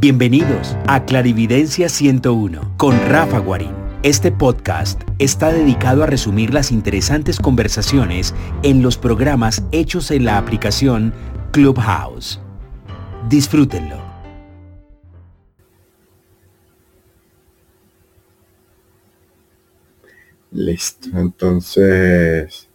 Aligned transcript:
Bienvenidos 0.00 0.78
a 0.86 1.04
Clarividencia 1.04 1.90
101 1.90 2.72
con 2.78 2.98
Rafa 3.10 3.38
Guarín. 3.38 3.74
Este 4.02 4.32
podcast 4.32 5.02
está 5.18 5.52
dedicado 5.52 6.02
a 6.02 6.06
resumir 6.06 6.54
las 6.54 6.72
interesantes 6.72 7.38
conversaciones 7.38 8.34
en 8.62 8.80
los 8.80 8.96
programas 8.96 9.62
hechos 9.72 10.10
en 10.10 10.24
la 10.24 10.38
aplicación 10.38 11.12
Clubhouse. 11.52 12.40
Disfrútenlo. 13.28 14.02
Listo, 20.50 21.10
entonces 21.12 22.70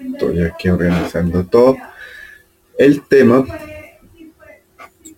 estoy 0.00 0.42
aquí 0.42 0.68
organizando 0.68 1.46
todo. 1.46 1.76
El 2.78 3.02
tema, 3.08 3.44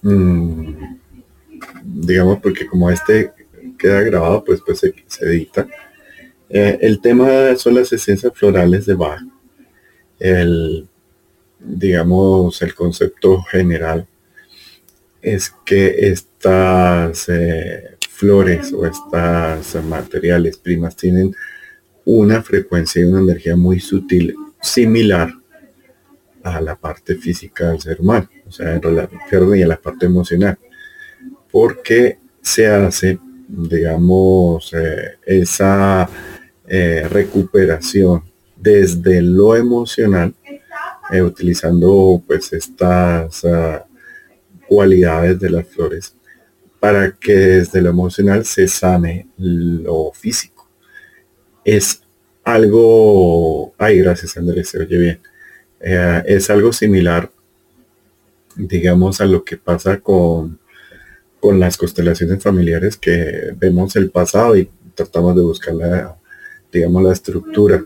mm, 0.01 0.97
digamos, 1.85 2.41
porque 2.41 2.67
como 2.67 2.91
este 2.91 3.33
queda 3.79 4.01
grabado, 4.01 4.43
pues, 4.43 4.63
pues 4.65 4.79
se, 4.79 4.95
edita. 5.21 5.69
Eh, 6.49 6.79
el 6.81 7.03
tema 7.03 7.55
son 7.57 7.75
las 7.75 7.93
esencias 7.93 8.33
florales 8.35 8.87
de 8.87 8.95
Bach. 8.95 9.21
El, 10.19 10.89
digamos, 11.59 12.63
el 12.63 12.75
concepto 12.75 13.43
general 13.43 14.07
es 15.21 15.53
que 15.67 16.09
estas 16.09 17.29
eh, 17.29 17.97
flores 18.09 18.73
o 18.73 18.87
estas 18.87 19.75
materiales 19.85 20.57
primas 20.57 20.97
tienen 20.97 21.35
una 22.07 22.43
frecuencia 22.43 23.03
y 23.03 23.05
una 23.05 23.21
energía 23.21 23.55
muy 23.55 23.81
sutil, 23.81 24.35
similar 24.63 25.40
a 26.43 26.61
la 26.61 26.77
parte 26.77 27.17
física 27.17 27.71
del 27.71 27.81
ser 27.81 28.01
humano, 28.01 28.29
o 28.47 28.51
sea, 28.51 28.81
y 28.81 29.63
a 29.63 29.67
la 29.67 29.81
parte 29.81 30.07
emocional, 30.07 30.59
porque 31.51 32.19
se 32.41 32.67
hace, 32.67 33.19
digamos, 33.49 34.73
eh, 34.73 35.19
esa 35.27 36.09
eh, 36.67 37.07
recuperación 37.09 38.23
desde 38.57 39.21
lo 39.23 39.57
emocional, 39.57 40.35
eh, 41.11 41.23
utilizando 41.23 42.23
pues 42.27 42.53
estas 42.53 43.45
ah, 43.45 43.85
cualidades 44.69 45.41
de 45.41 45.51
las 45.51 45.67
flores 45.67 46.15
para 46.79 47.13
que 47.13 47.33
desde 47.33 47.83
lo 47.83 47.91
emocional 47.91 48.45
se 48.45 48.67
sane 48.67 49.29
lo 49.37 50.13
físico. 50.13 50.69
Es 51.65 52.03
algo, 52.43 53.75
ay, 53.77 53.99
gracias 53.99 54.37
Andrés, 54.37 54.69
se 54.71 54.79
oye 54.79 54.97
bien. 54.97 55.21
Eh, 55.81 56.23
es 56.27 56.51
algo 56.51 56.73
similar, 56.73 57.31
digamos, 58.57 59.21
a 59.21 59.27
lo 59.27 59.45
que 59.45 59.57
pasa 59.57 59.99
con, 60.01 60.59
con 61.41 61.59
las 61.59 61.77
constelaciones 61.77 62.43
familiares 62.43 62.97
que 62.97 63.55
vemos 63.57 63.97
el 63.97 64.11
pasado 64.11 64.57
y 64.57 64.71
tratamos 64.95 65.35
de 65.35 65.43
buscar 65.43 65.75
la, 65.75 66.17
digamos, 66.71 67.03
la 67.03 67.13
estructura 67.13 67.83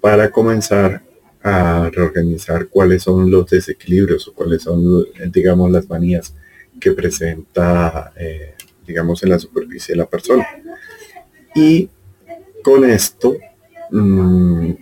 para 0.00 0.30
comenzar 0.30 1.02
a 1.42 1.88
reorganizar 1.90 2.68
cuáles 2.68 3.02
son 3.04 3.30
los 3.30 3.48
desequilibrios 3.48 4.28
o 4.28 4.34
cuáles 4.34 4.62
son, 4.62 5.06
digamos, 5.32 5.70
las 5.70 5.88
manías 5.88 6.34
que 6.78 6.92
presenta, 6.92 8.12
eh, 8.16 8.54
digamos, 8.86 9.22
en 9.22 9.30
la 9.30 9.38
superficie 9.38 9.94
de 9.94 9.98
la 9.98 10.06
persona. 10.06 10.46
Y 11.54 11.88
con 12.62 12.84
esto, 12.84 13.36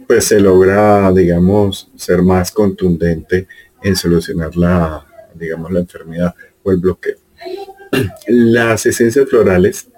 pues 0.07 0.25
se 0.25 0.41
logra, 0.41 1.13
digamos, 1.13 1.91
ser 1.97 2.23
más 2.23 2.51
contundente 2.51 3.47
en 3.83 3.97
solucionar 3.97 4.57
la, 4.57 5.07
digamos, 5.35 5.71
la 5.71 5.81
enfermedad 5.81 6.35
o 6.63 6.71
el 6.73 6.79
bloqueo. 6.79 7.17
Las 8.27 8.87
esencias 8.87 9.29
florales 9.29 9.89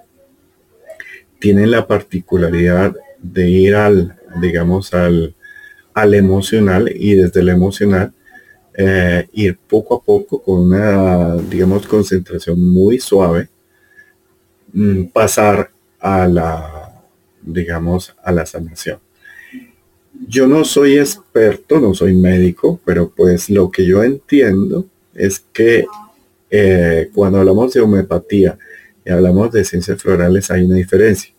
tienen 1.39 1.71
la 1.71 1.87
particularidad 1.87 2.95
de 3.17 3.49
ir 3.49 3.75
al, 3.75 4.15
digamos, 4.41 4.93
al, 4.93 5.35
al 5.93 6.13
emocional 6.13 6.91
y 6.93 7.15
desde 7.15 7.39
el 7.39 7.49
emocional 7.49 8.13
eh, 8.77 9.27
ir 9.33 9.57
poco 9.57 9.95
a 9.95 10.01
poco 10.01 10.41
con 10.41 10.59
una, 10.59 11.35
digamos, 11.35 11.87
concentración 11.87 12.63
muy 12.63 12.99
suave, 12.99 13.49
mm, 14.71 15.05
pasar 15.05 15.71
a 15.99 16.27
la, 16.27 16.78
digamos, 17.53 18.15
a 18.23 18.31
la 18.31 18.45
sanación. 18.45 18.99
Yo 20.27 20.47
no 20.47 20.65
soy 20.65 20.97
experto, 20.97 21.79
no 21.79 21.93
soy 21.93 22.13
médico, 22.13 22.79
pero 22.83 23.09
pues 23.09 23.49
lo 23.49 23.71
que 23.71 23.85
yo 23.85 24.03
entiendo 24.03 24.85
es 25.13 25.39
que 25.53 25.85
eh, 26.49 27.09
cuando 27.13 27.39
hablamos 27.39 27.73
de 27.73 27.81
homeopatía 27.81 28.57
y 29.05 29.11
hablamos 29.11 29.51
de 29.51 29.63
ciencias 29.63 30.01
florales 30.01 30.51
hay 30.51 30.65
una 30.65 30.75
diferencia. 30.75 31.33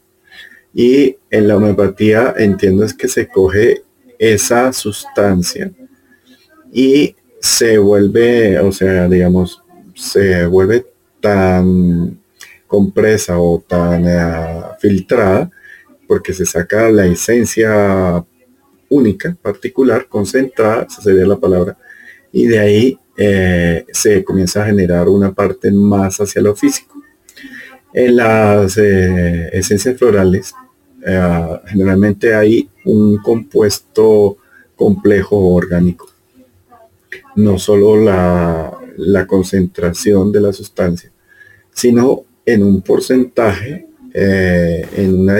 Y 0.72 1.16
en 1.30 1.48
la 1.48 1.56
homeopatía 1.56 2.34
entiendo 2.38 2.84
es 2.84 2.94
que 2.94 3.08
se 3.08 3.28
coge 3.28 3.82
esa 4.18 4.72
sustancia 4.72 5.72
y 6.72 7.16
se 7.40 7.78
vuelve, 7.78 8.58
o 8.60 8.70
sea, 8.70 9.08
digamos, 9.08 9.62
se 9.94 10.46
vuelve 10.46 10.86
tan 11.20 12.20
compresa 12.66 13.38
o 13.40 13.62
tan 13.66 14.06
eh, 14.06 14.62
filtrada 14.78 15.50
porque 16.10 16.34
se 16.34 16.44
saca 16.44 16.90
la 16.90 17.06
esencia 17.06 18.24
única, 18.88 19.36
particular, 19.40 20.08
concentrada, 20.08 20.88
esa 20.90 21.00
sería 21.00 21.24
la 21.24 21.38
palabra, 21.38 21.78
y 22.32 22.48
de 22.48 22.58
ahí 22.58 22.98
eh, 23.16 23.86
se 23.92 24.24
comienza 24.24 24.64
a 24.64 24.66
generar 24.66 25.08
una 25.08 25.32
parte 25.32 25.70
más 25.70 26.20
hacia 26.20 26.42
lo 26.42 26.56
físico. 26.56 27.00
En 27.94 28.16
las 28.16 28.76
eh, 28.76 29.50
esencias 29.52 29.96
florales, 29.96 30.52
generalmente 31.68 32.34
hay 32.34 32.68
un 32.84 33.18
compuesto 33.18 34.36
complejo 34.74 35.36
orgánico 35.54 36.08
no 37.36 37.56
solo 37.56 37.96
la, 37.96 39.26
concentración 39.28 40.32
de 40.32 40.40
la 40.40 40.52
sustancia, 40.52 41.12
sino 41.72 42.24
en 42.44 42.64
un 42.64 42.82
porcentaje, 42.82 43.86
eh, 44.12 44.88
en 44.96 45.20
una 45.20 45.36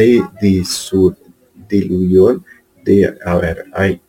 dilución 1.69 2.45
de, 2.85 3.15
a 3.25 3.37
ver, 3.37 3.65
hay, 3.73 4.01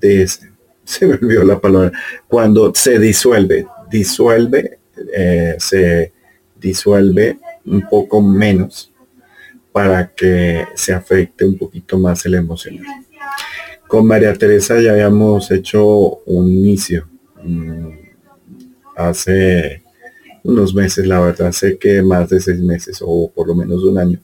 de, 0.00 0.26
se 0.84 1.06
me 1.06 1.14
olvidó 1.14 1.44
la 1.44 1.60
palabra, 1.60 1.92
cuando 2.26 2.72
se 2.74 2.98
disuelve, 2.98 3.66
disuelve, 3.90 4.78
eh, 5.14 5.56
se 5.58 6.12
disuelve 6.56 7.38
un 7.64 7.86
poco 7.88 8.20
menos 8.20 8.92
para 9.72 10.08
que 10.08 10.66
se 10.74 10.92
afecte 10.92 11.44
un 11.44 11.56
poquito 11.56 11.98
más 11.98 12.24
el 12.26 12.34
emocional. 12.34 12.84
Con 13.86 14.06
María 14.06 14.34
Teresa 14.34 14.80
ya 14.80 14.92
habíamos 14.92 15.50
hecho 15.50 16.18
un 16.26 16.50
inicio 16.50 17.08
mm, 17.42 17.88
hace 18.96 19.82
unos 20.48 20.74
meses, 20.74 21.06
la 21.06 21.20
verdad 21.20 21.52
sé 21.52 21.78
que 21.78 22.02
más 22.02 22.30
de 22.30 22.40
seis 22.40 22.58
meses 22.60 22.98
o 23.02 23.30
por 23.30 23.46
lo 23.46 23.54
menos 23.54 23.84
un 23.84 23.98
año, 23.98 24.18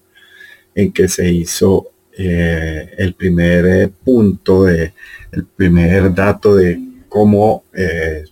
en 0.75 0.93
que 0.93 1.07
se 1.07 1.31
hizo 1.31 1.91
eh, 2.17 2.95
el 2.97 3.15
primer 3.15 3.67
eh, 3.67 3.93
punto 4.05 4.65
de 4.65 4.95
el 5.33 5.45
primer 5.45 6.15
dato 6.15 6.55
de 6.55 6.81
cómo 7.09 7.65
eh, 7.75 8.25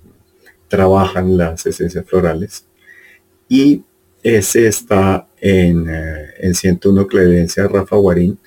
trabajan 0.69 1.37
las 1.37 1.67
esencias 1.67 2.05
florales 2.07 2.65
y 3.49 3.83
ese 4.23 4.69
está 4.69 5.27
en, 5.41 5.87
en 5.89 6.55
101 6.55 7.07
Clevencia 7.09 7.69
Rafa 7.69 7.97
Guarín 7.97 8.39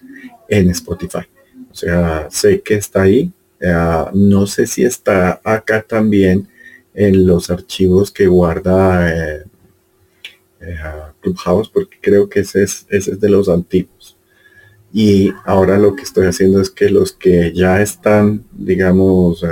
en 0.48 0.70
Spotify. 0.72 1.28
O 1.70 1.76
sea, 1.76 2.28
sé 2.32 2.62
que 2.62 2.76
está 2.76 3.04
ahí. 3.04 3.32
Eh, 3.60 4.06
no 4.14 4.48
sé 4.48 4.66
si 4.66 4.84
está 4.84 5.42
acá 5.44 5.82
también 5.82 6.48
en 6.96 7.28
los 7.28 7.50
archivos 7.50 8.12
que 8.12 8.28
guarda 8.28 9.12
eh, 9.12 9.44
eh, 10.62 10.78
Clubhouse, 11.22 11.70
porque 11.70 11.98
creo 12.02 12.30
que 12.30 12.40
ese 12.40 12.64
es, 12.64 12.86
ese 12.90 13.12
es 13.12 13.20
de 13.20 13.30
los 13.30 13.50
antiguos. 13.50 14.18
Y 14.94 15.32
ahora 15.44 15.78
lo 15.78 15.96
que 15.96 16.04
estoy 16.04 16.26
haciendo 16.28 16.62
es 16.62 16.70
que 16.70 16.90
los 16.90 17.12
que 17.12 17.52
ya 17.54 17.82
están, 17.82 18.46
digamos, 18.52 19.46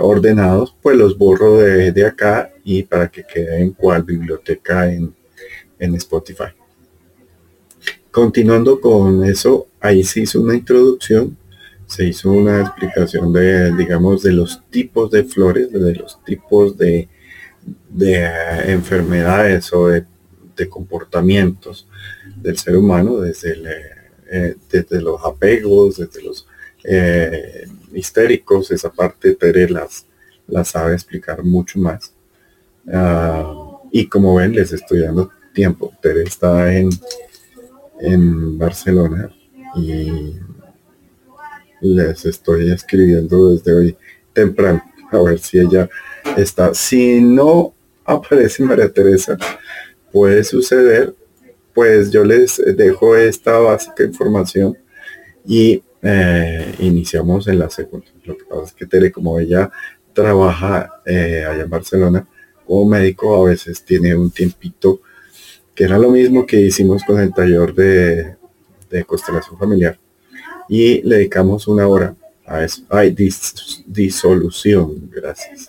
ordenados, 0.00 0.76
pues 0.82 0.96
los 0.96 1.16
borro 1.16 1.56
de, 1.56 2.06
acá 2.06 2.52
y 2.64 2.82
para 2.82 3.08
que 3.08 3.24
queden 3.24 3.72
cual 3.72 4.02
biblioteca 4.02 4.92
en, 4.92 5.14
en 5.78 5.94
Spotify. 5.94 6.52
Continuando 8.10 8.80
con 8.80 9.24
eso, 9.24 9.66
ahí 9.80 10.04
se 10.04 10.20
hizo 10.20 10.40
una 10.40 10.54
introducción, 10.54 11.36
se 11.86 12.04
hizo 12.06 12.30
una 12.30 12.60
explicación 12.60 13.32
de, 13.32 13.74
digamos, 13.76 14.22
de 14.22 14.32
los 14.32 14.62
tipos 14.70 15.10
de 15.10 15.24
flores, 15.24 15.72
de 15.72 15.94
los 15.94 16.22
tipos 16.24 16.76
de, 16.76 17.08
de 17.88 18.72
enfermedades 18.72 19.72
o 19.72 19.88
de, 19.88 20.06
comportamientos 20.68 21.88
del 22.36 22.56
ser 22.56 22.76
humano, 22.76 23.18
desde, 23.18 23.56
eh, 24.30 24.54
desde 24.70 25.02
los 25.02 25.24
apegos, 25.24 25.96
desde 25.96 26.22
los 26.22 26.46
eh, 26.84 27.66
histéricos, 27.92 28.70
esa 28.70 28.92
parte 28.92 29.34
de 29.34 29.68
las, 29.68 30.06
la 30.46 30.64
sabe 30.64 30.94
explicar 30.94 31.42
mucho 31.42 31.80
más. 31.80 32.14
Ah, 32.92 33.80
y 33.90 34.06
como 34.08 34.36
ven, 34.36 34.52
les 34.52 34.72
estoy 34.72 35.00
dando 35.00 35.30
tiempo. 35.52 35.92
Tere 36.00 36.22
está 36.22 36.72
en, 36.72 36.90
en 38.00 38.58
Barcelona 38.58 39.34
y 39.76 40.34
les 41.84 42.24
estoy 42.24 42.70
escribiendo 42.70 43.50
desde 43.50 43.74
hoy 43.74 43.96
temprano 44.32 44.82
a 45.10 45.22
ver 45.22 45.38
si 45.38 45.58
ella 45.58 45.88
está. 46.36 46.74
Si 46.74 47.20
no 47.20 47.74
aparece 48.04 48.62
María 48.62 48.92
Teresa, 48.92 49.36
puede 50.12 50.44
suceder, 50.44 51.14
pues 51.72 52.10
yo 52.10 52.24
les 52.24 52.62
dejo 52.76 53.16
esta 53.16 53.58
básica 53.58 54.04
información 54.04 54.76
y 55.46 55.82
eh, 56.02 56.74
iniciamos 56.78 57.48
en 57.48 57.58
la 57.58 57.70
segunda. 57.70 58.06
Lo 58.24 58.36
que 58.36 58.44
pasa 58.44 58.64
es 58.64 58.72
que 58.72 58.86
Tere, 58.86 59.10
como 59.10 59.38
ella 59.38 59.70
trabaja 60.12 61.02
eh, 61.04 61.44
allá 61.48 61.64
en 61.64 61.70
Barcelona 61.70 62.28
como 62.66 62.86
médico, 62.86 63.34
a 63.44 63.48
veces 63.48 63.84
tiene 63.84 64.14
un 64.14 64.30
tiempito 64.30 65.00
que 65.74 65.84
era 65.84 65.98
lo 65.98 66.10
mismo 66.10 66.46
que 66.46 66.60
hicimos 66.60 67.02
con 67.04 67.20
el 67.20 67.34
taller 67.34 67.74
de, 67.74 68.36
de 68.88 69.04
constelación 69.04 69.58
familiar 69.58 69.98
y 70.68 71.02
le 71.02 71.16
dedicamos 71.16 71.66
una 71.68 71.86
hora 71.86 72.14
a 72.46 72.64
eso. 72.64 72.82
Ay, 72.88 73.14
disolución, 73.86 75.10
gracias. 75.10 75.68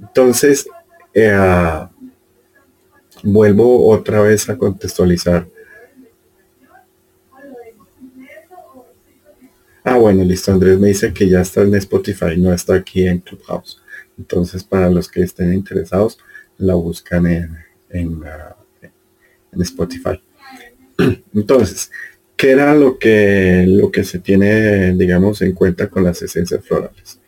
Entonces, 0.00 0.66
eh, 1.14 1.86
vuelvo 3.22 3.88
otra 3.88 4.22
vez 4.22 4.48
a 4.48 4.56
contextualizar. 4.56 5.46
Ah, 9.82 9.96
bueno, 9.96 10.24
listo. 10.24 10.52
Andrés 10.52 10.78
me 10.78 10.88
dice 10.88 11.12
que 11.12 11.28
ya 11.28 11.40
está 11.40 11.62
en 11.62 11.74
Spotify, 11.74 12.36
no 12.36 12.52
está 12.52 12.74
aquí 12.74 13.06
en 13.06 13.20
Clubhouse. 13.20 13.80
Entonces, 14.18 14.62
para 14.62 14.90
los 14.90 15.08
que 15.08 15.22
estén 15.22 15.54
interesados, 15.54 16.18
la 16.58 16.74
buscan 16.74 17.26
en, 17.26 17.56
en, 17.88 18.22
ah, 18.26 18.56
en 19.52 19.62
Spotify. 19.62 20.22
Entonces, 21.34 21.90
¿qué 22.40 22.52
era 22.52 22.74
lo 22.74 22.98
que, 22.98 23.66
lo 23.68 23.90
que 23.90 24.02
se 24.02 24.18
tiene, 24.18 24.94
digamos, 24.94 25.42
en 25.42 25.52
cuenta 25.52 25.90
con 25.90 26.04
las 26.04 26.22
esencias 26.22 26.64
florales? 26.64 27.20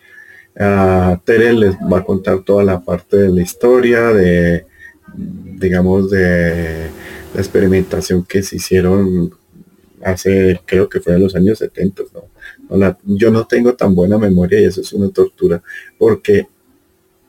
Uh, 0.56 1.18
Tere 1.22 1.52
les 1.52 1.74
va 1.74 1.98
a 1.98 2.04
contar 2.04 2.42
toda 2.44 2.64
la 2.64 2.80
parte 2.80 3.18
de 3.18 3.28
la 3.28 3.42
historia, 3.42 4.04
de, 4.08 4.64
digamos, 5.14 6.10
de 6.10 6.86
la 7.34 7.40
experimentación 7.40 8.24
que 8.24 8.42
se 8.42 8.56
hicieron 8.56 9.34
hace, 10.02 10.58
creo 10.64 10.88
que 10.88 11.00
fue 11.00 11.12
en 11.12 11.24
los 11.24 11.36
años 11.36 11.58
70. 11.58 12.04
yo 13.04 13.30
no 13.30 13.46
tengo 13.46 13.74
tan 13.74 13.94
buena 13.94 14.16
memoria 14.16 14.60
y 14.60 14.64
eso 14.64 14.80
es 14.80 14.94
una 14.94 15.10
tortura, 15.10 15.62
porque 15.98 16.46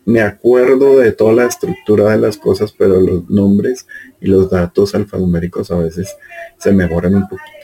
me 0.06 0.22
acuerdo 0.22 1.00
de 1.00 1.12
toda 1.12 1.34
la 1.34 1.46
estructura 1.48 2.12
de 2.12 2.18
las 2.18 2.38
cosas, 2.38 2.74
pero 2.78 3.02
los 3.02 3.30
nombres 3.30 3.88
y 4.22 4.28
los 4.28 4.50
datos 4.50 4.96
alfanuméricos 4.96 5.70
a 5.70 5.78
veces 5.80 6.16
se 6.58 6.72
mejoran 6.72 7.16
un 7.16 7.28
poquito 7.28 7.63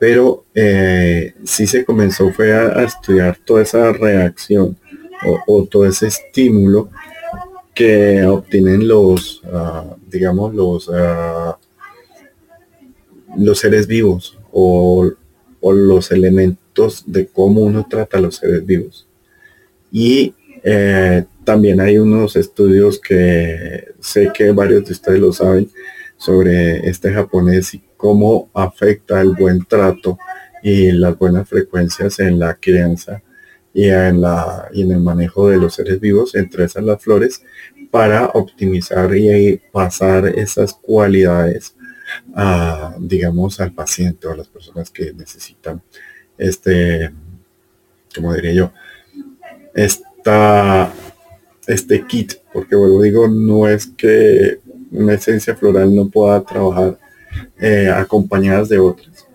pero 0.00 0.46
eh, 0.54 1.34
sí 1.44 1.66
se 1.66 1.84
comenzó 1.84 2.32
fue 2.32 2.54
a, 2.54 2.82
estudiar 2.82 3.38
toda 3.44 3.60
esa 3.60 3.92
reacción 3.92 4.76
o, 5.46 5.66
todo 5.66 5.84
ese 5.84 6.06
estímulo 6.06 6.88
que 7.74 8.24
obtienen 8.24 8.88
los, 8.88 9.42
ah, 9.52 9.94
digamos, 10.08 10.54
los, 10.54 10.90
ah, 10.90 11.58
los 13.36 13.58
seres 13.58 13.86
vivos 13.86 14.38
o, 14.50 15.12
los 15.62 16.10
elementos 16.10 17.04
de 17.06 17.26
cómo 17.26 17.60
uno 17.60 17.86
trata 17.88 18.16
a 18.16 18.22
los 18.22 18.36
seres 18.36 18.64
vivos. 18.64 19.06
Y 19.92 20.34
eh, 20.64 21.26
también 21.44 21.78
hay 21.78 21.98
unos 21.98 22.36
estudios 22.36 22.98
que 22.98 23.88
sé 24.00 24.30
que 24.32 24.50
varios 24.52 24.86
de 24.86 24.92
ustedes 24.92 25.20
lo 25.20 25.34
saben 25.34 25.70
sobre 26.16 26.88
este 26.88 27.12
japonés 27.12 27.74
cómo 28.00 28.50
afecta 28.54 29.20
el 29.20 29.30
buen 29.30 29.64
trato 29.64 30.18
y 30.62 30.92
las 30.92 31.18
buenas 31.18 31.48
frecuencias 31.48 32.18
en 32.18 32.38
la 32.38 32.54
crianza 32.54 33.22
y 33.72 33.88
en, 33.88 34.20
la, 34.20 34.68
y 34.72 34.82
en 34.82 34.92
el 34.92 35.00
manejo 35.00 35.48
de 35.48 35.58
los 35.58 35.74
seres 35.74 36.00
vivos, 36.00 36.34
entre 36.34 36.64
esas 36.64 36.82
las 36.82 37.02
flores, 37.02 37.42
para 37.90 38.26
optimizar 38.26 39.14
y 39.16 39.60
pasar 39.72 40.26
esas 40.26 40.74
cualidades 40.74 41.76
a, 42.34 42.94
digamos, 42.98 43.60
al 43.60 43.72
paciente 43.72 44.26
o 44.26 44.32
a 44.32 44.36
las 44.36 44.48
personas 44.48 44.90
que 44.90 45.12
necesitan 45.12 45.82
este, 46.40 47.12
como 48.14 48.34
diría 48.34 48.52
yo, 48.52 48.72
esta, 49.74 50.92
este 51.66 52.06
kit, 52.06 52.32
porque 52.52 52.74
vuelvo 52.74 53.02
digo, 53.02 53.28
no 53.28 53.68
es 53.68 53.86
que 53.86 54.60
una 54.90 55.14
esencia 55.14 55.54
floral 55.54 55.94
no 55.94 56.08
pueda 56.08 56.42
trabajar 56.42 56.98
eh, 57.60 57.88
acompañadas 57.88 58.68
de 58.68 58.78
otras, 58.78 59.26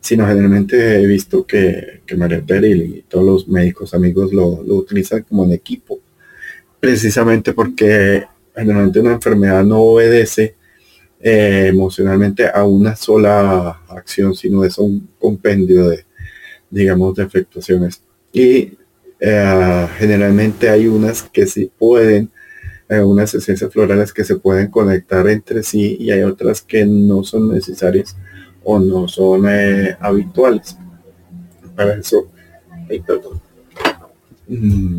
sino 0.00 0.26
generalmente 0.26 1.00
he 1.00 1.06
visto 1.06 1.46
que, 1.46 2.02
que 2.06 2.16
María 2.16 2.42
Peril 2.44 2.82
y 2.82 3.02
todos 3.02 3.24
los 3.24 3.48
médicos 3.48 3.94
amigos 3.94 4.32
lo, 4.32 4.46
utilizan 4.46 5.22
como 5.22 5.44
en 5.44 5.52
equipo, 5.52 6.00
precisamente 6.80 7.52
porque 7.52 8.24
generalmente 8.54 9.00
una 9.00 9.12
enfermedad 9.12 9.64
no 9.64 9.80
obedece 9.80 10.56
eh, 11.20 11.66
emocionalmente 11.68 12.48
a 12.52 12.64
una 12.64 12.96
sola 12.96 13.82
acción, 13.88 14.34
sino 14.34 14.64
es 14.64 14.78
un 14.78 15.08
compendio 15.18 15.88
de, 15.88 16.04
digamos, 16.70 17.14
de 17.16 17.24
afectaciones. 17.24 18.02
Y 18.32 18.72
eh, 19.20 19.86
generalmente 19.98 20.70
hay 20.70 20.86
unas 20.86 21.22
que 21.22 21.46
sí 21.46 21.70
pueden 21.76 22.30
unas 22.90 23.34
esencias 23.34 23.70
florales 23.70 24.12
que 24.12 24.24
se 24.24 24.36
pueden 24.36 24.68
conectar 24.68 25.28
entre 25.28 25.62
sí 25.62 25.96
y 26.00 26.10
hay 26.10 26.22
otras 26.22 26.62
que 26.62 26.86
no 26.86 27.22
son 27.22 27.52
necesarias 27.52 28.16
o 28.64 28.78
no 28.78 29.08
son 29.08 29.46
eh, 29.48 29.96
habituales. 30.00 30.76
Para 31.74 31.94
eso, 31.94 32.30
mm. 34.48 34.98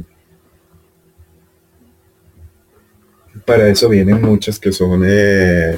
Para 3.46 3.68
eso 3.70 3.90
vienen 3.90 4.22
muchas 4.22 4.60
que 4.60 4.72
son 4.72 5.04
eh, 5.06 5.78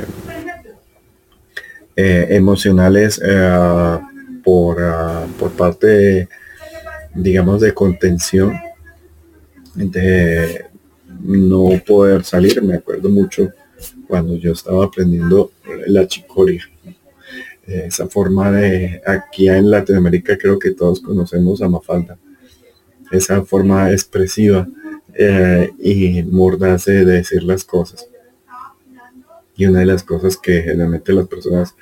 eh, 1.96 2.28
emocionales 2.30 3.22
por, 4.44 4.78
por 5.40 5.52
parte, 5.52 6.28
digamos, 7.13 7.62
de 7.62 7.74
contención, 7.74 8.53
de, 9.75 10.71
no 11.24 11.70
poder 11.86 12.24
salir. 12.24 12.62
Me 12.62 12.75
acuerdo 12.75 13.10
mucho 13.10 13.51
cuando 14.08 14.36
yo 14.36 14.54
estaba 14.54 14.86
aprendiendo 14.86 15.51
la 15.88 16.08
chicoria. 16.08 16.70
Esa 17.66 18.08
forma 18.08 18.51
de, 18.51 19.01
aquí 19.06 19.48
en 19.48 19.70
Latinoamérica 19.70 20.38
creo 20.38 20.60
que 20.60 20.72
todos 20.72 21.00
conocemos 21.00 21.62
a 21.62 21.70
Mafalda. 21.70 22.18
Esa 23.12 23.44
forma 23.44 23.92
expresiva 23.92 24.68
eh, 25.13 25.70
y 25.80 26.24
mordaz 26.24 26.86
de 26.86 27.06
decir 27.06 27.44
las 27.44 27.63
cosas. 27.63 28.08
Y 29.56 29.66
una 29.66 29.80
de 29.80 29.86
las 29.86 30.04
cosas 30.04 30.38
que 30.38 30.62
generalmente 30.62 31.13
las 31.13 31.28
personas 31.28 31.75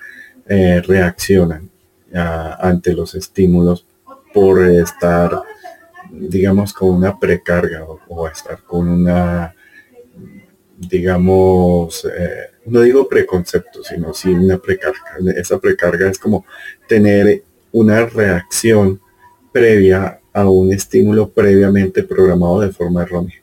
eh, 0.48 0.82
reaccionan 0.82 1.70
ante 2.12 2.94
los 2.94 3.14
estímulos 3.14 3.86
por 4.34 4.66
estar 4.66 5.44
digamos, 6.12 6.74
con 6.74 6.90
una 6.90 7.18
precarga 7.18 7.86
o, 7.86 8.28
estar 8.28 8.62
con 8.64 8.88
una, 8.88 9.54
digamos, 10.78 12.06
eh, 12.06 12.52
no 12.66 12.82
digo 12.82 13.08
preconcepto, 13.08 13.84
sino 13.84 14.14
sí 14.14 14.30
una 14.30 14.58
precarga. 14.58 15.18
Esa 15.36 15.60
precarga 15.60 16.10
es 16.10 16.20
como 16.20 16.46
tener 16.88 17.44
una 17.72 18.06
reacción 18.06 19.00
previa 19.52 20.20
a 20.34 20.50
un 20.50 20.72
estímulo 20.72 21.30
previamente 21.30 22.04
programado 22.04 22.62
de 22.62 22.72
forma 22.72 23.04
errónea. 23.04 23.42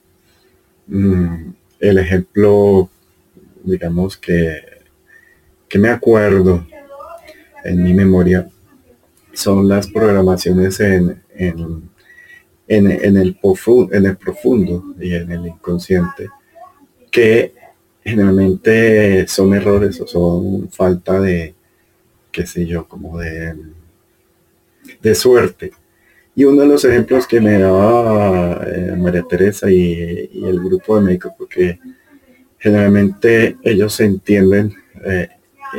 Mm, 0.87 1.51
el 1.81 1.99
ejemplo, 1.99 2.89
digamos 3.65 4.17
que, 4.17 4.61
que 5.69 5.79
me 5.79 5.89
acuerdo 5.89 6.67
en 7.65 7.83
mi 7.83 7.93
memoria 7.93 8.49
son 9.33 9.69
las 9.69 9.89
programaciones 9.89 10.81
en, 10.81 11.23
en 11.35 11.91
en, 12.69 13.17
el 13.17 13.37
profundo, 13.37 14.95
y 15.01 15.15
en 15.15 15.31
el 15.31 15.47
inconsciente, 15.47 16.29
que 17.11 17.55
generalmente 18.03 19.27
son 19.29 19.55
errores 19.55 20.01
o 20.01 20.07
son 20.07 20.69
falta 20.71 21.21
de, 21.21 21.55
qué 22.31 22.47
sé 22.47 22.67
yo, 22.67 22.87
como 22.87 23.19
de, 23.19 23.55
de 25.01 25.15
suerte. 25.15 25.73
Y 26.35 26.45
uno 26.45 26.63
de 26.63 26.69
los 26.69 26.85
ejemplos 26.85 27.27
que 27.27 27.41
me 27.41 27.59
daba 27.59 28.63
eh, 28.67 28.95
María 28.97 29.23
Teresa 29.23 29.71
y, 29.71 30.45
el 30.45 30.61
grupo 30.61 30.97
de 30.97 31.03
médicos, 31.03 31.33
porque 31.39 31.79
generalmente 32.59 33.57
ellos 33.63 33.99
entienden 34.01 34.75
eh, 35.05 35.29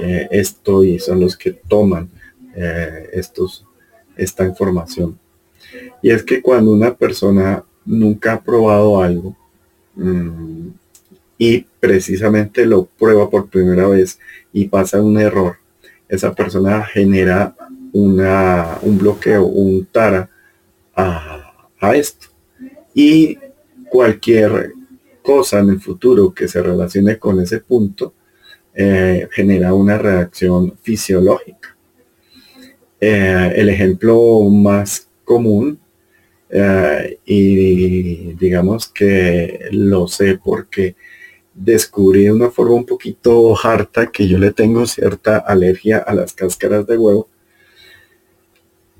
eh, 0.01 0.27
esto 0.32 0.84
y 0.84 1.00
son 1.00 1.20
los 1.20 1.38
que 1.38 1.51
toman 1.51 2.10
estos, 3.13 3.67
esta 4.15 4.44
información 4.44 5.20
y 6.02 6.12
es 6.12 6.24
que 6.24 6.42
cuando 6.42 6.72
una 6.72 6.94
persona 6.96 7.64
nunca 7.86 8.34
ha 8.34 8.42
probado 8.42 9.02
algo 9.02 9.36
mm, 9.96 10.68
y 11.38 11.66
precisamente 11.80 12.66
lo 12.66 12.86
prueba 12.86 13.30
por 13.30 13.50
primera 13.50 13.88
vez 13.88 14.20
y 14.52 14.66
pasa 14.66 15.02
un 15.02 15.20
error, 15.20 15.58
esa 16.10 16.34
persona 16.34 16.84
genera 16.84 17.56
una, 17.94 18.78
un 18.82 18.98
bloqueo, 18.98 19.46
un 19.46 19.86
tara 19.86 20.30
a, 20.96 21.96
esto. 21.96 22.28
Y 22.94 23.38
cualquier 23.90 24.74
cosa 25.22 25.60
en 25.60 25.70
el 25.70 25.80
futuro 25.80 26.34
que 26.34 26.48
se 26.48 26.62
relacione 26.62 27.18
con 27.20 27.40
ese 27.40 27.60
punto 27.60 28.14
eh, 28.74 29.28
genera 29.32 29.74
una 29.74 29.98
reacción 29.98 30.76
fisiológica. 30.82 31.76
Eh, 33.00 33.54
el 33.56 33.70
ejemplo 33.70 34.42
más 34.50 35.07
común 35.27 35.79
eh, 36.50 37.19
y 37.25 38.34
digamos 38.36 38.88
que 38.88 39.67
lo 39.72 40.07
sé 40.07 40.39
porque 40.41 40.96
descubrí 41.53 42.24
de 42.24 42.31
una 42.31 42.50
forma 42.50 42.75
un 42.75 42.86
poquito 42.86 43.53
harta 43.62 44.07
que 44.07 44.27
yo 44.27 44.38
le 44.38 44.51
tengo 44.51 44.86
cierta 44.88 45.38
alergia 45.38 45.98
a 45.98 46.15
las 46.15 46.34
cáscaras 46.34 46.88
de 46.88 46.98
huevo. 46.98 47.27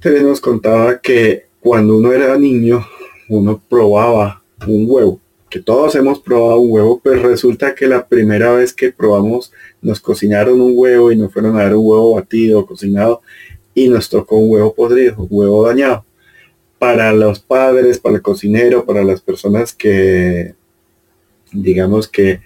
Te 0.02 0.22
nos 0.22 0.42
contaba 0.42 1.00
que 1.00 1.46
cuando 1.62 1.98
uno 1.98 2.12
era 2.12 2.38
niño, 2.38 2.86
uno 3.30 3.62
probaba 3.70 4.44
un 4.68 4.86
huevo, 4.88 5.20
que 5.50 5.60
todos 5.60 5.96
hemos 5.96 6.20
probado 6.20 6.60
un 6.60 6.72
huevo, 6.72 7.00
pero 7.04 7.30
resulta 7.30 7.74
que 7.74 7.88
la 7.88 8.06
primera 8.08 8.52
vez 8.54 8.74
que 8.74 8.92
probamos 8.92 9.52
nos 9.82 10.00
cocinaron 10.02 10.60
un 10.60 10.74
huevo 10.76 11.12
y 11.12 11.16
nos 11.16 11.32
fueron 11.32 11.56
a 11.56 11.64
dar 11.64 11.76
un 11.76 11.86
huevo 11.88 12.16
batido, 12.16 12.66
cocinado, 12.66 13.22
y 13.74 13.90
nos 13.90 14.10
tocó 14.10 14.38
un 14.38 14.52
huevo 14.52 14.74
podrido, 14.74 15.16
un 15.18 15.28
huevo 15.30 15.66
dañado 15.66 16.07
para 16.80 17.12
los 17.14 17.40
padres, 17.40 18.00
para 18.00 18.16
el 18.16 18.22
cocinero, 18.22 18.86
para 18.86 19.04
las 19.04 19.22
personas 19.22 19.74
que, 19.74 20.54
digamos 21.52 22.08
que 22.08 22.42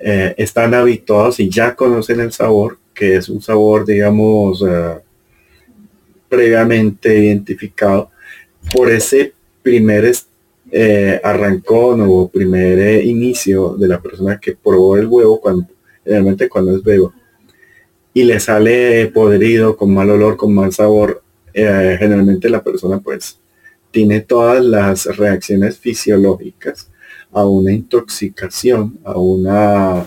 eh, 0.00 0.34
están 0.36 0.74
habituados 0.74 1.40
y 1.40 1.48
ya 1.48 1.74
conocen 1.74 2.20
el 2.20 2.32
sabor, 2.32 2.78
que 2.94 3.16
es 3.16 3.28
un 3.28 3.40
sabor, 3.40 3.84
digamos, 3.84 4.64
eh, 4.66 4.98
previamente 6.28 7.18
identificado 7.18 8.10
por 8.72 8.90
ese 8.90 9.32
primer 9.62 10.12
eh, 10.70 11.20
arrancón 11.22 12.04
o 12.06 12.28
primer 12.28 13.04
inicio 13.04 13.76
de 13.76 13.88
la 13.88 14.00
persona 14.00 14.38
que 14.38 14.54
probó 14.54 14.96
el 14.96 15.06
huevo 15.06 15.40
cuando 15.40 15.66
realmente 16.04 16.48
cuando 16.48 16.76
es 16.76 16.82
bebo 16.82 17.12
y 18.12 18.24
le 18.24 18.40
sale 18.40 19.06
podrido 19.08 19.76
con 19.76 19.92
mal 19.92 20.10
olor 20.10 20.36
con 20.36 20.54
mal 20.54 20.72
sabor 20.72 21.22
generalmente 21.54 22.48
la 22.48 22.62
persona 22.62 23.00
pues 23.00 23.38
tiene 23.90 24.20
todas 24.20 24.64
las 24.64 25.16
reacciones 25.16 25.78
fisiológicas 25.78 26.90
a 27.32 27.46
una 27.46 27.72
intoxicación, 27.72 28.98
a 29.04 29.18
una, 29.18 30.04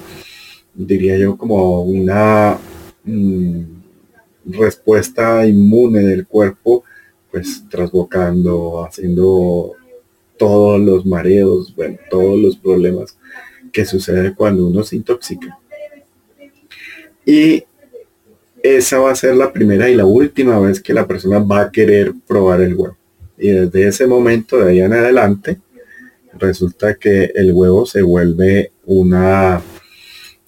diría 0.73 1.17
yo, 1.17 1.37
como 1.37 1.81
una 1.81 2.57
mm, 3.03 3.61
respuesta 4.45 5.45
inmune 5.45 6.01
del 6.01 6.25
cuerpo, 6.27 6.83
pues 7.31 7.63
trasbocando, 7.69 8.83
haciendo 8.85 9.73
todos 10.37 10.79
los 10.81 11.05
mareos, 11.05 11.73
bueno, 11.75 11.97
todos 12.09 12.39
los 12.39 12.57
problemas 12.57 13.17
que 13.71 13.85
sucede 13.85 14.33
cuando 14.35 14.67
uno 14.67 14.83
se 14.83 14.95
intoxica. 14.95 15.57
Y 17.25 17.63
esa 18.63 18.99
va 18.99 19.11
a 19.11 19.15
ser 19.15 19.35
la 19.35 19.53
primera 19.53 19.89
y 19.89 19.95
la 19.95 20.05
última 20.05 20.59
vez 20.59 20.81
que 20.81 20.93
la 20.93 21.07
persona 21.07 21.39
va 21.39 21.61
a 21.61 21.71
querer 21.71 22.13
probar 22.27 22.61
el 22.61 22.73
huevo. 22.73 22.97
Y 23.41 23.49
desde 23.49 23.87
ese 23.87 24.05
momento, 24.05 24.59
de 24.59 24.69
ahí 24.69 24.81
en 24.81 24.93
adelante, 24.93 25.59
resulta 26.37 26.93
que 26.93 27.31
el 27.33 27.51
huevo 27.51 27.87
se 27.87 28.03
vuelve 28.03 28.71
una, 28.85 29.59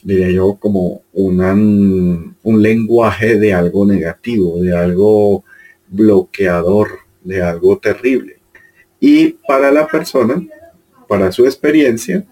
diría 0.03 0.29
yo, 0.29 0.57
como 0.59 1.01
un 1.11 2.61
lenguaje 2.61 3.39
de 3.39 3.51
algo 3.51 3.83
negativo, 3.87 4.61
de 4.61 4.77
algo 4.77 5.43
bloqueador, 5.87 6.99
de 7.23 7.41
algo 7.41 7.79
terrible. 7.79 8.37
Y 8.99 9.29
para 9.47 9.71
la 9.71 9.87
persona, 9.87 10.39
para 11.07 11.31
su 11.31 11.45
experiencia, 11.45 12.23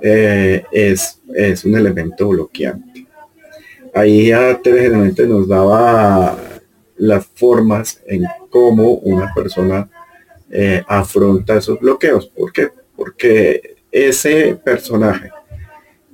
eh, 0.00 0.64
es, 0.72 1.20
es 1.34 1.66
un 1.66 1.76
elemento 1.76 2.28
bloqueante. 2.28 3.06
Ahí 3.92 4.28
ya 4.28 4.58
generalmente 4.64 5.26
nos 5.26 5.46
daba 5.46 6.38
las 6.96 7.26
formas 7.26 8.00
en 8.06 8.24
cómo 8.52 8.92
una 8.98 9.32
persona 9.34 9.88
eh, 10.50 10.84
afronta 10.86 11.56
esos 11.56 11.80
bloqueos. 11.80 12.26
¿Por 12.28 12.52
qué? 12.52 12.68
Porque 12.94 13.76
ese 13.90 14.54
personaje 14.62 15.30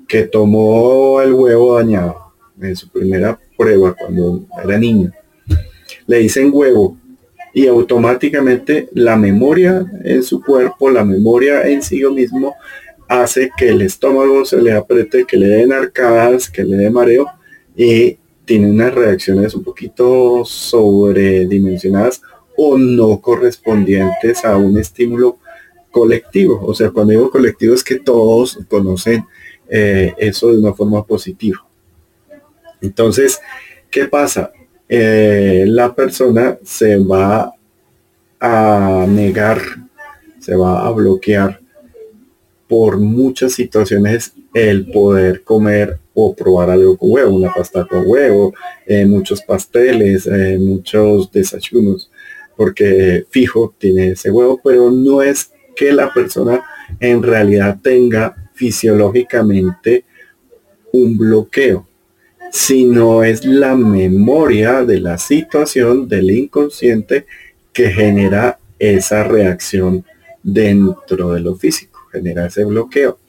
que 0.06 0.22
tomó 0.22 1.20
el 1.20 1.34
huevo 1.34 1.76
dañado 1.76 2.32
en 2.60 2.74
su 2.76 2.88
primera 2.88 3.38
prueba 3.56 3.94
cuando 3.94 4.46
era 4.64 4.78
niño, 4.78 5.12
le 6.06 6.18
dicen 6.18 6.50
huevo 6.52 6.96
y 7.52 7.66
automáticamente 7.66 8.88
la 8.92 9.16
memoria 9.16 9.84
en 10.04 10.22
su 10.22 10.42
cuerpo, 10.42 10.90
la 10.90 11.04
memoria 11.04 11.66
en 11.66 11.82
sí 11.82 12.02
mismo, 12.04 12.54
hace 13.08 13.50
que 13.56 13.70
el 13.70 13.82
estómago 13.82 14.44
se 14.44 14.62
le 14.62 14.72
apriete, 14.72 15.24
que 15.24 15.36
le 15.36 15.48
den 15.48 15.72
arcadas, 15.72 16.48
que 16.48 16.62
le 16.62 16.76
dé 16.76 16.90
mareo 16.90 17.26
y 17.76 18.18
tiene 18.48 18.70
unas 18.70 18.94
reacciones 18.94 19.54
un 19.54 19.62
poquito 19.62 20.42
sobredimensionadas 20.42 22.22
o 22.56 22.78
no 22.78 23.20
correspondientes 23.20 24.42
a 24.42 24.56
un 24.56 24.78
estímulo 24.78 25.36
colectivo. 25.90 26.58
O 26.64 26.72
sea, 26.72 26.90
cuando 26.90 27.12
digo 27.12 27.30
colectivo 27.30 27.74
es 27.74 27.84
que 27.84 28.00
todos 28.00 28.58
conocen 28.66 29.26
eh, 29.68 30.14
eso 30.16 30.50
de 30.50 30.58
una 30.60 30.72
forma 30.72 31.04
positiva. 31.04 31.62
Entonces, 32.80 33.38
¿qué 33.90 34.06
pasa? 34.06 34.50
Eh, 34.88 35.64
la 35.66 35.94
persona 35.94 36.56
se 36.64 36.96
va 36.96 37.52
a 38.40 39.04
negar, 39.06 39.60
se 40.38 40.56
va 40.56 40.86
a 40.86 40.90
bloquear 40.90 41.60
por 42.66 42.98
muchas 42.98 43.52
situaciones 43.52 44.32
el 44.54 44.90
poder 44.90 45.42
comer 45.42 45.98
o 46.20 46.34
probar 46.34 46.68
algo 46.68 46.96
con 46.96 47.12
huevo, 47.12 47.36
una 47.36 47.54
pasta 47.54 47.86
con 47.86 48.02
huevo, 48.04 48.52
eh, 48.86 49.06
muchos 49.06 49.40
pasteles, 49.40 50.26
eh, 50.26 50.58
muchos 50.58 51.30
desayunos, 51.30 52.10
porque 52.56 53.24
fijo 53.30 53.72
tiene 53.78 54.08
ese 54.08 54.28
huevo, 54.32 54.60
pero 54.62 54.90
no 54.90 55.22
es 55.22 55.52
que 55.76 55.92
la 55.92 56.12
persona 56.12 56.60
en 56.98 57.22
realidad 57.22 57.78
tenga 57.80 58.50
fisiológicamente 58.54 60.04
un 60.92 61.16
bloqueo, 61.16 61.86
sino 62.50 63.22
es 63.22 63.44
la 63.44 63.76
memoria 63.76 64.84
de 64.84 64.98
la 64.98 65.18
situación 65.18 66.08
del 66.08 66.32
inconsciente 66.32 67.26
que 67.72 67.92
genera 67.92 68.58
esa 68.80 69.22
reacción 69.22 70.04
dentro 70.42 71.32
de 71.34 71.40
lo 71.40 71.54
físico, 71.54 72.00
genera 72.10 72.46
ese 72.46 72.64
bloqueo. 72.64 73.20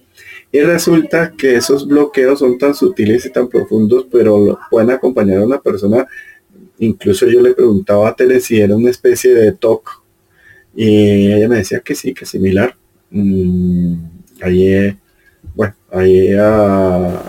Y 0.52 0.62
resulta 0.62 1.32
que 1.38 1.56
esos 1.56 1.88
bloqueos 1.88 2.40
son 2.40 2.58
tan 2.58 2.74
sutiles 2.74 3.26
y 3.26 3.32
tan 3.32 3.48
profundos, 3.48 4.08
pero 4.12 4.60
pueden 4.72 4.90
acompañar 4.90 5.40
a 5.40 5.46
una 5.46 5.62
persona. 5.62 6.08
Incluso 6.80 7.28
yo 7.28 7.42
le 7.42 7.54
preguntaba 7.54 8.10
a 8.10 8.16
Tele 8.16 8.40
si 8.40 8.60
era 8.60 8.76
una 8.76 8.90
especie 8.90 9.34
de 9.34 9.52
TOC. 9.52 10.04
Y 10.76 11.32
ella 11.32 11.48
me 11.48 11.58
decía 11.58 11.82
que 11.82 11.94
sí, 11.94 12.14
que 12.14 12.26
similar. 12.26 12.76
Mm, 13.12 13.94
ahí, 14.42 14.98
bueno, 15.56 15.76
ahí 15.92 16.32
ah, 16.40 17.24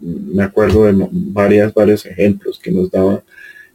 me 0.00 0.42
acuerdo 0.42 0.84
de 0.84 1.08
varias, 1.12 1.72
varios 1.72 2.04
ejemplos 2.06 2.58
que 2.58 2.72
nos 2.72 2.90
daban 2.90 3.22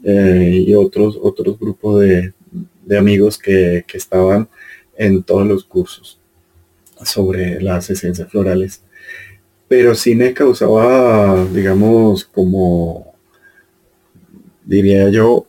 eh, 0.04 0.64
y 0.68 0.74
otros, 0.74 1.18
otros 1.22 1.58
grupos 1.60 2.02
de, 2.02 2.34
amigos 2.98 3.38
que, 3.38 3.86
que 3.88 3.98
estaban 3.98 4.50
en 4.98 5.24
todos 5.24 5.48
los 5.48 5.64
cursos 5.64 6.21
sobre 7.04 7.62
las 7.62 7.90
esencias 7.90 8.30
florales. 8.30 8.82
Pero 9.68 9.96
sí 9.96 10.16
me 10.16 10.34
causaba, 10.34 11.46
digamos, 11.46 12.26
como, 12.26 13.14
diría 14.66 15.10
yo, 15.10 15.46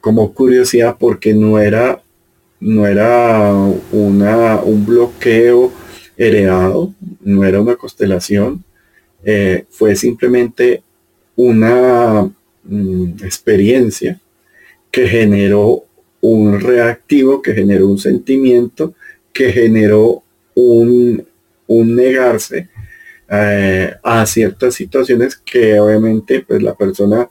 como 0.00 0.32
curiosidad 0.32 0.96
porque 0.98 1.34
no 1.34 1.58
era, 1.58 2.02
no 2.60 2.86
era 2.86 3.52
una, 3.92 4.60
un 4.60 4.86
bloqueo 4.86 5.72
heredado, 6.16 6.94
no 7.20 7.44
era 7.44 7.60
una 7.60 7.76
constelación, 7.76 8.64
eh, 9.24 9.64
fue 9.70 9.96
simplemente 9.96 10.82
una 11.34 12.30
mm, 12.64 13.24
experiencia 13.24 14.20
que 14.90 15.08
generó 15.08 15.84
un 16.20 16.60
reactivo, 16.60 17.42
que 17.42 17.52
generó 17.52 17.88
un 17.88 17.98
sentimiento, 17.98 18.94
que 19.32 19.52
generó 19.52 20.22
un, 20.56 21.26
negarse 21.68 22.68
eh, 23.28 23.94
a 24.02 24.26
ciertas 24.26 24.74
situaciones 24.74 25.36
que 25.36 25.78
obviamente 25.78 26.44
pues 26.46 26.62
la 26.62 26.74
persona 26.74 27.28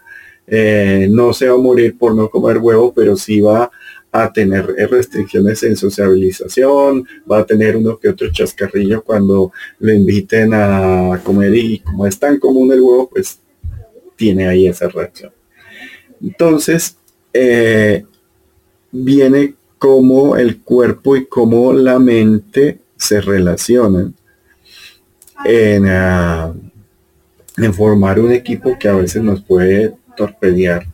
eh, 0.48 1.08
no 1.10 1.34
se 1.34 1.48
va 1.48 1.56
a 1.56 1.58
morir 1.58 1.98
por 1.98 2.16
no 2.16 2.30
comer 2.30 2.58
huevo, 2.60 2.94
pero 2.94 3.16
sí 3.16 3.42
va 3.42 3.72
a 4.12 4.32
tener 4.32 4.66
restricciones 4.90 5.64
en 5.64 5.76
sociabilización, 5.76 7.06
va 7.30 7.40
a 7.40 7.46
tener 7.46 7.76
uno 7.76 7.98
que 7.98 8.10
otro 8.10 8.32
chascarrillo 8.32 9.04
cuando 9.04 9.52
lo 9.80 9.94
inviten 9.94 10.54
a 10.54 11.20
comer 11.24 11.54
y 11.56 11.80
como 11.80 12.06
es 12.06 12.18
tan 12.18 12.40
común 12.40 12.72
el 12.72 12.82
huevo, 12.82 13.10
pues 13.10 13.40
tiene 14.16 14.48
ahí 14.48 14.68
esa 14.68 14.88
reacción. 14.88 15.34
Entonces, 16.22 16.98
eh, 17.34 18.06
viene 18.92 19.56
cómo 19.78 20.38
el 20.38 20.62
cuerpo 20.62 21.18
y 21.18 21.26
cómo 21.26 21.74
la 21.74 22.00
mente 22.00 22.80
se 22.98 23.22
relacionan 23.22 24.14
en, 25.46 25.88
ah, 25.88 26.54
en 27.58 27.74
formar 27.74 28.20
un 28.20 28.32
equipo 28.32 28.78
que 28.80 28.88
a 28.88 28.94
veces 28.94 29.22
nos 29.22 29.42
puede 29.42 29.94
torpedear 30.16 30.86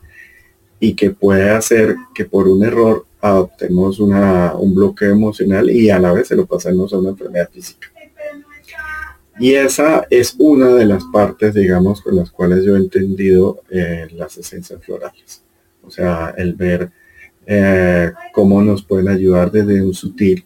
y 0.79 0.93
que 0.95 1.11
puede 1.11 1.49
hacer 1.49 1.95
que 2.13 2.25
por 2.25 2.47
un 2.47 2.63
error 2.63 3.05
adoptemos 3.21 3.99
una, 3.99 4.55
un 4.55 4.73
bloqueo 4.73 5.11
emocional 5.11 5.69
y 5.69 5.89
a 5.89 5.99
la 5.99 6.11
vez 6.11 6.27
se 6.27 6.35
lo 6.35 6.45
pasemos 6.47 6.91
a 6.91 6.97
una 6.97 7.09
enfermedad 7.09 7.49
física. 7.51 7.87
Y 9.39 9.53
esa 9.55 10.05
es 10.09 10.35
una 10.37 10.69
de 10.69 10.85
las 10.85 11.03
partes, 11.05 11.53
digamos, 11.53 12.01
con 12.01 12.15
las 12.15 12.29
cuales 12.29 12.63
yo 12.63 12.75
he 12.75 12.79
entendido 12.79 13.61
eh, 13.69 14.07
las 14.13 14.37
esencias 14.37 14.83
florales. 14.83 15.43
O 15.83 15.89
sea, 15.89 16.33
el 16.37 16.53
ver 16.53 16.91
eh, 17.45 18.11
cómo 18.33 18.61
nos 18.61 18.83
pueden 18.83 19.07
ayudar 19.07 19.51
desde 19.51 19.81
un 19.81 19.93
sutil 19.93 20.45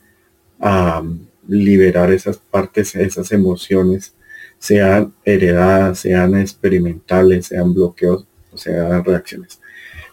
a 0.60 1.04
liberar 1.48 2.12
esas 2.12 2.38
partes, 2.38 2.96
esas 2.96 3.32
emociones, 3.32 4.14
sean 4.60 5.14
heredadas, 5.24 6.00
sean 6.00 6.36
experimentales, 6.36 7.48
sean 7.48 7.74
bloqueos 7.74 8.26
o 8.52 8.58
sean 8.58 9.04
reacciones. 9.04 9.60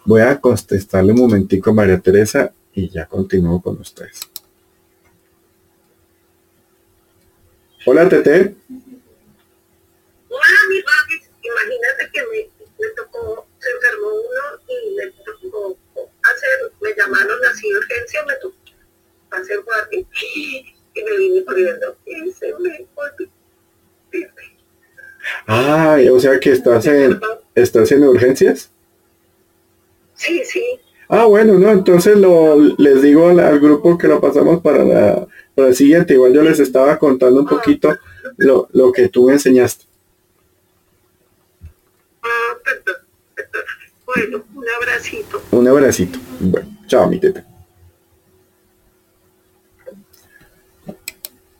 Voy 0.04 0.20
a 0.20 0.40
contestarle 0.40 1.12
un 1.12 1.20
momentico 1.20 1.70
a 1.70 1.74
María 1.74 1.98
Teresa 1.98 2.52
y 2.74 2.88
ya 2.88 3.06
continúo 3.06 3.62
con 3.62 3.80
ustedes. 3.80 4.20
Hola, 7.86 8.08
Tete. 8.08 8.54
Hola, 10.28 10.58
mi 10.70 10.82
papi. 10.82 11.14
Imagínate 11.42 12.10
que 12.12 12.20
me, 12.22 12.48
me, 12.78 12.94
tocó, 12.94 13.46
se 13.58 13.70
enfermó 13.70 14.08
uno 14.08 14.62
y 14.68 14.94
me 14.94 15.06
tocó 15.24 15.78
hacer, 16.22 16.72
me 16.80 16.90
llamaron 16.96 17.38
así 17.50 17.68
de 17.68 17.78
urgencia, 17.78 18.24
me 18.26 18.34
tocó 18.36 18.56
hacer 19.30 19.60
guardia 19.62 20.06
y 20.94 21.02
me 21.02 21.16
vine 21.18 21.44
corriendo 21.44 21.96
y 22.06 22.30
se 22.32 22.46
me 22.58 22.86
volvió. 22.94 23.30
Ah, 25.46 25.98
o 26.12 26.20
sea 26.20 26.38
que 26.38 26.52
estás 26.52 26.86
en, 26.86 27.18
estás 27.54 27.92
en 27.92 28.04
urgencias. 28.04 28.70
Sí, 30.14 30.42
sí. 30.44 30.62
Ah, 31.08 31.26
bueno, 31.26 31.54
no, 31.58 31.70
entonces 31.70 32.16
lo, 32.16 32.56
les 32.78 33.02
digo 33.02 33.28
al, 33.28 33.60
grupo 33.60 33.98
que 33.98 34.08
lo 34.08 34.20
pasamos 34.20 34.62
para 34.62 34.84
la, 34.84 35.26
para 35.54 35.68
el 35.68 35.74
siguiente. 35.74 36.14
Igual 36.14 36.32
yo 36.32 36.42
les 36.42 36.58
estaba 36.58 36.98
contando 36.98 37.40
un 37.40 37.46
poquito 37.46 37.96
lo, 38.36 38.68
lo 38.72 38.92
que 38.92 39.08
tú 39.08 39.26
me 39.26 39.34
enseñaste. 39.34 39.84
Ah. 42.22 42.58
Bueno, 44.06 44.44
un 44.54 44.64
abracito. 44.80 45.42
Un 45.50 45.68
abracito. 45.68 46.18
Bueno, 46.40 46.68
chao, 46.86 47.08
mi 47.08 47.18
teta. 47.18 47.44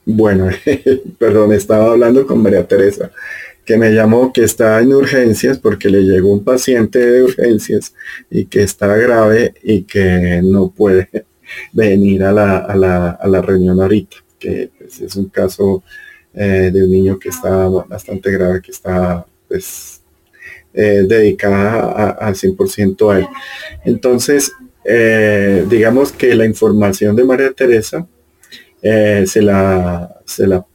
Bueno, 0.04 0.48
perdón, 1.18 1.52
estaba 1.52 1.92
hablando 1.92 2.26
con 2.26 2.42
María 2.42 2.66
Teresa 2.66 3.10
que 3.64 3.76
me 3.76 3.92
llamó 3.92 4.32
que 4.32 4.42
está 4.42 4.80
en 4.80 4.92
urgencias 4.92 5.58
porque 5.58 5.88
le 5.88 6.02
llegó 6.02 6.32
un 6.32 6.44
paciente 6.44 6.98
de 6.98 7.22
urgencias 7.22 7.94
y 8.30 8.46
que 8.46 8.62
está 8.62 8.88
grave 8.96 9.54
y 9.62 9.82
que 9.82 10.40
no 10.42 10.70
puede 10.70 11.08
venir 11.72 12.24
a 12.24 12.32
la, 12.32 12.58
a 12.58 12.76
la, 12.76 13.10
a 13.10 13.28
la 13.28 13.40
reunión 13.40 13.80
ahorita, 13.80 14.16
que 14.38 14.70
pues, 14.76 15.00
es 15.00 15.16
un 15.16 15.28
caso 15.28 15.82
eh, 16.34 16.70
de 16.72 16.82
un 16.82 16.90
niño 16.90 17.18
que 17.18 17.28
está 17.28 17.68
bastante 17.68 18.30
grave, 18.32 18.60
que 18.60 18.72
está 18.72 19.24
pues 19.46 20.00
eh, 20.74 21.04
dedicada 21.06 22.10
al 22.10 22.34
100% 22.34 23.12
a 23.12 23.18
él. 23.18 23.26
Entonces, 23.84 24.50
eh, 24.84 25.64
digamos 25.68 26.10
que 26.10 26.34
la 26.34 26.46
información 26.46 27.14
de 27.14 27.24
María 27.24 27.52
Teresa 27.52 28.06
se, 28.82 29.42
la, 29.42 30.20
se 30.24 30.46
la 30.46 30.66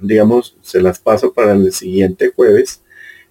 digamos, 0.00 0.56
se 0.62 0.80
las 0.80 0.98
paso 0.98 1.32
para 1.32 1.52
el 1.52 1.72
siguiente 1.72 2.32
jueves, 2.34 2.82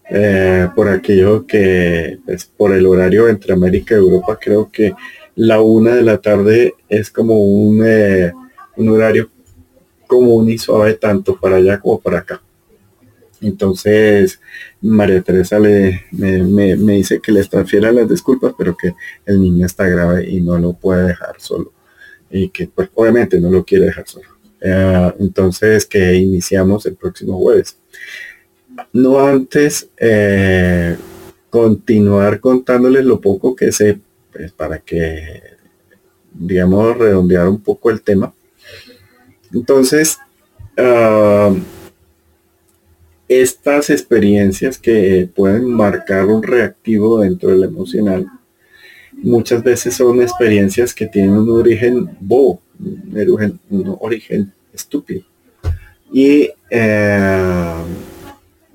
eh, 0.09 0.67
por 0.75 0.89
aquello 0.89 1.45
que, 1.45 2.19
pues, 2.25 2.45
por 2.45 2.73
el 2.73 2.85
horario 2.85 3.27
entre 3.27 3.53
América 3.53 3.95
y 3.95 3.99
Europa, 3.99 4.39
creo 4.41 4.69
que 4.71 4.93
la 5.35 5.61
una 5.61 5.95
de 5.95 6.03
la 6.03 6.17
tarde 6.17 6.73
es 6.87 7.11
como 7.11 7.39
un, 7.39 7.81
eh, 7.85 8.33
un 8.75 8.89
horario 8.89 9.29
común 10.07 10.49
y 10.49 10.57
suave 10.57 10.95
tanto 10.95 11.39
para 11.39 11.57
allá 11.57 11.79
como 11.79 11.99
para 11.99 12.19
acá. 12.19 12.41
Entonces, 13.41 14.41
María 14.81 15.21
Teresa 15.21 15.59
le, 15.59 16.05
me, 16.11 16.75
dice 16.75 17.21
que 17.21 17.31
les 17.31 17.49
transfiera 17.49 17.91
las 17.91 18.09
disculpas, 18.09 18.53
pero 18.57 18.75
que 18.75 18.93
el 19.25 19.39
niño 19.39 19.65
está 19.65 19.87
grave 19.87 20.29
y 20.29 20.41
no 20.41 20.57
lo 20.57 20.73
puede 20.73 21.07
dejar 21.07 21.39
solo. 21.39 21.71
Y 22.31 22.49
que 22.49 22.67
pues 22.67 22.89
obviamente 22.93 23.39
no 23.39 23.49
lo 23.49 23.63
quiere 23.63 23.85
dejar 23.85 24.07
solo. 24.07 24.27
Eh, 24.61 25.13
entonces, 25.19 25.85
que 25.85 26.15
iniciamos 26.15 26.85
el 26.85 26.95
próximo 26.95 27.37
jueves. 27.39 27.77
No 28.93 29.19
antes 29.19 29.89
eh, 29.97 30.95
continuar 31.49 32.39
contándoles 32.39 33.05
lo 33.05 33.19
poco 33.19 33.55
que 33.55 33.71
sé, 33.71 33.99
pues, 34.31 34.51
para 34.51 34.79
que, 34.79 35.41
digamos, 36.33 36.97
redondear 36.97 37.47
un 37.47 37.61
poco 37.61 37.89
el 37.89 38.01
tema. 38.01 38.33
Entonces, 39.53 40.17
ah, 40.77 41.53
estas 43.27 43.89
experiencias 43.89 44.77
que 44.77 45.29
pueden 45.33 45.71
marcar 45.71 46.25
un 46.25 46.41
reactivo 46.43 47.21
dentro 47.21 47.49
del 47.49 47.63
emocional, 47.63 48.27
muchas 49.13 49.63
veces 49.63 49.95
son 49.95 50.21
experiencias 50.21 50.93
que 50.93 51.07
tienen 51.07 51.31
un 51.31 51.49
origen 51.49 52.09
bobo, 52.19 52.61
un 52.79 53.97
origen, 53.99 54.51
estúpido. 54.73 55.23
Y 56.11 56.49
eh, 56.69 57.73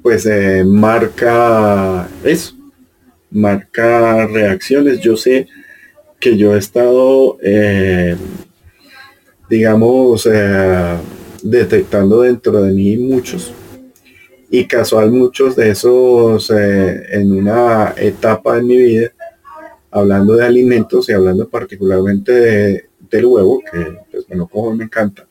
pues 0.02 0.26
eh, 0.26 0.64
marca 0.64 2.08
eso, 2.22 2.54
marca 3.30 4.26
reacciones. 4.26 5.00
Yo 5.00 5.16
sé 5.16 5.48
que 6.20 6.36
yo 6.36 6.54
he 6.54 6.58
estado, 6.58 7.38
eh, 7.42 8.16
digamos, 9.48 10.28
detectando 11.42 12.22
dentro 12.22 12.62
de 12.62 12.72
mí 12.72 12.96
muchos. 12.96 13.52
Y 14.50 14.66
casual 14.66 15.10
muchos 15.10 15.56
de 15.56 15.70
esos 15.70 16.48
en 16.50 17.32
una 17.32 17.92
etapa 17.96 18.56
de 18.56 18.62
mi 18.62 18.76
vida, 18.76 19.12
hablando 19.94 20.34
de 20.34 20.44
alimentos 20.44 21.08
y 21.08 21.12
hablando 21.12 21.48
particularmente 21.48 22.32
de, 22.32 22.84
del 23.08 23.26
huevo, 23.26 23.60
que 23.60 23.96
pues 24.10 24.26
bueno, 24.26 24.48
como 24.48 24.74
me 24.74 24.84
encanta. 24.84 25.24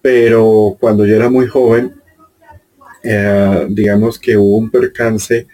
Pero 0.00 0.76
cuando 0.80 1.04
yo 1.04 1.14
era 1.14 1.28
muy 1.28 1.46
joven, 1.46 1.94
eh, 3.02 3.66
digamos 3.68 4.18
que 4.18 4.38
hubo 4.38 4.56
un 4.56 4.70
percance 4.70 5.46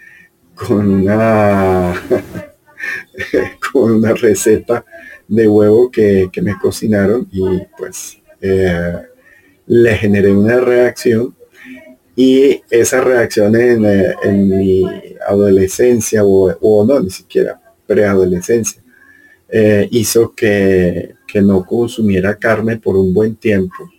con 0.55 0.89
una 0.89 1.93
con 3.71 3.91
una 3.91 4.13
receta 4.13 4.85
de 5.27 5.47
huevo 5.47 5.91
que, 5.91 6.29
me 6.41 6.57
cocinaron 6.57 7.27
y 7.31 7.43
pues 7.77 8.17
eh, 8.39 8.95
le 9.67 9.95
generé 9.95 10.31
una 10.31 10.57
reacción 10.61 11.35
y 12.15 12.61
esa 12.69 13.01
reacción 13.01 13.55
en, 13.57 13.85
eh, 13.85 14.15
en 14.23 14.47
mi 14.47 14.85
adolescencia 15.27 16.23
o, 16.23 16.49
o, 16.61 16.85
no, 16.85 17.01
ni 17.01 17.09
siquiera 17.09 17.58
preadolescencia, 17.89 18.83
eh, 19.49 19.87
hizo 19.89 20.35
que, 20.35 21.15
no 21.41 21.63
consumiera 21.63 22.35
carne 22.35 22.77
por 22.77 22.95
un 22.95 23.13
buen 23.13 23.35
tiempo. 23.35 23.89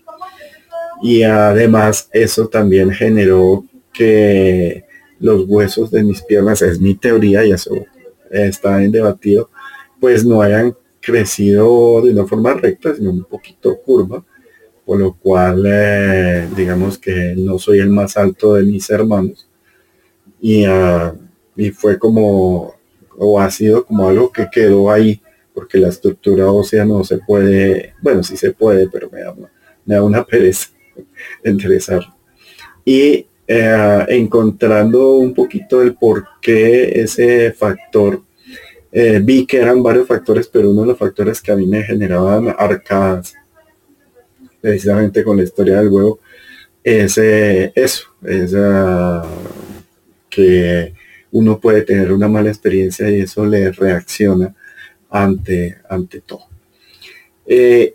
Y 1.02 1.22
además 1.22 2.08
eso 2.12 2.48
también 2.48 2.90
generó 2.92 3.64
que 3.92 4.84
los 5.18 5.44
huesos 5.48 5.90
de 5.90 6.02
mis 6.04 6.22
piernas, 6.22 6.62
es 6.62 6.80
mi 6.80 6.94
teoría 6.94 7.44
y 7.44 7.52
eso 7.52 7.74
está 8.30 8.82
en 8.82 8.92
debatido, 8.92 9.50
pues 10.00 10.24
no 10.24 10.42
hayan 10.42 10.74
crecido 11.00 12.02
de 12.02 12.12
una 12.12 12.26
forma 12.26 12.54
recta, 12.54 12.94
sino 12.94 13.10
un 13.10 13.24
poquito 13.24 13.76
curva, 13.80 14.24
por 14.84 14.98
lo 14.98 15.14
cual 15.14 15.64
eh, 15.66 16.48
digamos 16.56 16.98
que 16.98 17.34
no 17.36 17.58
soy 17.58 17.78
el 17.78 17.90
más 17.90 18.16
alto 18.16 18.54
de 18.54 18.64
mis 18.64 18.88
hermanos. 18.90 19.48
Y, 20.40 20.64
ah, 20.64 21.14
y 21.56 21.70
fue 21.70 21.98
como, 21.98 22.79
o 23.18 23.40
ha 23.40 23.50
sido 23.50 23.84
como 23.84 24.08
algo 24.08 24.32
que 24.32 24.48
quedó 24.50 24.90
ahí 24.90 25.20
porque 25.54 25.78
la 25.78 25.88
estructura 25.88 26.50
ósea 26.50 26.84
no 26.84 27.04
se 27.04 27.18
puede, 27.18 27.94
bueno, 28.00 28.22
sí 28.22 28.36
se 28.36 28.52
puede, 28.52 28.88
pero 28.88 29.10
me 29.10 29.20
da, 29.20 29.34
me 29.84 29.94
da 29.94 30.02
una 30.02 30.24
pereza 30.26 30.68
interesar. 31.44 32.02
Y 32.84 33.26
eh, 33.46 34.06
encontrando 34.08 35.16
un 35.16 35.34
poquito 35.34 35.82
el 35.82 35.94
por 35.94 36.24
qué 36.40 37.00
ese 37.02 37.52
factor 37.52 38.22
eh, 38.92 39.20
vi 39.22 39.46
que 39.46 39.58
eran 39.58 39.82
varios 39.82 40.06
factores, 40.06 40.48
pero 40.48 40.70
uno 40.70 40.82
de 40.82 40.88
los 40.88 40.98
factores 40.98 41.40
que 41.40 41.52
a 41.52 41.56
mí 41.56 41.66
me 41.66 41.82
generaban 41.82 42.54
arcadas, 42.56 43.34
precisamente 44.60 45.22
con 45.22 45.36
la 45.36 45.44
historia 45.44 45.78
del 45.78 45.88
huevo, 45.88 46.20
es 46.82 47.18
eh, 47.18 47.72
eso, 47.74 48.04
es 48.24 48.54
ah, 48.56 49.26
que 50.28 50.94
uno 51.32 51.58
puede 51.58 51.82
tener 51.82 52.12
una 52.12 52.28
mala 52.28 52.48
experiencia 52.48 53.08
y 53.10 53.20
eso 53.20 53.46
le 53.46 53.72
reacciona 53.72 54.54
ante, 55.08 55.78
ante 55.88 56.20
todo. 56.20 56.44
Eh, 57.46 57.94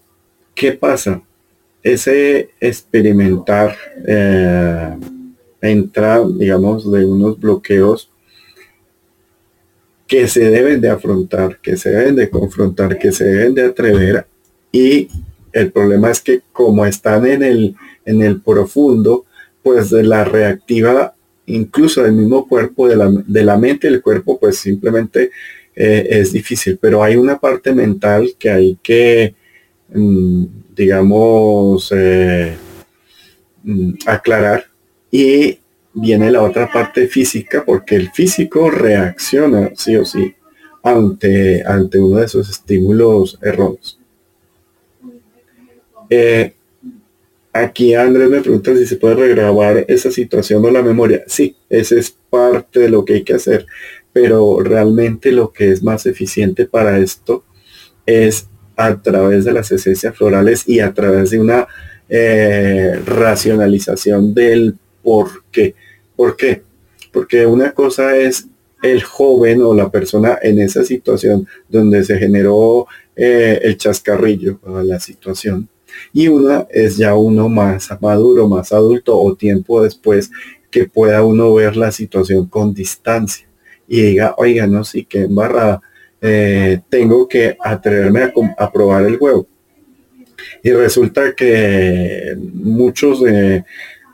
¿Qué 0.53 0.71
pasa? 0.73 1.21
Ese 1.83 2.51
experimentar 2.59 3.75
eh, 4.07 4.97
entra, 5.61 6.21
digamos, 6.25 6.91
de 6.91 7.05
unos 7.05 7.39
bloqueos 7.39 8.11
que 10.07 10.27
se 10.27 10.49
deben 10.49 10.81
de 10.81 10.89
afrontar, 10.89 11.59
que 11.61 11.77
se 11.77 11.89
deben 11.89 12.15
de 12.15 12.29
confrontar, 12.29 12.97
que 12.97 13.11
se 13.11 13.25
deben 13.25 13.55
de 13.55 13.65
atrever 13.65 14.27
y 14.71 15.09
el 15.51 15.71
problema 15.71 16.11
es 16.11 16.19
que 16.19 16.41
como 16.51 16.85
están 16.85 17.25
en 17.25 17.41
el, 17.41 17.75
en 18.03 18.21
el 18.21 18.41
profundo, 18.41 19.25
pues 19.63 19.89
de 19.89 20.03
la 20.03 20.25
reactiva, 20.25 21.14
incluso 21.47 22.03
del 22.03 22.13
mismo 22.13 22.47
cuerpo, 22.47 22.87
de 22.87 22.95
la, 22.95 23.09
de 23.09 23.43
la 23.43 23.57
mente 23.57 23.89
del 23.89 24.01
cuerpo, 24.01 24.39
pues 24.39 24.57
simplemente 24.57 25.31
eh, 25.75 26.07
es 26.09 26.31
difícil. 26.31 26.77
Pero 26.79 27.03
hay 27.03 27.15
una 27.15 27.39
parte 27.39 27.73
mental 27.73 28.35
que 28.37 28.49
hay 28.49 28.77
que, 28.81 29.35
mm, 29.93 30.45
digamos, 30.75 31.91
eh, 31.95 32.55
mm, 33.63 33.93
aclarar 34.05 34.65
y 35.11 35.59
viene 35.93 36.29
la 36.31 36.43
otra 36.43 36.71
parte 36.71 37.07
física 37.07 37.63
porque 37.65 37.95
el 37.95 38.11
físico 38.11 38.69
reacciona 38.69 39.71
sí 39.75 39.95
o 39.95 40.03
sí 40.03 40.35
ante, 40.83 41.63
ante 41.65 41.99
uno 41.99 42.17
de 42.17 42.25
esos 42.25 42.49
estímulos 42.49 43.39
erróneos. 43.41 43.99
Eh, 46.09 46.53
aquí 47.55 47.95
Andrés 47.95 48.29
me 48.29 48.41
pregunta 48.41 48.75
si 48.75 48.85
se 48.85 48.97
puede 48.97 49.15
regrabar 49.15 49.85
esa 49.87 50.11
situación 50.11 50.63
o 50.65 50.71
la 50.71 50.83
memoria. 50.83 51.23
Sí, 51.25 51.55
ese 51.69 51.99
es 51.99 52.15
parte 52.29 52.81
de 52.81 52.89
lo 52.89 53.05
que 53.05 53.13
hay 53.13 53.23
que 53.23 53.33
hacer, 53.33 53.65
pero 54.11 54.59
realmente 54.59 55.31
lo 55.31 55.53
que 55.53 55.71
es 55.71 55.81
más 55.81 56.05
eficiente 56.05 56.65
para 56.65 56.99
esto 56.99 57.45
es 58.05 58.49
a 58.75 59.01
través 59.01 59.45
de 59.45 59.53
las 59.53 59.71
esencias 59.71 60.17
florales 60.17 60.67
y 60.67 60.81
a 60.81 60.93
través 60.93 61.31
de 61.31 61.39
una 61.39 61.67
eh, 62.09 62.99
racionalización 63.05 64.33
del 64.33 64.75
por 65.01 65.45
qué. 65.49 65.75
¿Por 66.15 66.35
qué? 66.35 66.61
Porque 67.13 67.45
una 67.45 67.71
cosa 67.71 68.17
es 68.17 68.47
el 68.83 69.01
joven 69.01 69.61
o 69.61 69.73
la 69.73 69.89
persona 69.89 70.37
en 70.41 70.59
esa 70.59 70.83
situación 70.83 71.47
donde 71.69 72.03
se 72.03 72.17
generó 72.17 72.87
eh, 73.15 73.61
el 73.63 73.77
chascarrillo, 73.77 74.59
la 74.83 74.99
situación, 74.99 75.69
y 76.13 76.27
una 76.27 76.67
es 76.69 76.97
ya 76.97 77.15
uno 77.15 77.49
más 77.49 77.89
maduro, 78.01 78.47
más 78.47 78.71
adulto 78.71 79.19
o 79.19 79.35
tiempo 79.35 79.83
después 79.83 80.31
que 80.71 80.85
pueda 80.85 81.23
uno 81.23 81.53
ver 81.53 81.77
la 81.77 81.91
situación 81.91 82.47
con 82.47 82.73
distancia 82.73 83.47
y 83.87 84.01
diga, 84.01 84.35
oiga, 84.37 84.67
no, 84.67 84.83
sí 84.83 85.05
que 85.05 85.21
embarrada, 85.21 85.81
eh, 86.21 86.81
tengo 86.89 87.27
que 87.27 87.57
atreverme 87.59 88.31
a, 88.57 88.71
probar 88.71 89.05
el 89.05 89.17
huevo. 89.19 89.47
Y 90.63 90.71
resulta 90.71 91.33
que 91.35 92.35
muchos 92.37 93.21
de, 93.21 93.63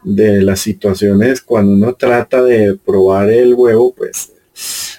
las 0.04 0.60
situaciones 0.60 1.42
cuando 1.42 1.74
uno 1.74 1.94
trata 1.94 2.44
de 2.44 2.78
probar 2.84 3.30
el 3.30 3.54
huevo, 3.54 3.94
pues 3.96 4.34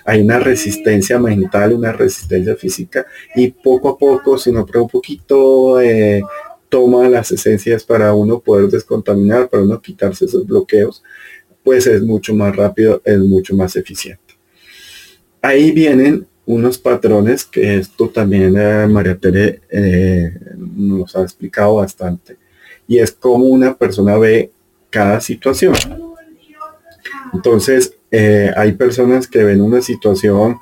hay 0.04 0.22
una 0.22 0.38
resistencia 0.38 1.18
mental, 1.18 1.74
una 1.74 1.92
resistencia 1.92 2.56
física 2.56 3.04
y 3.34 3.48
poco 3.50 3.90
a 3.90 3.98
poco, 3.98 4.38
si 4.38 4.50
no 4.50 4.64
prueba 4.64 4.84
un 4.84 4.90
poquito, 4.90 5.80
toma 6.72 7.06
las 7.06 7.30
esencias 7.30 7.84
para 7.84 8.14
uno 8.14 8.40
poder 8.40 8.70
descontaminar, 8.70 9.50
para 9.50 9.62
uno 9.62 9.78
quitarse 9.78 10.24
esos 10.24 10.46
bloqueos, 10.46 11.02
pues 11.62 11.86
es 11.86 12.00
mucho 12.00 12.34
más 12.34 12.56
rápido, 12.56 13.02
es 13.04 13.18
mucho 13.18 13.54
más 13.54 13.76
eficiente. 13.76 14.38
Ahí 15.42 15.70
vienen 15.72 16.26
unos 16.46 16.78
patrones 16.78 17.44
que 17.44 17.76
esto 17.76 18.08
también 18.08 18.56
eh, 18.56 18.86
María 18.88 19.18
Tere 19.18 19.60
eh, 19.70 20.32
nos 20.56 21.14
ha 21.14 21.20
explicado 21.20 21.74
bastante. 21.74 22.38
Y 22.88 22.96
es 23.00 23.12
como 23.12 23.44
una 23.44 23.76
persona 23.76 24.16
ve 24.16 24.50
cada 24.88 25.20
situación. 25.20 25.74
Entonces, 27.34 27.96
eh, 28.10 28.50
hay 28.56 28.72
personas 28.72 29.28
que 29.28 29.44
ven 29.44 29.60
una 29.60 29.82
situación, 29.82 30.56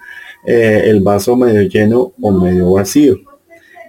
el 0.44 1.00
vaso 1.02 1.36
medio 1.36 1.62
lleno 1.62 2.14
o 2.20 2.32
medio 2.32 2.72
vacío 2.72 3.29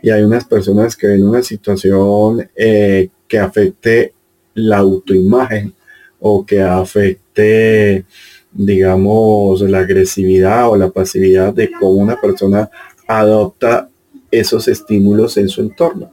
y 0.02 0.10
hay 0.10 0.24
unas 0.24 0.46
personas 0.46 0.96
que 0.96 1.08
ven 1.08 1.28
una 1.28 1.44
situación 1.44 2.50
eh, 2.56 3.10
que 3.28 3.38
afecte 3.38 4.14
la 4.54 4.78
autoimagen 4.78 5.74
o 6.20 6.46
que 6.46 6.62
afecte, 6.62 8.06
digamos, 8.52 9.62
la 9.62 9.80
agresividad 9.80 10.70
o 10.70 10.76
la 10.76 10.90
pasividad 10.90 11.54
de 11.54 11.72
cómo 11.72 12.02
una 12.02 12.20
persona 12.20 12.70
adopta 13.08 13.90
esos 14.30 14.68
estímulos 14.68 15.38
en 15.38 15.50
su 15.50 15.62
entorno. 15.62 16.12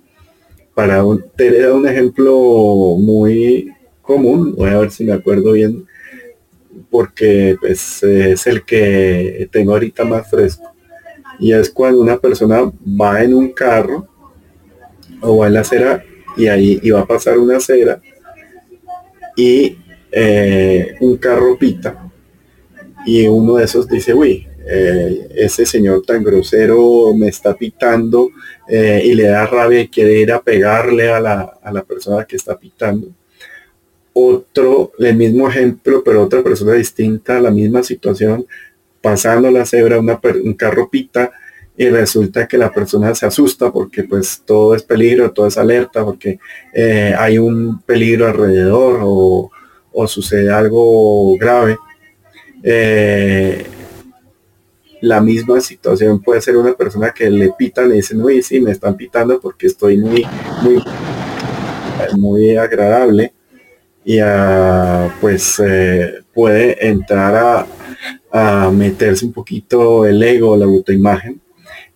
Para 0.74 1.04
un, 1.04 1.24
te 1.36 1.70
un 1.70 1.88
ejemplo 1.88 2.96
muy 2.98 3.72
común, 4.02 4.54
voy 4.54 4.70
a 4.70 4.78
ver 4.78 4.90
si 4.90 5.04
me 5.04 5.12
acuerdo 5.12 5.52
bien, 5.52 5.86
porque 6.90 7.56
pues, 7.60 8.02
es 8.02 8.46
el 8.46 8.64
que 8.64 9.48
tengo 9.50 9.72
ahorita 9.72 10.04
más 10.04 10.30
fresco 10.30 10.77
y 11.38 11.52
es 11.52 11.70
cuando 11.70 12.00
una 12.00 12.18
persona 12.18 12.70
va 13.00 13.22
en 13.22 13.34
un 13.34 13.52
carro 13.52 14.08
o 15.20 15.38
va 15.38 15.46
en 15.46 15.54
la 15.54 15.60
acera 15.60 16.04
y 16.36 16.46
ahí 16.46 16.80
y 16.82 16.90
va 16.90 17.00
a 17.00 17.06
pasar 17.06 17.38
una 17.38 17.56
acera 17.56 18.00
y 19.36 19.78
eh, 20.10 20.94
un 21.00 21.16
carro 21.16 21.56
pita 21.58 22.10
y 23.06 23.26
uno 23.26 23.56
de 23.56 23.64
esos 23.64 23.88
dice, 23.88 24.12
uy, 24.12 24.46
eh, 24.66 25.28
ese 25.34 25.64
señor 25.64 26.02
tan 26.02 26.22
grosero 26.22 27.14
me 27.14 27.28
está 27.28 27.54
pitando 27.54 28.28
eh, 28.68 29.00
y 29.02 29.14
le 29.14 29.24
da 29.24 29.46
rabia 29.46 29.80
y 29.80 29.88
quiere 29.88 30.20
ir 30.20 30.30
a 30.30 30.42
pegarle 30.42 31.10
a 31.10 31.18
la, 31.18 31.58
a 31.62 31.72
la 31.72 31.82
persona 31.82 32.24
que 32.26 32.36
está 32.36 32.58
pitando. 32.58 33.08
Otro, 34.12 34.92
el 34.98 35.16
mismo 35.16 35.48
ejemplo, 35.48 36.02
pero 36.04 36.22
otra 36.22 36.42
persona 36.42 36.74
distinta, 36.74 37.40
la 37.40 37.50
misma 37.50 37.82
situación, 37.82 38.46
pasando 39.00 39.50
la 39.50 39.64
cebra 39.64 39.98
una, 39.98 40.20
un 40.42 40.54
carro 40.54 40.88
pita 40.90 41.32
y 41.78 41.88
resulta 41.90 42.48
que 42.48 42.58
la 42.58 42.72
persona 42.72 43.14
se 43.14 43.24
asusta 43.24 43.70
porque 43.70 44.02
pues 44.02 44.42
todo 44.44 44.74
es 44.74 44.82
peligro, 44.82 45.30
todo 45.30 45.46
es 45.46 45.56
alerta, 45.56 46.04
porque 46.04 46.40
eh, 46.74 47.14
hay 47.16 47.38
un 47.38 47.80
peligro 47.82 48.26
alrededor 48.26 48.98
o, 49.02 49.50
sucede 50.08 50.52
algo 50.52 51.36
grave. 51.38 51.76
Eh, 52.62 53.64
la 55.00 55.20
misma 55.20 55.60
situación 55.60 56.20
puede 56.20 56.40
ser 56.40 56.56
una 56.56 56.72
persona 56.72 57.10
que 57.10 57.30
le 57.30 57.52
pita, 57.56 57.82
le 57.82 57.96
dicen, 57.96 58.22
uy, 58.22 58.42
sí, 58.42 58.60
me 58.60 58.72
están 58.72 58.96
pitando 58.96 59.40
porque 59.40 59.68
estoy 59.68 59.98
muy, 59.98 60.26
muy, 60.62 60.82
muy 62.16 62.56
agradable. 62.56 63.32
Y 64.04 64.18
ah, 64.20 65.14
pues 65.20 65.60
eh, 65.64 66.22
puede 66.32 66.88
entrar 66.88 67.34
a, 67.36 67.66
a 68.30 68.70
meterse 68.70 69.24
un 69.24 69.32
poquito 69.32 70.06
el 70.06 70.22
ego, 70.22 70.56
la 70.56 70.66
autoimagen. 70.66 71.40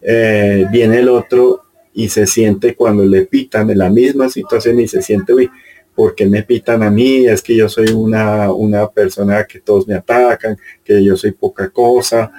Eh, 0.00 0.66
viene 0.70 0.98
el 0.98 1.08
otro 1.08 1.62
y 1.94 2.08
se 2.08 2.26
siente 2.26 2.74
cuando 2.74 3.04
le 3.04 3.22
pitan 3.26 3.70
en 3.70 3.78
la 3.78 3.90
misma 3.90 4.28
situación 4.28 4.80
y 4.80 4.88
se 4.88 5.02
siente, 5.02 5.34
uy, 5.34 5.50
¿por 5.94 6.14
qué 6.14 6.26
me 6.26 6.42
pitan 6.42 6.82
a 6.82 6.90
mí? 6.90 7.26
Es 7.26 7.42
que 7.42 7.54
yo 7.54 7.68
soy 7.68 7.90
una, 7.92 8.52
una 8.52 8.88
persona 8.88 9.44
que 9.44 9.60
todos 9.60 9.86
me 9.86 9.94
atacan, 9.94 10.56
que 10.82 11.04
yo 11.04 11.16
soy 11.16 11.32
poca 11.32 11.68
cosa. 11.68 12.32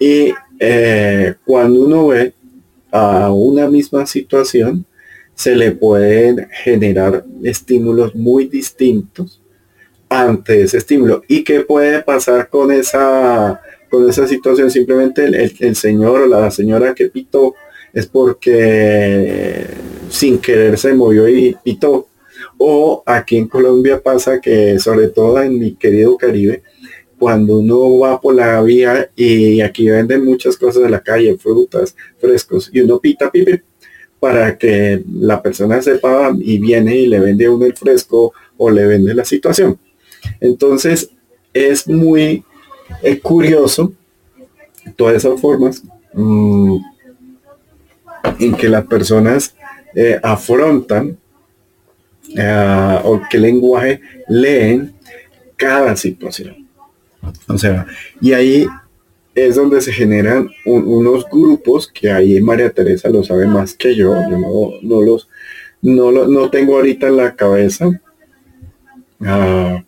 Y 0.00 0.32
eh, 0.58 1.34
cuando 1.44 1.84
uno 1.84 2.08
ve 2.08 2.34
a 2.90 3.30
una 3.32 3.68
misma 3.68 4.06
situación, 4.06 4.84
se 5.34 5.54
le 5.54 5.70
pueden 5.70 6.48
generar 6.64 7.24
estímulos 7.44 8.14
muy 8.16 8.46
distintos 8.48 9.40
ante 10.08 10.62
ese 10.62 10.78
estímulo. 10.78 11.22
¿Y 11.28 11.44
qué 11.44 11.60
puede 11.60 12.02
pasar 12.02 12.48
con 12.48 12.72
esa, 12.72 13.60
con 13.90 14.08
esa 14.08 14.26
situación? 14.26 14.70
Simplemente 14.70 15.24
el, 15.24 15.76
señor 15.76 16.22
o 16.22 16.26
la 16.26 16.50
señora 16.50 16.94
que 16.94 17.06
pitó 17.06 17.54
es 17.92 18.06
porque 18.06 19.66
sin 20.10 20.38
querer 20.38 20.78
se 20.78 20.94
movió 20.94 21.28
y 21.28 21.56
pitó. 21.62 22.08
O 22.56 23.02
aquí 23.06 23.36
en 23.36 23.48
Colombia 23.48 24.00
pasa 24.02 24.40
que, 24.40 24.78
sobre 24.78 25.08
todo 25.08 25.40
en 25.42 25.58
mi 25.58 25.74
querido 25.74 26.16
Caribe, 26.16 26.62
cuando 27.18 27.58
uno 27.58 27.98
va 27.98 28.20
por 28.20 28.34
la 28.34 28.62
vía 28.62 29.10
y 29.16 29.60
aquí 29.60 29.88
venden 29.88 30.24
muchas 30.24 30.56
cosas 30.56 30.84
de 30.84 30.90
la 30.90 31.00
calle, 31.00 31.36
frutas, 31.36 31.96
frescos, 32.18 32.70
y 32.72 32.80
uno 32.80 33.00
pita, 33.00 33.30
pipe, 33.30 33.64
para 34.20 34.56
que 34.56 35.02
la 35.12 35.42
persona 35.42 35.82
sepa 35.82 36.32
y 36.38 36.58
viene 36.58 36.96
y 36.96 37.06
le 37.06 37.20
vende 37.20 37.48
uno 37.48 37.64
el 37.64 37.76
fresco 37.76 38.32
o 38.56 38.70
le 38.70 38.86
vende 38.86 39.14
la 39.14 39.24
situación. 39.24 39.78
Entonces, 40.40 41.10
es 41.52 41.86
muy 41.88 42.44
curioso 43.22 43.92
todas 44.96 45.16
esas 45.16 45.40
formas 45.40 45.82
mm, 46.12 46.76
en 48.38 48.54
que 48.54 48.68
las 48.68 48.84
personas 48.86 49.54
eh, 49.94 50.18
afrontan 50.22 51.18
eh, 52.36 52.98
o 53.04 53.20
qué 53.30 53.38
lenguaje 53.38 54.00
leen 54.28 54.94
cada 55.56 55.96
situación. 55.96 56.68
O 57.48 57.58
sea, 57.58 57.86
y 58.20 58.32
ahí 58.32 58.66
es 59.34 59.56
donde 59.56 59.80
se 59.80 59.92
generan 59.92 60.50
unos 60.64 61.24
grupos 61.30 61.88
que 61.88 62.10
ahí 62.10 62.40
María 62.40 62.70
Teresa 62.70 63.08
lo 63.08 63.22
sabe 63.22 63.46
más 63.46 63.74
que 63.74 63.94
yo, 63.94 64.14
yo 64.28 64.38
no, 64.82 65.02
los 65.02 65.28
no, 65.80 66.10
no 66.10 66.50
tengo 66.50 66.76
ahorita 66.76 67.08
en 67.08 67.16
la 67.16 67.34
cabeza. 67.36 68.00
Ah, 69.20 69.84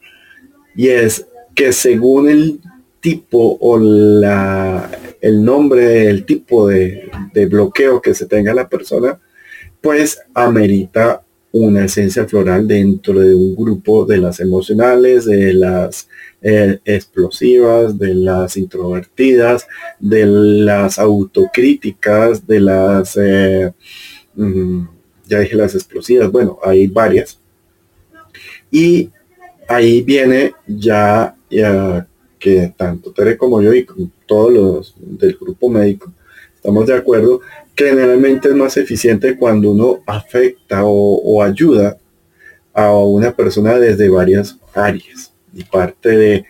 y 0.75 0.89
es 0.89 1.27
que 1.55 1.73
según 1.73 2.29
el 2.29 2.61
tipo 3.01 3.59
o 3.61 3.79
la, 3.79 4.91
el 5.21 5.45
nombre 5.45 5.85
del 5.85 6.25
tipo 6.25 6.69
de, 6.69 7.11
de 7.33 7.47
bloqueo 7.47 8.01
que 8.01 8.15
se 8.15 8.27
tenga 8.27 8.55
la 8.55 8.69
persona, 8.69 9.19
pues 9.81 10.21
amerita 10.35 11.23
una 11.53 11.85
esencia 11.85 12.27
floral 12.27 12.69
dentro 12.69 13.19
de 13.19 13.35
un 13.35 13.57
grupo 13.57 14.05
de 14.05 14.19
las 14.19 14.39
emocionales, 14.41 15.25
de 15.25 15.53
las 15.53 16.09
eh, 16.43 16.79
explosivas, 16.85 17.99
de 17.99 18.15
las 18.15 18.57
introvertidas, 18.57 19.67
de 19.99 20.27
las 20.27 20.99
autocríticas, 20.99 22.47
de 22.47 22.61
las, 22.61 23.17
eh, 23.17 23.73
mm, 24.35 24.85
ya 25.27 25.41
dije 25.41 25.57
las 25.57 25.75
explosivas, 25.75 26.31
bueno, 26.31 26.59
hay 26.63 26.87
varias. 26.87 27.41
Y 28.71 29.11
ahí 29.71 30.03
viene 30.03 30.53
ya, 30.67 31.35
ya 31.49 32.07
que 32.39 32.73
tanto 32.77 33.13
Tere 33.13 33.37
como 33.37 33.63
yo 33.63 33.73
y 33.73 33.87
todos 34.27 34.53
los 34.53 34.95
del 34.99 35.37
grupo 35.41 35.69
médico 35.69 36.13
estamos 36.57 36.87
de 36.87 36.95
acuerdo 36.95 37.41
generalmente 37.77 38.49
es 38.49 38.55
más 38.55 38.77
eficiente 38.77 39.39
cuando 39.39 39.71
uno 39.71 40.03
afecta 40.07 40.83
o, 40.85 41.43
ayuda 41.43 41.97
a 42.75 42.95
una 42.95 43.33
persona 43.35 43.79
desde 43.79 44.11
varias 44.11 44.59
áreas. 44.75 45.33
Y 45.55 45.65
parte 45.65 46.11
de 46.11 46.45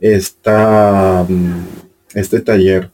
esta, 0.00 1.26
mm, 1.28 1.66
este 2.14 2.40
taller 2.40 2.90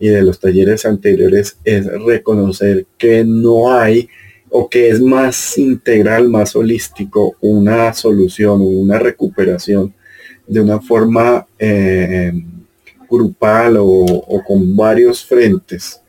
y 0.00 0.08
de 0.08 0.22
los 0.22 0.40
talleres 0.40 0.84
anteriores 0.84 1.58
es 1.64 1.86
reconocer 2.04 2.86
que 2.98 3.24
no 3.24 3.72
hay 3.72 4.08
o 4.50 4.68
que 4.68 4.88
es 4.88 5.00
más 5.00 5.58
integral, 5.58 6.28
más 6.28 6.54
holístico, 6.56 7.36
una 7.40 7.92
solución 7.92 8.60
o 8.60 8.64
una 8.64 8.98
recuperación 8.98 9.94
de 10.46 10.60
una 10.60 10.80
forma 10.80 11.46
eh, 11.58 12.32
grupal 13.08 13.76
o 13.78 14.42
con 14.46 14.76
varios 14.76 15.24
frentes 15.24 16.00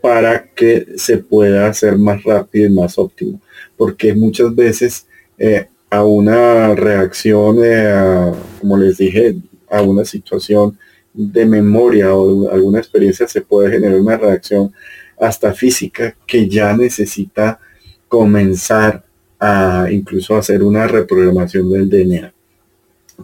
para 0.00 0.48
que 0.54 0.86
se 0.96 1.18
pueda 1.18 1.68
hacer 1.68 1.98
más 1.98 2.22
rápido 2.24 2.66
y 2.66 2.72
más 2.72 2.98
óptimo. 2.98 3.40
Porque 3.76 4.14
muchas 4.14 4.54
veces 4.54 5.06
eh, 5.38 5.68
a 5.90 6.04
una 6.04 6.74
reacción, 6.74 7.58
eh, 7.62 8.32
como 8.60 8.76
les 8.76 8.98
dije, 8.98 9.36
a 9.68 9.82
una 9.82 10.04
situación 10.04 10.78
de 11.12 11.44
memoria 11.44 12.14
o 12.14 12.50
alguna 12.50 12.78
experiencia 12.78 13.26
se 13.26 13.40
puede 13.40 13.72
generar 13.72 13.98
una 13.98 14.16
reacción 14.16 14.72
hasta 15.20 15.52
física 15.52 16.16
que 16.26 16.48
ya 16.48 16.76
necesita 16.76 17.60
comenzar 18.08 19.04
a 19.38 19.88
incluso 19.90 20.36
hacer 20.36 20.62
una 20.62 20.86
reprogramación 20.86 21.70
del 21.70 21.88
DNA. 21.88 22.32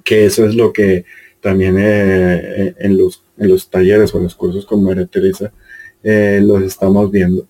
Que 0.05 0.27
eso 0.27 0.47
es 0.47 0.55
lo 0.55 0.73
que 0.73 1.05
también 1.41 1.77
eh, 1.79 2.75
en, 2.79 2.97
los, 2.97 3.23
en 3.39 3.49
los 3.49 3.69
talleres 3.69 4.15
o 4.15 4.19
en 4.19 4.25
los 4.25 4.35
cursos 4.35 4.67
con 4.67 4.85
María 4.85 5.07
Teresa 5.07 5.53
eh, 6.03 6.41
los 6.43 6.63
estamos 6.63 7.11
viendo, 7.11 7.47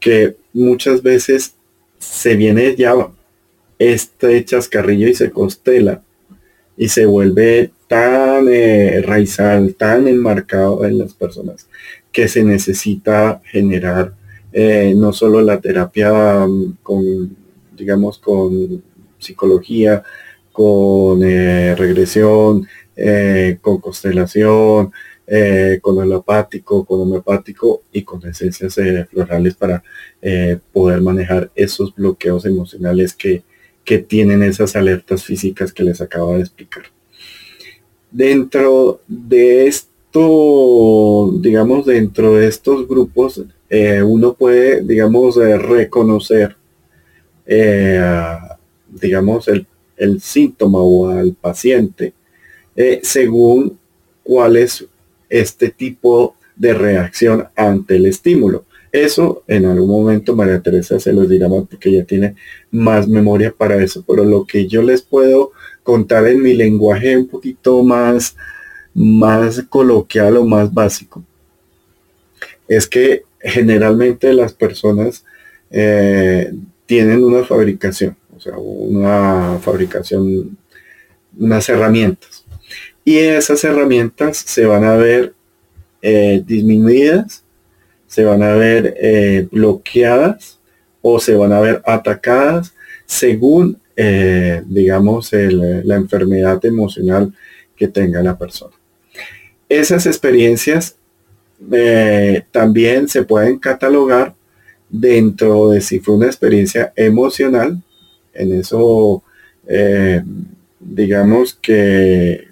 que 0.00 0.36
muchas 0.52 1.02
veces 1.02 1.54
se 1.98 2.34
viene 2.36 2.74
ya 2.76 2.94
este 3.78 4.44
chascarrillo 4.44 5.06
y 5.06 5.14
se 5.14 5.30
constela 5.30 6.02
y 6.76 6.88
se 6.88 7.06
vuelve 7.06 7.70
tan 7.86 8.48
eh, 8.48 9.00
raizal, 9.02 9.74
tan 9.74 10.08
enmarcado 10.08 10.84
en 10.84 10.98
las 10.98 11.14
personas 11.14 11.68
que 12.18 12.26
se 12.26 12.42
necesita 12.42 13.40
generar 13.44 14.12
eh, 14.52 14.92
no 14.96 15.12
solo 15.12 15.40
la 15.40 15.60
terapia 15.60 16.46
mm, 16.48 16.78
con, 16.82 17.36
digamos, 17.76 18.18
con 18.18 18.82
psicología, 19.18 20.02
con 20.50 21.20
regresión, 21.20 22.66
con 23.60 23.78
constelación, 23.78 24.90
eh, 25.30 25.78
con 25.82 26.00
alopático, 26.00 26.86
con 26.86 27.02
homeopático 27.02 27.82
y 27.92 28.02
con 28.02 28.26
esencias 28.26 28.78
eh, 28.78 29.06
florales 29.10 29.54
para 29.54 29.82
eh, 30.22 30.58
poder 30.72 31.02
manejar 31.02 31.50
esos 31.54 31.94
bloqueos 31.94 32.46
emocionales 32.46 33.12
que, 33.12 33.42
que 33.84 33.98
tienen 33.98 34.42
esas 34.42 34.74
alertas 34.74 35.22
físicas 35.22 35.70
que 35.70 35.84
les 35.84 36.00
acabo 36.00 36.34
de 36.34 36.40
explicar. 36.40 36.84
Dentro 38.10 39.02
de 39.06 39.66
digamos, 41.40 41.86
dentro 41.86 42.34
de 42.34 42.48
estos 42.48 42.86
grupos, 42.88 43.42
uno 44.04 44.34
puede, 44.34 44.82
digamos, 44.82 45.36
reconocer, 45.36 46.56
digamos, 48.88 49.48
el, 49.48 49.66
el, 49.96 50.20
síntoma 50.20 50.80
o 50.80 51.08
al 51.08 51.32
paciente 51.34 52.12
según 53.02 53.78
cuál 54.22 54.56
es 54.56 54.86
este 55.28 55.70
tipo 55.70 56.36
de 56.56 56.74
reacción 56.74 57.48
ante 57.56 57.96
el 57.96 58.06
estímulo. 58.06 58.64
Eso 58.90 59.42
en 59.46 59.66
algún 59.66 59.88
momento 59.88 60.34
María 60.34 60.60
Teresa 60.60 60.98
se 60.98 61.12
los 61.12 61.28
dirá 61.28 61.48
más 61.48 61.64
porque 61.68 61.90
ella 61.90 62.04
tiene 62.04 62.34
más 62.70 63.06
memoria 63.06 63.54
para 63.56 63.82
eso, 63.82 64.04
pero 64.06 64.24
lo 64.24 64.46
que 64.46 64.66
yo 64.66 64.82
les 64.82 65.02
puedo 65.02 65.52
contar 65.82 66.26
en 66.26 66.42
mi 66.42 66.54
lenguaje 66.54 67.16
un 67.16 67.28
poquito 67.28 67.82
más, 67.82 68.36
más 68.98 69.62
coloquial 69.68 70.38
o 70.38 70.44
más 70.44 70.74
básico 70.74 71.22
es 72.66 72.88
que 72.88 73.22
generalmente 73.40 74.32
las 74.34 74.52
personas 74.52 75.24
eh, 75.70 76.52
tienen 76.84 77.22
una 77.22 77.44
fabricación, 77.44 78.16
o 78.36 78.40
sea, 78.40 78.58
una 78.58 79.58
fabricación, 79.60 80.58
unas 81.38 81.68
herramientas 81.68 82.44
y 83.04 83.18
esas 83.18 83.62
herramientas 83.62 84.36
se 84.38 84.66
van 84.66 84.82
a 84.82 84.96
ver 84.96 85.32
eh, 86.02 86.42
disminuidas, 86.44 87.44
se 88.08 88.24
van 88.24 88.42
a 88.42 88.56
ver 88.56 88.96
eh, 89.00 89.46
bloqueadas 89.52 90.58
o 91.02 91.20
se 91.20 91.36
van 91.36 91.52
a 91.52 91.60
ver 91.60 91.82
atacadas 91.86 92.74
según, 93.06 93.80
digamos, 94.66 95.32
la 95.32 95.96
enfermedad 95.96 96.64
emocional 96.64 97.32
que 97.74 97.88
tenga 97.88 98.22
la 98.22 98.36
persona. 98.36 98.77
Esas 99.68 100.06
experiencias 100.06 100.96
también 102.52 103.08
se 103.08 103.24
pueden 103.24 103.58
catalogar 103.58 104.34
dentro 104.88 105.70
de 105.70 105.80
si 105.80 105.98
fue 105.98 106.14
una 106.14 106.26
experiencia 106.26 106.92
emocional, 106.96 107.82
en 108.32 108.52
eso 108.52 109.22
digamos 110.80 111.54
que 111.60 112.48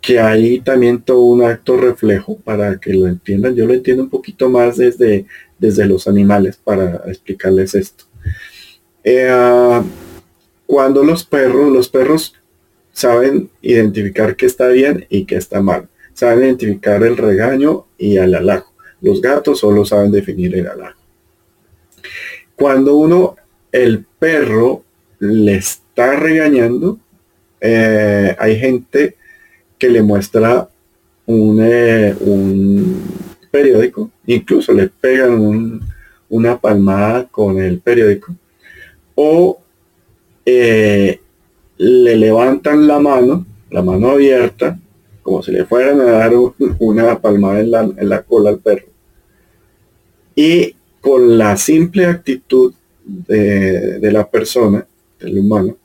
que 0.00 0.18
hay 0.18 0.60
también 0.60 1.02
todo 1.02 1.20
un 1.24 1.44
acto 1.44 1.76
reflejo 1.76 2.36
para 2.36 2.78
que 2.78 2.92
lo 2.94 3.06
entiendan. 3.06 3.54
Yo 3.54 3.66
lo 3.66 3.74
entiendo 3.74 4.02
un 4.02 4.10
poquito 4.10 4.48
más 4.48 4.76
desde, 4.78 5.26
desde 5.58 5.86
los 5.86 6.08
animales 6.08 6.56
para 6.56 7.02
explicarles 7.06 7.74
esto. 7.74 8.04
Eh, 9.04 9.82
cuando 10.66 11.04
los 11.04 11.24
perros, 11.24 11.70
los 11.70 11.88
perros 11.88 12.34
saben 12.92 13.50
identificar 13.62 14.36
qué 14.36 14.46
está 14.46 14.68
bien 14.68 15.06
y 15.08 15.24
qué 15.24 15.36
está 15.36 15.62
mal. 15.62 15.88
Saben 16.14 16.44
identificar 16.44 17.02
el 17.02 17.16
regaño 17.16 17.86
y 17.98 18.16
el 18.16 18.34
halago. 18.34 18.72
Los 19.00 19.20
gatos 19.20 19.60
solo 19.60 19.84
saben 19.84 20.12
definir 20.12 20.54
el 20.56 20.66
halago. 20.66 20.98
Cuando 22.56 22.96
uno, 22.96 23.36
el 23.72 24.04
perro, 24.18 24.84
le 25.18 25.56
está 25.56 26.16
regañando, 26.16 26.98
eh, 27.60 28.34
hay 28.38 28.58
gente 28.58 29.16
que 29.78 29.88
le 29.88 30.02
muestra 30.02 30.68
eh, 31.26 32.14
un, 32.20 33.02
periódico, 33.50 34.10
incluso 34.26 34.72
le 34.72 34.88
pegan 34.88 35.80
una 36.28 36.58
palmada 36.58 37.26
con 37.30 37.58
el 37.58 37.80
periódico, 37.80 38.34
o 39.14 39.60
eh, 40.44 41.20
le 41.82 42.14
levantan 42.14 42.86
la 42.86 42.98
mano, 42.98 43.46
la 43.70 43.80
mano 43.80 44.10
abierta, 44.10 44.78
como 45.22 45.42
si 45.42 45.50
le 45.50 45.64
fueran 45.64 46.00
a 46.02 46.04
dar 46.04 46.32
una 46.78 47.18
palmada 47.20 47.60
en 47.60 47.70
la, 47.70 47.80
en 47.80 48.08
la 48.08 48.22
cola 48.22 48.50
al 48.50 48.58
perro. 48.58 48.86
Y 50.34 50.74
con 51.00 51.38
la 51.38 51.56
simple 51.56 52.04
actitud 52.04 52.74
de, 53.02 53.98
de 53.98 54.12
la 54.12 54.28
persona, 54.28 54.86
del 55.18 55.38
humano, 55.38 55.78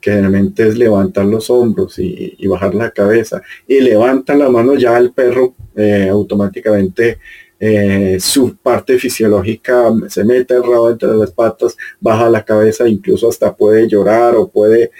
que 0.00 0.10
realmente 0.10 0.66
es 0.66 0.76
levantar 0.76 1.24
los 1.26 1.50
hombros 1.50 2.00
y, 2.00 2.36
bajar 2.48 2.74
la 2.74 2.90
cabeza, 2.90 3.40
y 3.68 3.80
levanta 3.80 4.34
la 4.34 4.48
mano, 4.48 4.74
ya 4.74 4.98
el 4.98 5.12
perro 5.12 5.54
eh, 5.76 6.08
automáticamente 6.10 7.18
eh, 7.60 8.18
su 8.20 8.56
parte 8.56 8.98
fisiológica 8.98 9.92
se 10.08 10.24
mete 10.24 10.54
el 10.54 10.62
rabo 10.62 10.90
entre 10.90 11.14
las 11.14 11.32
patas, 11.32 11.76
baja 12.00 12.28
la 12.28 12.44
cabeza, 12.44 12.88
incluso 12.88 13.28
hasta 13.28 13.54
puede 13.54 13.88
llorar 13.88 14.36
o 14.36 14.48
puede, 14.48 14.92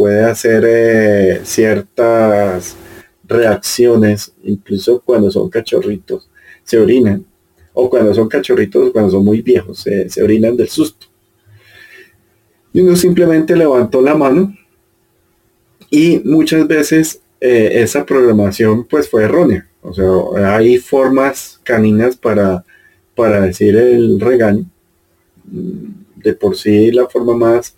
puede 0.00 0.24
hacer 0.24 0.64
eh, 0.66 1.40
ciertas 1.44 2.74
reacciones, 3.22 4.32
incluso 4.42 5.02
cuando 5.04 5.30
son 5.30 5.50
cachorritos, 5.50 6.30
se 6.64 6.78
orinan, 6.78 7.26
o 7.74 7.90
cuando 7.90 8.14
son 8.14 8.26
cachorritos, 8.26 8.92
cuando 8.92 9.10
son 9.10 9.22
muy 9.26 9.42
viejos, 9.42 9.80
se, 9.80 10.22
orinan 10.22 10.56
del 10.56 10.70
susto. 10.70 11.06
Y 12.72 12.80
uno 12.80 12.96
simplemente 12.96 13.54
levantó 13.54 14.00
la 14.00 14.14
mano 14.14 14.56
y 15.90 16.22
muchas 16.24 16.66
veces 16.66 17.20
eh, 17.38 17.82
esa 17.82 18.06
programación 18.06 18.86
pues 18.86 19.06
fue 19.06 19.24
errónea. 19.24 19.68
O 19.82 19.92
sea, 19.92 20.56
hay 20.56 20.78
formas 20.78 21.60
caninas 21.62 22.16
para, 22.16 22.64
para 23.14 23.42
decir 23.42 23.76
el 23.76 24.18
regaño. 24.18 24.64
De 25.44 26.32
por 26.32 26.56
sí 26.56 26.90
la 26.90 27.06
forma 27.06 27.36
más 27.36 27.76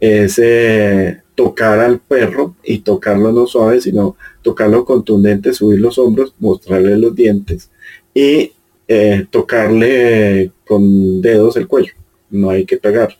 es 0.00 0.38
eh, 0.38 1.20
tocar 1.38 1.78
al 1.78 2.00
perro 2.00 2.56
y 2.64 2.80
tocarlo 2.80 3.30
no 3.30 3.46
suave, 3.46 3.80
sino 3.80 4.16
tocarlo 4.42 4.84
contundente, 4.84 5.54
subir 5.54 5.78
los 5.78 5.96
hombros, 5.96 6.34
mostrarle 6.40 6.98
los 6.98 7.14
dientes 7.14 7.70
y 8.12 8.50
eh, 8.88 9.24
tocarle 9.30 10.50
con 10.66 11.22
dedos 11.22 11.56
el 11.56 11.68
cuello. 11.68 11.92
No 12.28 12.50
hay 12.50 12.64
que 12.64 12.76
pegar 12.76 13.16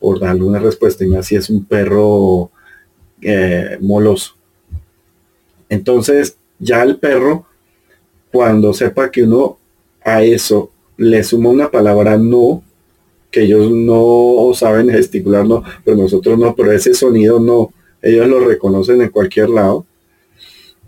por 0.00 0.18
darle 0.18 0.42
una 0.42 0.58
respuesta 0.58 1.04
y 1.04 1.08
más 1.08 1.26
si 1.26 1.36
es 1.36 1.50
un 1.50 1.66
perro 1.66 2.50
eh, 3.20 3.76
moloso. 3.82 4.34
Entonces, 5.68 6.38
ya 6.58 6.82
el 6.82 6.96
perro, 6.96 7.44
cuando 8.32 8.72
sepa 8.72 9.10
que 9.10 9.24
uno 9.24 9.58
a 10.02 10.22
eso 10.22 10.70
le 10.96 11.22
suma 11.22 11.50
una 11.50 11.70
palabra 11.70 12.16
no, 12.16 12.62
que 13.30 13.42
ellos 13.42 13.70
no 13.70 14.50
saben 14.54 14.88
gesticular, 14.88 15.46
no, 15.46 15.62
pero 15.84 15.96
nosotros 15.96 16.38
no, 16.38 16.54
pero 16.54 16.72
ese 16.72 16.94
sonido 16.94 17.38
no, 17.38 17.72
ellos 18.00 18.26
lo 18.26 18.40
reconocen 18.40 19.02
en 19.02 19.10
cualquier 19.10 19.50
lado. 19.50 19.84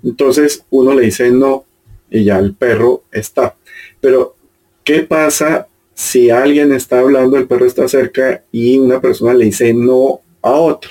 Entonces 0.03 0.65
uno 0.71 0.95
le 0.95 1.03
dice 1.03 1.31
no 1.31 1.65
y 2.11 2.25
ya 2.25 2.39
el 2.39 2.55
perro 2.55 3.05
está. 3.13 3.57
Pero, 4.01 4.35
¿qué 4.83 5.01
pasa 5.01 5.69
si 5.95 6.31
alguien 6.31 6.73
está 6.73 7.01
hablando, 7.01 7.37
el 7.37 7.47
perro 7.47 7.67
está 7.67 7.87
cerca 7.89 8.43
y 8.51 8.79
una 8.79 9.01
persona 9.01 9.35
le 9.35 9.47
dice 9.47 9.73
no 9.75 10.21
a 10.43 10.53
otro? 10.53 10.91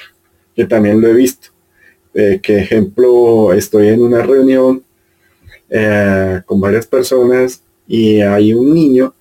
Que 0.55 0.65
también 0.65 1.01
lo 1.01 1.07
he 1.07 1.13
visto. 1.13 1.49
Eh, 2.13 2.39
que 2.41 2.57
ejemplo, 2.59 3.53
estoy 3.53 3.89
en 3.89 4.01
una 4.01 4.21
reunión 4.21 4.83
eh, 5.69 6.41
con 6.45 6.59
varias 6.59 6.87
personas 6.87 7.61
y 7.87 8.21
hay 8.21 8.53
un 8.53 8.73
niño 8.73 9.13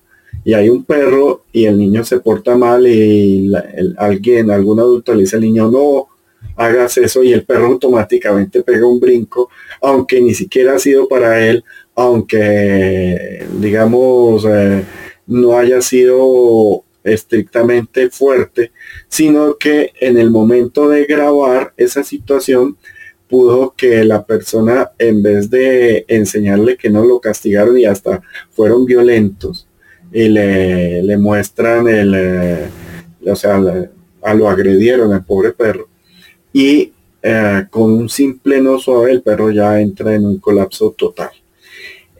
y 0.49 0.55
hay 0.55 0.67
un 0.67 0.83
perro 0.83 1.43
y 1.53 1.65
el 1.65 1.77
niño 1.77 2.03
se 2.03 2.21
porta 2.21 2.57
mal 2.57 2.87
y 2.87 3.51
alguien, 3.97 4.49
algún 4.49 4.79
adulto 4.79 5.13
le 5.13 5.21
dice 5.21 5.35
al 5.35 5.43
niño 5.43 5.69
no 5.69 6.07
hagas 6.55 6.97
eso 6.97 7.21
y 7.21 7.31
el 7.33 7.45
perro 7.45 7.67
automáticamente 7.67 8.63
pega 8.63 8.87
un 8.87 8.99
brinco, 8.99 9.51
aunque 9.79 10.19
ni 10.19 10.33
siquiera 10.33 10.73
ha 10.73 10.79
sido 10.79 11.07
para 11.07 11.47
él, 11.47 11.63
aunque 11.93 13.45
digamos 13.59 14.43
eh, 14.49 14.83
no 15.27 15.55
haya 15.55 15.83
sido 15.83 16.83
estrictamente 17.03 18.09
fuerte, 18.09 18.71
sino 19.07 19.55
que 19.55 19.91
en 20.01 20.17
el 20.17 20.31
momento 20.31 20.89
de 20.89 21.05
grabar 21.05 21.73
esa 21.77 22.03
situación 22.03 22.75
pudo 23.27 23.75
que 23.77 24.03
la 24.03 24.25
persona, 24.25 24.89
en 24.97 25.21
vez 25.21 25.51
de 25.51 26.05
enseñarle 26.07 26.75
que 26.75 26.89
no 26.89 27.05
lo 27.05 27.19
castigaron 27.19 27.77
y 27.77 27.85
hasta 27.85 28.23
fueron 28.49 28.85
violentos, 28.85 29.68
y 30.11 30.29
le, 30.29 31.17
muestran 31.17 31.87
el, 31.87 32.13
eh, 32.15 32.67
o 33.25 33.35
sea, 33.35 33.61
a 34.21 34.33
lo 34.33 34.49
agredieron 34.49 35.13
al 35.13 35.25
pobre 35.25 35.51
perro, 35.51 35.87
y 36.53 36.91
eh, 37.21 37.65
con 37.69 37.91
un 37.91 38.09
simple 38.09 38.61
no 38.61 38.79
suave 38.79 39.11
el 39.11 39.21
perro 39.21 39.51
ya 39.51 39.79
entra 39.79 40.15
en 40.15 40.25
un 40.25 40.39
colapso 40.39 40.91
total. 40.97 41.31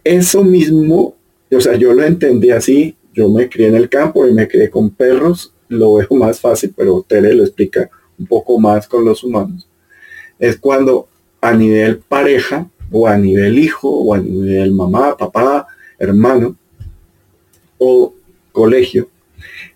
Eso 0.04 0.44
mismo, 0.44 1.16
o 1.52 1.62
sea, 1.62 1.76
yo 1.76 1.94
lo 1.94 2.04
entendí 2.04 2.52
así, 2.52 2.96
yo 3.14 3.30
me 3.30 3.50
crié 3.50 3.68
en 3.68 3.76
el 3.76 3.90
campo 3.90 4.28
y 4.28 4.34
me 4.34 4.48
crié 4.48 4.70
con 4.70 4.90
perros, 4.90 5.54
lo 5.68 5.96
veo 5.96 6.08
más 6.12 6.40
fácil, 6.40 6.74
pero 6.76 7.06
Tere 7.08 7.34
lo 7.34 7.44
explica 7.44 7.90
un 8.18 8.26
poco 8.28 8.60
más 8.60 8.88
con 8.88 9.06
los 9.06 9.24
humanos 9.24 9.70
es 10.40 10.58
cuando 10.58 11.08
a 11.42 11.54
nivel 11.54 12.00
pareja 12.00 12.68
o 12.92 13.08
a 13.08 13.18
nivel 13.18 13.60
hijo 13.60 13.90
o 13.90 14.14
a 14.14 14.20
nivel 14.20 14.72
mamá, 14.72 15.16
papá, 15.16 15.68
hermano 16.00 16.56
o 17.80 18.14
colegio, 18.52 19.10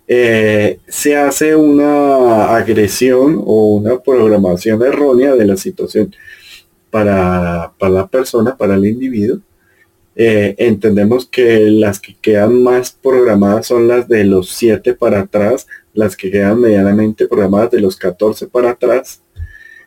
eh, 0.06 0.78
se 0.86 1.16
hace 1.16 1.56
una 1.56 2.54
agresión 2.54 3.42
o 3.44 3.74
una 3.76 3.98
programación 3.98 4.82
errónea 4.82 5.34
de 5.34 5.46
la 5.46 5.56
situación 5.56 6.14
para, 6.90 7.72
la 7.80 8.06
persona, 8.06 8.56
para 8.56 8.76
el 8.76 8.86
individuo. 8.86 9.40
Eh, 10.16 10.54
entendemos 10.58 11.26
que 11.26 11.58
las 11.70 11.98
que 11.98 12.14
quedan 12.14 12.62
más 12.62 12.92
programadas 12.92 13.66
son 13.66 13.88
las 13.88 14.06
de 14.06 14.22
los 14.22 14.50
7 14.50 14.94
para 14.94 15.20
atrás, 15.20 15.66
las 15.92 16.16
que 16.16 16.30
quedan 16.30 16.60
medianamente 16.60 17.26
programadas 17.26 17.72
de 17.72 17.80
los 17.80 17.96
14 17.96 18.46
para 18.46 18.70
atrás 18.70 19.24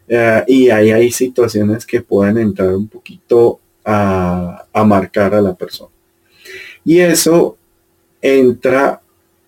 eh, 0.08 0.44
y 0.48 0.70
ahí 0.70 0.92
hay 0.92 1.12
situaciones 1.12 1.86
que 1.86 2.02
pueden 2.02 2.38
entrar 2.38 2.74
un 2.76 2.88
poquito 2.88 3.60
a, 3.84 4.66
marcar 4.86 5.34
a 5.34 5.42
la 5.42 5.56
persona. 5.56 5.92
Y 6.86 7.00
eso 7.00 7.58
entra 8.22 9.02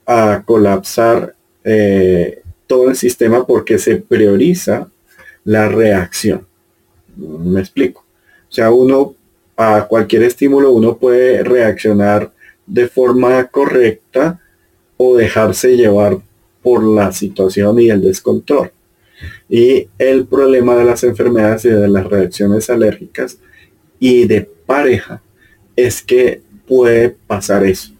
a 0.05 0.43
colapsar 0.45 1.35
eh, 1.63 2.41
todo 2.67 2.89
el 2.89 2.95
sistema 2.95 3.45
porque 3.45 3.77
se 3.77 3.97
prioriza 3.97 4.89
la 5.43 5.69
reacción. 5.69 6.47
Me 7.17 7.59
explico. 7.59 8.05
O 8.49 8.51
sea, 8.51 8.71
uno 8.71 9.15
a 9.57 9.87
cualquier 9.87 10.23
estímulo 10.23 10.71
uno 10.71 10.97
puede 10.97 11.43
reaccionar 11.43 12.31
de 12.65 12.87
forma 12.87 13.47
correcta 13.47 14.39
o 14.97 15.17
dejarse 15.17 15.75
llevar 15.75 16.19
por 16.61 16.83
la 16.83 17.11
situación 17.11 17.79
y 17.79 17.89
el 17.89 18.01
descontrol. 18.01 18.71
Y 19.49 19.87
el 19.97 20.25
problema 20.27 20.75
de 20.75 20.85
las 20.85 21.03
enfermedades 21.03 21.65
y 21.65 21.69
de 21.69 21.87
las 21.87 22.05
reacciones 22.05 22.69
alérgicas 22.69 23.39
y 23.99 24.27
de 24.27 24.49
pareja 24.65 25.21
es 25.75 26.01
que 26.01 26.41
puede 26.67 27.09
pasar 27.09 27.65
eso. 27.65 27.93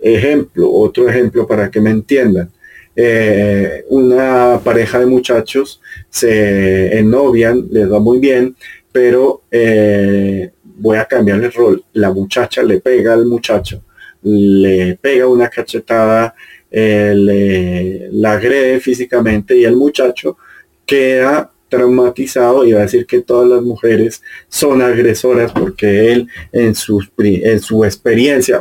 Ejemplo, 0.00 0.70
otro 0.70 1.08
ejemplo 1.08 1.46
para 1.46 1.70
que 1.70 1.80
me 1.80 1.90
entiendan. 1.90 2.50
Eh, 2.94 3.84
una 3.90 4.60
pareja 4.62 4.98
de 4.98 5.06
muchachos 5.06 5.80
se 6.10 6.98
ennovian, 6.98 7.68
les 7.70 7.90
va 7.90 8.00
muy 8.00 8.18
bien, 8.18 8.56
pero 8.90 9.42
eh, 9.50 10.50
voy 10.62 10.96
a 10.98 11.04
cambiar 11.04 11.42
el 11.42 11.52
rol. 11.52 11.84
La 11.92 12.12
muchacha 12.12 12.62
le 12.62 12.80
pega 12.80 13.14
al 13.14 13.26
muchacho, 13.26 13.84
le 14.22 14.98
pega 15.00 15.28
una 15.28 15.48
cachetada, 15.48 16.34
eh, 16.70 17.12
le, 17.14 18.08
la 18.12 18.32
agrede 18.32 18.80
físicamente 18.80 19.56
y 19.56 19.64
el 19.64 19.76
muchacho 19.76 20.36
queda 20.84 21.52
traumatizado 21.68 22.64
y 22.64 22.72
va 22.72 22.80
a 22.80 22.82
decir 22.82 23.06
que 23.06 23.20
todas 23.20 23.48
las 23.48 23.62
mujeres 23.62 24.22
son 24.48 24.82
agresoras 24.82 25.52
porque 25.52 26.12
él 26.12 26.28
en 26.52 26.74
su, 26.74 27.04
en 27.18 27.60
su 27.60 27.84
experiencia 27.84 28.60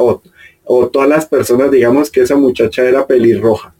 todas 0.91 1.07
las 1.07 1.25
personas 1.25 1.71
digamos 1.71 2.11
que 2.11 2.21
esa 2.21 2.35
muchacha 2.35 2.83
era 2.83 3.07
pelirroja 3.07 3.73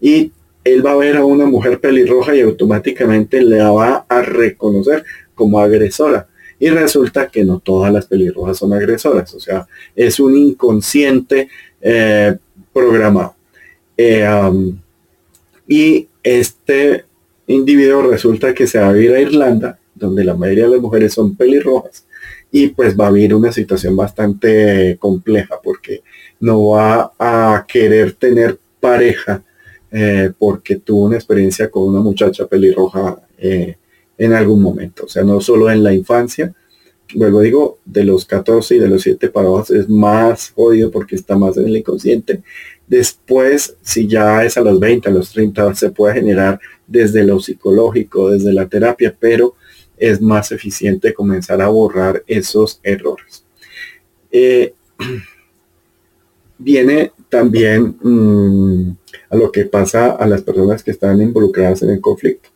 y 0.00 0.32
él 0.64 0.84
va 0.84 0.92
a 0.92 0.96
ver 0.96 1.16
a 1.16 1.24
una 1.24 1.46
mujer 1.46 1.80
pelirroja 1.80 2.34
y 2.34 2.40
automáticamente 2.40 3.42
le 3.42 3.62
va 3.62 4.04
a 4.08 4.22
reconocer 4.22 5.04
como 5.34 5.60
agresora. 5.60 6.28
Y 6.58 6.68
resulta 6.70 7.28
que 7.28 7.44
no 7.44 7.60
todas 7.60 7.92
las 7.92 8.06
pelirrojas 8.06 8.58
son 8.58 8.72
agresoras, 8.72 9.32
o 9.34 9.40
sea, 9.40 9.66
es 9.94 10.18
un 10.18 10.36
inconsciente 10.36 11.48
eh, 11.80 12.36
programado. 12.72 13.36
Eh, 13.96 14.26
y 15.68 16.08
este 16.22 17.04
individuo 17.46 18.02
resulta 18.02 18.54
que 18.54 18.66
se 18.66 18.78
va 18.78 18.88
a 18.88 18.92
vivir 18.92 19.12
a 19.12 19.20
Irlanda, 19.20 19.78
donde 19.94 20.24
la 20.24 20.34
mayoría 20.34 20.64
de 20.64 20.70
las 20.70 20.80
mujeres 20.80 21.14
son 21.14 21.36
pelirrojas, 21.36 22.06
y 22.50 22.68
pues 22.68 22.98
va 22.98 23.06
a 23.06 23.12
vivir 23.12 23.34
una 23.34 23.52
situación 23.52 23.94
bastante 23.94 24.96
compleja 24.98 25.60
porque 25.62 26.02
no 26.40 26.68
va 26.68 27.12
a 27.18 27.64
querer 27.66 28.12
tener 28.12 28.58
pareja 28.80 29.42
eh, 29.90 30.32
porque 30.38 30.76
tuvo 30.76 31.04
una 31.04 31.16
experiencia 31.16 31.70
con 31.70 31.84
una 31.84 32.00
muchacha 32.00 32.46
pelirroja 32.46 33.20
eh, 33.38 33.76
en 34.16 34.32
algún 34.32 34.62
momento. 34.62 35.04
O 35.04 35.08
sea, 35.08 35.24
no 35.24 35.40
solo 35.40 35.70
en 35.70 35.82
la 35.82 35.94
infancia, 35.94 36.54
vuelvo 37.14 37.40
digo, 37.40 37.78
de 37.84 38.04
los 38.04 38.24
14 38.26 38.76
y 38.76 38.78
de 38.78 38.88
los 38.88 39.02
7 39.02 39.28
para 39.28 39.48
abajo 39.48 39.74
es 39.74 39.88
más 39.88 40.50
jodido 40.50 40.90
porque 40.90 41.16
está 41.16 41.36
más 41.36 41.56
en 41.56 41.66
el 41.66 41.76
inconsciente. 41.78 42.42
Después, 42.86 43.76
si 43.82 44.06
ya 44.06 44.44
es 44.44 44.56
a 44.56 44.62
los 44.62 44.78
20, 44.78 45.08
a 45.08 45.12
los 45.12 45.30
30, 45.32 45.74
se 45.74 45.90
puede 45.90 46.14
generar 46.14 46.60
desde 46.86 47.24
lo 47.24 47.38
psicológico, 47.40 48.30
desde 48.30 48.52
la 48.52 48.66
terapia, 48.66 49.14
pero 49.18 49.54
es 49.96 50.20
más 50.20 50.52
eficiente 50.52 51.12
comenzar 51.12 51.60
a 51.60 51.68
borrar 51.68 52.22
esos 52.26 52.80
errores. 52.82 53.44
Eh, 54.30 54.74
viene 56.58 57.12
también 57.28 57.96
mm, 58.02 58.96
a 59.30 59.36
lo 59.36 59.52
que 59.52 59.64
pasa 59.64 60.10
a 60.12 60.26
las 60.26 60.42
personas 60.42 60.82
que 60.82 60.90
están 60.90 61.20
involucradas 61.22 61.82
en 61.82 61.90
el 61.90 62.00
conflicto 62.00 62.50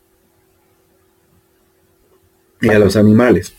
y 2.61 2.69
a 2.69 2.79
los 2.79 2.97
animales. 2.97 3.53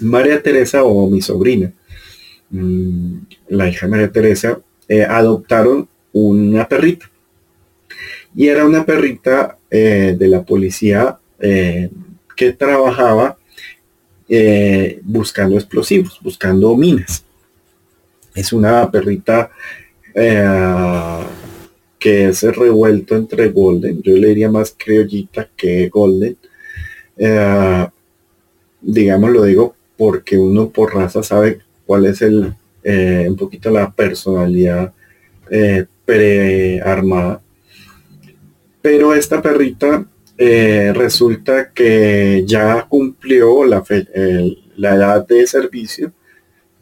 María 0.00 0.42
Teresa 0.42 0.84
o 0.84 1.08
mi 1.10 1.20
sobrina, 1.20 1.72
mm, 2.50 3.18
la 3.48 3.68
hija 3.68 3.86
de 3.86 3.90
María 3.90 4.12
Teresa, 4.12 4.60
eh, 4.88 5.02
adoptaron 5.02 5.88
una 6.12 6.66
perrita. 6.68 7.10
Y 8.34 8.48
era 8.48 8.64
una 8.64 8.84
perrita 8.84 9.58
eh, 9.70 10.14
de 10.18 10.28
la 10.28 10.42
policía 10.42 11.18
eh, 11.40 11.90
que 12.36 12.52
trabajaba 12.52 13.36
buscando 15.04 15.56
explosivos, 15.56 16.20
buscando 16.22 16.76
minas. 16.76 17.24
Es 18.38 18.52
una 18.52 18.90
perrita 18.90 19.50
que 21.98 22.28
es 22.28 22.42
revuelto 22.42 23.16
entre 23.16 23.48
golden. 23.50 24.02
Yo 24.02 24.16
le 24.16 24.28
diría 24.28 24.50
más 24.50 24.74
criollita 24.76 25.48
que 25.56 25.88
golden. 25.88 26.36
digamos, 28.80 29.30
lo 29.30 29.42
digo 29.44 29.74
porque 29.96 30.38
uno 30.38 30.70
por 30.70 30.94
raza 30.94 31.22
sabe 31.22 31.60
cuál 31.84 32.06
es 32.06 32.22
el 32.22 32.54
eh, 32.90 33.26
un 33.28 33.36
poquito 33.36 33.70
la 33.70 33.90
personalidad 33.90 34.92
eh, 35.50 35.84
prearmada. 36.04 37.42
Pero 38.80 39.12
esta 39.12 39.42
perrita 39.42 40.06
eh, 40.38 40.92
resulta 40.94 41.70
que 41.70 42.44
ya 42.46 42.86
cumplió 42.88 43.64
la 43.66 43.84
edad 44.94 45.26
de 45.26 45.46
servicio, 45.46 46.12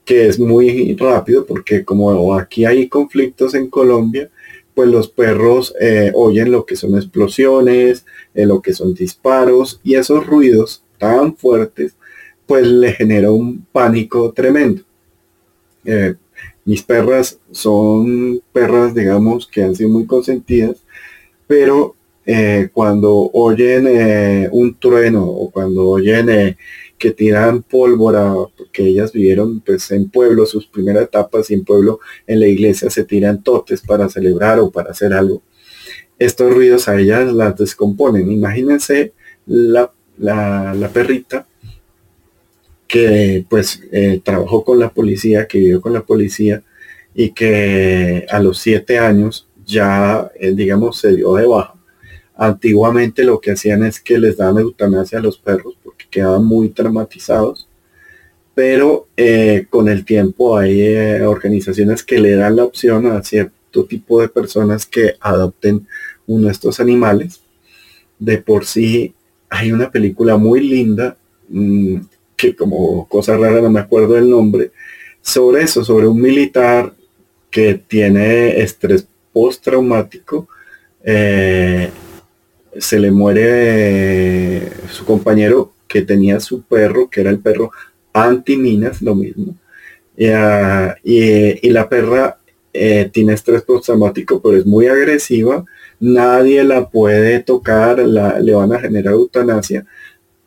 que 0.06 0.26
es 0.26 0.38
muy 0.38 0.96
rápido 0.98 1.44
porque 1.44 1.84
como 1.84 2.34
aquí 2.34 2.64
hay 2.64 2.88
conflictos 2.88 3.54
en 3.54 3.68
Colombia, 3.68 4.30
pues 4.74 4.88
los 4.88 5.08
perros 5.08 5.74
oyen 6.14 6.50
lo 6.52 6.64
que 6.64 6.76
son 6.76 6.96
explosiones, 6.96 8.06
lo 8.34 8.62
que 8.62 8.72
son 8.72 8.94
disparos 8.94 9.80
y 9.84 9.96
esos 9.96 10.26
ruidos 10.26 10.82
tan 10.98 11.36
fuertes 11.36 11.96
pues 12.46 12.66
le 12.66 12.92
genera 12.92 13.30
un 13.30 13.66
pánico 13.72 14.32
tremendo. 14.32 14.82
Eh, 15.84 16.14
mis 16.64 16.82
perras 16.82 17.38
son 17.50 18.40
perras, 18.52 18.94
digamos, 18.94 19.46
que 19.46 19.62
han 19.62 19.74
sido 19.74 19.90
muy 19.90 20.06
consentidas, 20.06 20.82
pero 21.46 21.94
eh, 22.24 22.70
cuando 22.72 23.30
oyen 23.32 23.86
eh, 23.88 24.48
un 24.50 24.74
trueno 24.78 25.24
o 25.24 25.50
cuando 25.50 25.88
oyen 25.88 26.56
que 26.98 27.10
tiran 27.10 27.62
pólvora, 27.62 28.32
porque 28.56 28.84
ellas 28.84 29.12
vivieron 29.12 29.60
pues 29.60 29.90
en 29.90 30.08
pueblo 30.08 30.46
sus 30.46 30.66
primeras 30.66 31.04
etapas 31.04 31.50
y 31.50 31.54
en 31.54 31.64
pueblo 31.64 32.00
en 32.26 32.40
la 32.40 32.46
iglesia 32.46 32.90
se 32.90 33.04
tiran 33.04 33.42
totes 33.42 33.82
para 33.82 34.08
celebrar 34.08 34.58
o 34.60 34.70
para 34.70 34.90
hacer 34.90 35.12
algo. 35.12 35.42
Estos 36.18 36.52
ruidos 36.52 36.88
a 36.88 36.98
ellas 36.98 37.30
las 37.32 37.56
descomponen. 37.56 38.30
Imagínense 38.30 39.12
la, 39.46 39.92
la, 40.16 40.90
perrita 40.92 41.46
que 42.88 43.44
pues 43.48 43.82
eh, 43.92 44.20
trabajó 44.24 44.64
con 44.64 44.78
la 44.78 44.90
policía, 44.90 45.46
que 45.46 45.58
vivió 45.58 45.80
con 45.82 45.92
la 45.92 46.04
policía 46.04 46.62
y 47.14 47.32
que 47.32 48.26
a 48.30 48.40
los 48.40 48.58
siete 48.58 48.98
años 48.98 49.48
ya, 49.66 50.30
eh, 50.38 50.52
digamos, 50.54 50.98
se 50.98 51.14
dio 51.14 51.34
de 51.34 51.46
baja. 51.46 51.74
Antiguamente 52.34 53.24
lo 53.24 53.40
que 53.40 53.52
hacían 53.52 53.84
es 53.84 54.00
que 54.00 54.18
les 54.18 54.36
daban 54.38 54.58
eutanasia 54.58 55.18
a 55.18 55.22
los 55.22 55.38
perros 55.38 55.75
quedaban 56.16 56.46
muy 56.46 56.70
traumatizados, 56.70 57.68
pero 58.54 59.06
eh, 59.18 59.66
con 59.68 59.86
el 59.90 60.06
tiempo 60.06 60.56
hay 60.56 61.20
organizaciones 61.20 62.02
que 62.02 62.18
le 62.18 62.36
dan 62.36 62.56
la 62.56 62.64
opción 62.64 63.04
a 63.04 63.22
cierto 63.22 63.84
tipo 63.84 64.22
de 64.22 64.30
personas 64.30 64.86
que 64.86 65.16
adopten 65.20 65.86
uno 66.26 66.46
de 66.46 66.52
estos 66.52 66.80
animales. 66.80 67.42
De 68.18 68.38
por 68.38 68.64
sí 68.64 69.12
hay 69.50 69.72
una 69.72 69.90
película 69.90 70.38
muy 70.38 70.60
linda 70.60 71.18
mm, 71.50 71.96
que 72.34 72.56
como 72.56 73.06
cosa 73.08 73.36
rara 73.36 73.60
no 73.60 73.68
me 73.68 73.80
acuerdo 73.80 74.14
del 74.14 74.30
nombre, 74.30 74.70
sobre 75.20 75.64
eso, 75.64 75.84
sobre 75.84 76.06
un 76.06 76.18
militar 76.18 76.94
que 77.50 77.74
tiene 77.74 78.62
estrés 78.62 79.06
postraumático, 79.34 80.48
eh, 81.04 81.90
se 82.78 82.98
le 82.98 83.10
muere 83.10 83.42
eh, 83.44 84.72
su 84.90 85.04
compañero 85.04 85.75
que 86.00 86.06
tenía 86.06 86.40
su 86.40 86.62
perro, 86.62 87.08
que 87.08 87.20
era 87.20 87.30
el 87.30 87.38
perro 87.38 87.70
anti-minas, 88.12 89.02
lo 89.02 89.14
mismo. 89.14 89.56
y, 90.16 90.28
ah, 90.28 90.96
la 91.62 91.88
perra 91.88 92.38
eh, 92.72 93.10
tiene 93.12 93.34
estrés 93.34 93.62
postraumático, 93.62 94.40
pero 94.40 94.56
es 94.56 94.66
muy 94.66 94.86
agresiva, 94.86 95.64
nadie 96.00 96.64
la 96.64 96.88
puede 96.88 97.40
tocar, 97.40 97.98
la, 97.98 98.38
le 98.40 98.54
van 98.54 98.72
a 98.72 98.80
generar 98.80 99.14
eutanasia 99.14 99.86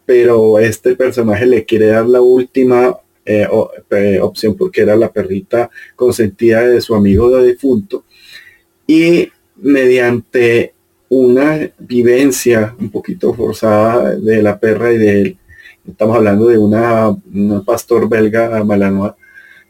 pero 0.09 0.57
este 0.57 0.95
personaje 0.95 1.45
le 1.45 1.65
quiere 1.65 1.85
dar 1.85 2.07
la 2.07 2.19
última 2.19 2.97
eh, 3.23 3.47
eh, 3.91 4.19
opción 4.19 4.55
porque 4.55 4.81
era 4.81 4.95
la 4.95 5.13
perrita 5.13 5.69
consentida 5.95 6.65
de 6.65 6.81
su 6.81 6.95
amigo 6.95 7.29
de 7.29 7.49
difunto 7.49 8.05
y 8.87 9.29
mediante 9.57 10.73
una 11.09 11.69
vivencia 11.79 12.75
un 12.79 12.89
poquito 12.89 13.33
forzada 13.33 14.15
de 14.15 14.41
la 14.41 14.59
perra 14.59 14.93
y 14.93 14.97
de 14.97 15.21
él, 15.21 15.37
estamos 15.87 16.15
hablando 16.15 16.47
de 16.47 16.57
una, 16.57 17.09
un 17.09 17.63
pastor 17.65 18.07
belga 18.07 18.63
malanois 18.63 19.13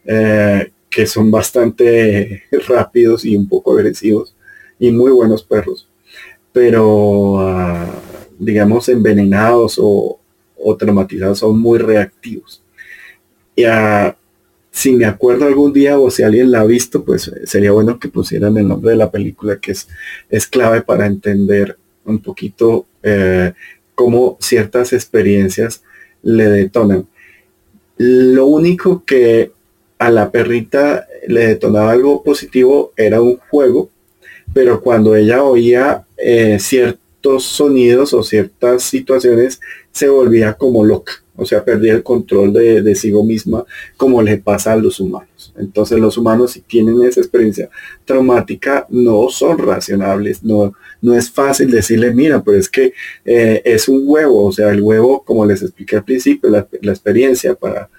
eh, 0.05 0.71
que 0.89 1.05
son 1.05 1.31
bastante 1.31 2.43
rápidos 2.67 3.25
y 3.25 3.35
un 3.35 3.47
poco 3.47 3.73
agresivos 3.73 4.35
y 4.79 4.91
muy 4.91 5.11
buenos 5.11 5.43
perros 5.43 5.89
pero 6.51 7.39
ah, 7.39 7.87
digamos 8.37 8.89
envenenados 8.89 9.79
o, 9.81 10.19
o 10.57 10.77
traumatizados 10.77 11.39
son 11.39 11.59
muy 11.59 11.79
reactivos. 11.79 12.61
Y 13.55 13.63
si 14.71 14.93
me 14.93 15.05
acuerdo 15.05 15.45
algún 15.45 15.73
día 15.73 15.99
o 15.99 16.09
si 16.11 16.23
alguien 16.23 16.51
la 16.51 16.61
ha 16.61 16.65
visto, 16.65 17.03
pues 17.03 17.31
sería 17.45 17.71
bueno 17.71 17.99
que 17.99 18.07
pusieran 18.07 18.57
el 18.57 18.67
nombre 18.67 18.91
de 18.91 18.97
la 18.97 19.11
película, 19.11 19.57
que 19.59 19.71
es, 19.71 19.87
es 20.29 20.47
clave 20.47 20.81
para 20.81 21.05
entender 21.05 21.77
un 22.05 22.19
poquito 22.19 22.85
eh, 23.03 23.53
cómo 23.95 24.37
ciertas 24.39 24.93
experiencias 24.93 25.83
le 26.21 26.45
detonan. 26.45 27.07
Lo 27.97 28.45
único 28.45 29.03
que 29.05 29.51
a 29.97 30.09
la 30.09 30.31
perrita 30.31 31.05
le 31.27 31.47
detonaba 31.47 31.91
algo 31.91 32.23
positivo 32.23 32.93
era 32.95 33.21
un 33.21 33.37
juego, 33.49 33.89
pero 34.53 34.81
cuando 34.81 35.15
ella 35.15 35.43
oía 35.43 36.05
eh, 36.17 36.57
ciertos 36.59 37.43
sonidos 37.43 38.13
o 38.13 38.23
ciertas 38.23 38.83
situaciones, 38.83 39.59
se 39.91 40.07
volvía 40.07 40.53
como 40.53 40.85
loca, 40.85 41.21
o 41.39 41.45
sea, 41.45 41.63
perdía 41.63 41.93
el 41.93 42.03
control 42.03 42.53
de, 42.53 42.81
de 42.81 42.95
sí 42.95 43.11
misma, 43.11 43.65
como 43.97 44.21
le 44.21 44.37
pasa 44.37 44.73
a 44.73 44.77
los 44.77 44.99
humanos. 44.99 45.53
Entonces 45.57 45.99
los 45.99 46.17
humanos 46.17 46.51
si 46.51 46.61
tienen 46.61 47.01
esa 47.03 47.19
experiencia 47.19 47.69
traumática 48.05 48.85
no 48.89 49.29
son 49.29 49.57
racionables, 49.57 50.43
no, 50.43 50.73
no 51.01 51.13
es 51.13 51.29
fácil 51.31 51.71
decirle, 51.71 52.13
mira, 52.13 52.41
pero 52.43 52.57
es 52.57 52.69
que 52.69 52.93
eh, 53.25 53.61
es 53.65 53.87
un 53.87 54.03
huevo, 54.05 54.45
o 54.45 54.51
sea, 54.51 54.69
el 54.71 54.81
huevo, 54.81 55.23
como 55.23 55.45
les 55.45 55.61
expliqué 55.61 55.97
al 55.97 56.03
principio, 56.03 56.49
la, 56.49 56.67
experiencia 56.83 57.55
para, 57.55 57.89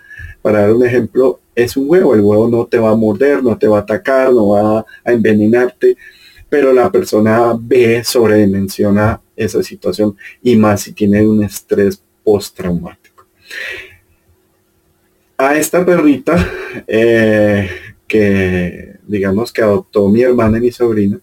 para 0.43 0.61
dar 0.61 0.75
un 0.75 0.85
ejemplo, 0.85 1.41
es 1.55 1.77
un 1.77 1.89
huevo, 1.89 2.15
el 2.15 2.21
huevo 2.21 2.49
no 2.49 2.67
te 2.67 2.79
va 2.79 2.91
a 2.91 2.97
morder, 2.97 3.43
no 3.43 3.57
te 3.57 3.69
va 3.69 3.79
a 3.79 3.83
atacar, 3.83 4.33
no 4.33 4.51
va 4.51 4.85
a 5.05 5.13
envenenarte, 5.13 5.97
pero 6.49 6.73
la 6.73 6.91
persona 6.91 7.55
ve, 7.59 8.03
sobredimensiona 8.05 9.21
esa 9.37 9.63
situación 9.63 10.17
y 10.43 10.57
más 10.57 10.83
si 10.83 10.93
tiene 10.93 11.27
un 11.27 11.45
estrés 11.45 12.03
postraumático. 12.25 13.10
A 15.41 15.57
esta 15.57 15.87
perrita 15.87 16.37
eh, 16.87 17.71
que 18.07 18.97
digamos 19.07 19.51
que 19.51 19.63
adoptó 19.63 20.07
mi 20.09 20.21
hermana 20.21 20.59
y 20.59 20.61
mi 20.61 20.71
sobrina, 20.71 21.19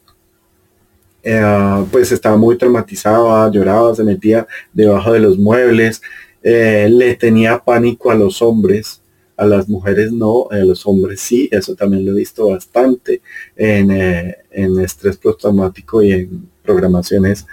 eh, 1.21 1.85
pues 1.91 2.11
estaba 2.11 2.35
muy 2.35 2.57
traumatizada, 2.57 3.51
lloraba, 3.51 3.93
se 3.93 4.03
metía 4.03 4.47
debajo 4.73 5.13
de 5.13 5.19
los 5.19 5.37
muebles, 5.37 6.01
eh, 6.41 6.87
le 6.89 7.15
tenía 7.15 7.59
pánico 7.59 8.09
a 8.09 8.15
los 8.15 8.41
hombres, 8.41 9.01
a 9.35 9.45
las 9.45 9.69
mujeres 9.69 10.11
no, 10.11 10.47
a 10.49 10.57
los 10.57 10.87
hombres 10.87 11.21
sí, 11.21 11.47
eso 11.51 11.75
también 11.75 12.03
lo 12.03 12.13
he 12.13 12.15
visto 12.15 12.49
bastante 12.49 13.21
en, 13.55 13.91
en 13.91 14.79
estrés 14.79 15.17
postraumático 15.17 16.01
y 16.01 16.11
en 16.13 16.49
programaciones 16.63 17.45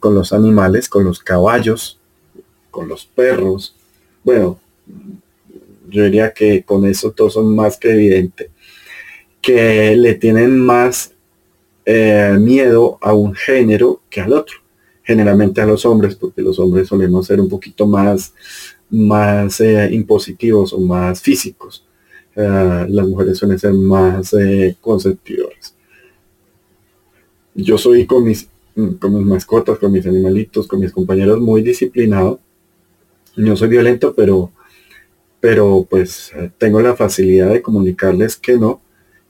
con 0.00 0.14
los 0.14 0.32
animales, 0.32 0.88
con 0.88 1.04
los 1.04 1.18
caballos, 1.18 1.98
con 2.70 2.88
los 2.88 3.04
perros. 3.04 3.76
Bueno, 4.24 4.58
yo 5.88 6.04
diría 6.04 6.32
que 6.32 6.62
con 6.62 6.86
eso 6.86 7.12
todos 7.12 7.34
son 7.34 7.54
más 7.54 7.76
que 7.76 7.90
evidente, 7.92 8.50
que 9.40 9.94
le 9.96 10.14
tienen 10.14 10.58
más 10.58 11.12
eh, 11.84 12.36
miedo 12.38 12.98
a 13.00 13.12
un 13.12 13.34
género 13.34 14.02
que 14.08 14.20
al 14.20 14.32
otro. 14.32 14.58
Generalmente 15.04 15.60
a 15.60 15.66
los 15.66 15.84
hombres, 15.84 16.14
porque 16.14 16.42
los 16.42 16.58
hombres 16.60 16.88
solemos 16.88 17.26
ser 17.26 17.40
un 17.40 17.48
poquito 17.48 17.86
más, 17.86 18.32
más 18.88 19.60
eh, 19.60 19.88
impositivos 19.92 20.72
o 20.72 20.78
más 20.78 21.20
físicos. 21.20 21.84
Eh, 22.36 22.86
las 22.88 23.06
mujeres 23.06 23.36
suelen 23.36 23.58
ser 23.58 23.74
más 23.74 24.34
conceptidoras. 24.80 25.74
Yo 27.54 27.76
soy 27.76 28.06
con 28.06 28.24
mis, 28.24 28.48
con 29.00 29.14
mis 29.18 29.26
mascotas, 29.26 29.78
con 29.78 29.92
mis 29.92 30.06
animalitos, 30.06 30.68
con 30.68 30.80
mis 30.80 30.92
compañeros 30.92 31.40
muy 31.40 31.62
disciplinado. 31.62 32.40
No 33.36 33.56
soy 33.56 33.68
violento, 33.68 34.14
pero, 34.14 34.50
pero 35.40 35.86
pues 35.88 36.32
tengo 36.58 36.80
la 36.80 36.94
facilidad 36.94 37.50
de 37.50 37.62
comunicarles 37.62 38.36
que 38.36 38.56
no 38.56 38.80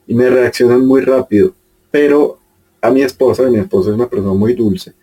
y 0.07 0.13
me 0.13 0.29
reaccionan 0.29 0.85
muy 0.85 1.01
rápido. 1.01 1.53
Pero 1.91 2.39
a 2.81 2.91
mi 2.91 3.01
esposa, 3.01 3.49
mi 3.49 3.59
esposa 3.59 3.89
es 3.89 3.95
una 3.95 4.09
persona 4.09 4.33
muy 4.33 4.53
dulce 4.53 4.93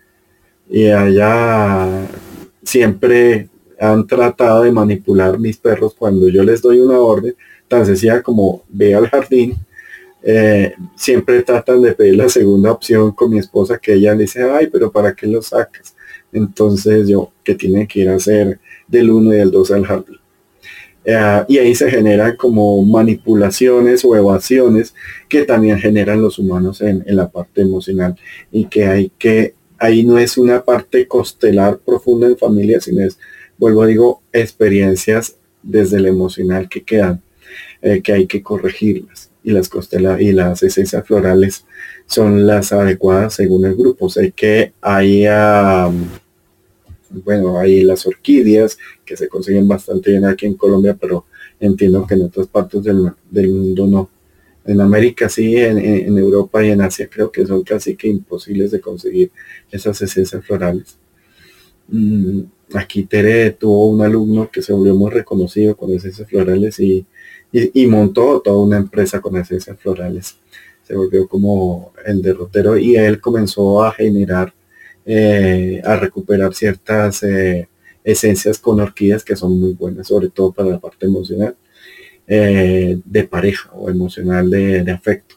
y 0.69 0.89
allá 0.89 2.07
siempre 2.63 3.49
han 3.79 4.07
tratado 4.07 4.63
de 4.63 4.71
manipular 4.71 5.39
mis 5.39 5.57
perros 5.57 5.95
cuando 5.99 6.29
yo 6.29 6.45
les 6.45 6.63
doy 6.63 6.79
una 6.79 6.99
orden, 6.99 7.35
tan 7.67 7.85
sencilla 7.85 8.23
como 8.23 8.63
ve 8.69 8.95
al 8.95 9.09
jardín, 9.09 9.57
eh, 10.23 10.75
siempre 10.95 11.43
tratan 11.43 11.81
de 11.83 11.95
pedir 11.95 12.17
la 12.17 12.29
segunda 12.29 12.71
opción 12.71 13.13
con 13.13 13.31
mi 13.31 13.39
esposa 13.39 13.79
que 13.79 13.95
ella 13.95 14.15
le 14.15 14.23
dice, 14.23 14.43
ay, 14.43 14.69
pero 14.69 14.93
¿para 14.93 15.15
qué 15.15 15.27
lo 15.27 15.43
sacas? 15.43 15.97
Entonces 16.33 17.09
yo, 17.09 17.33
que 17.43 17.55
tiene 17.55 17.89
que 17.89 18.01
ir 18.01 18.11
a 18.11 18.17
hacer 18.17 18.61
del 18.91 19.11
1 19.11 19.35
y 19.35 19.37
del 19.37 19.51
2 19.51 19.71
al 19.73 19.87
jardín. 19.87 20.17
Eh, 21.05 21.45
y 21.49 21.59
ahí 21.59 21.75
se 21.75 21.91
generan 21.91 22.37
como 22.37 22.83
manipulaciones 22.85 24.05
o 24.05 24.15
evasiones 24.15 24.95
que 25.29 25.45
también 25.45 25.79
generan 25.79 26.21
los 26.21 26.39
humanos 26.39 26.83
en, 26.83 27.03
la 27.07 27.31
parte 27.31 27.63
emocional 27.63 28.17
y 28.53 28.67
que 28.67 28.85
hay 28.85 29.13
que, 29.19 29.55
ahí 29.79 30.05
no 30.05 30.19
es 30.19 30.37
una 30.37 30.63
parte 30.63 31.09
costelar 31.09 31.79
profunda 31.79 32.27
en 32.27 32.37
familia, 32.37 32.81
sino 32.81 33.03
es, 33.03 33.19
vuelvo 33.57 33.83
a 33.83 33.87
digo, 33.87 34.23
experiencias 34.33 35.37
desde 35.63 35.97
el 35.97 36.07
emocional 36.07 36.69
que 36.69 36.83
quedan, 36.83 37.23
eh, 37.81 38.03
que 38.03 38.13
hay 38.13 38.27
que 38.27 38.43
corregirlas 38.43 39.31
y 39.43 39.53
las 39.53 39.69
costelas 39.69 40.21
y 40.21 40.33
las 40.33 40.63
esencias 40.63 41.07
florales 41.07 41.65
son 42.07 42.47
las 42.47 42.73
adecuadas 42.73 43.35
según 43.35 43.65
el 43.65 43.75
grupo. 43.75 44.09
Que 44.35 44.73
hay 44.81 45.25
bueno, 47.11 47.59
hay 47.59 47.83
las 47.83 48.07
orquídeas 48.07 48.79
que 49.05 49.17
se 49.17 49.29
consiguen 49.29 49.67
bastante 49.67 50.13
bien 50.13 50.25
aquí 50.25 50.47
en 50.47 50.55
Colombia, 50.55 50.97
pero 50.99 51.27
entiendo 51.59 52.07
que 52.07 52.15
en 52.15 52.23
otras 52.23 52.47
partes 52.47 52.83
del, 52.83 53.49
mundo 53.49 53.87
no. 53.87 54.11
En 54.65 54.81
América 54.81 55.29
sí, 55.29 55.57
en, 55.57 56.17
Europa 56.17 56.65
y 56.65 56.71
en 56.71 56.83
Asia 56.83 57.09
creo 57.11 57.31
que 57.31 57.47
son 57.47 57.63
casi 57.63 57.97
que 57.97 58.09
imposibles 58.09 58.71
de 58.71 58.81
conseguir 58.81 59.31
esas 59.71 60.01
esencias 60.03 60.45
florales. 60.45 60.97
Mm, 61.89 62.43
aquí 62.75 63.05
Tere 63.05 63.51
tuvo 63.53 63.91
un 63.91 64.03
alumno 64.03 64.51
que 64.51 64.63
se 64.63 64.73
volvió 64.73 64.95
muy 64.95 65.11
reconocido 65.11 65.77
con 65.77 65.93
esencias 65.93 66.29
florales 66.29 66.79
y, 66.79 67.05
y, 67.53 67.87
montó 67.87 68.41
toda 68.41 68.59
una 68.59 68.77
empresa 68.77 69.21
con 69.21 69.37
esencias 69.37 69.79
florales. 69.79 70.37
Se 70.85 70.95
volvió 70.95 71.27
como 71.27 71.93
el 72.05 72.23
derrotero 72.23 72.77
y 72.79 72.97
él 72.97 73.21
comenzó 73.21 73.83
a 73.83 73.93
generar 73.93 74.53
eh, 75.13 75.83
a 75.85 75.97
recuperar 75.97 76.55
ciertas 76.55 77.25
eh, 77.25 77.69
esencias 78.05 78.61
con 78.61 78.79
orquídeas 78.79 79.25
que 79.25 79.35
son 79.35 79.59
muy 79.59 79.73
buenas, 79.73 80.07
sobre 80.07 80.29
todo 80.29 80.53
para 80.53 80.69
la 80.69 80.79
parte 80.79 81.07
emocional 81.07 81.57
eh, 82.29 82.97
de 83.05 83.25
pareja 83.25 83.73
o 83.73 83.91
emocional 83.91 84.49
de, 84.49 84.89
afecto. 84.93 85.35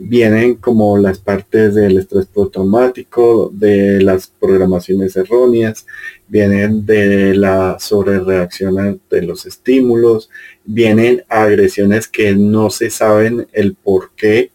vienen 0.00 0.54
como 0.54 0.96
las 0.96 1.18
partes 1.18 1.74
del 1.74 1.98
estrés 1.98 2.24
postraumático, 2.24 3.50
de 3.52 4.00
las 4.00 4.28
programaciones 4.28 5.14
erróneas, 5.14 5.86
vienen 6.26 6.86
de 6.86 7.34
la 7.34 7.76
sobrereacción 7.78 8.78
ante 8.78 9.20
los 9.20 9.44
estímulos, 9.44 10.30
vienen 10.64 11.22
agresiones 11.28 12.08
que 12.08 12.34
no 12.34 12.70
se 12.70 12.88
saben 12.88 13.46
el 13.52 13.74
por 13.74 14.12
qué 14.16 14.53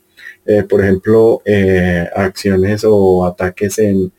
eh, 0.49 0.63
por 0.63 0.81
ejemplo, 0.83 1.43
eh, 1.45 2.09
acciones 2.15 2.83
o 2.83 3.23
ataques 3.23 3.77
en, 3.77 4.11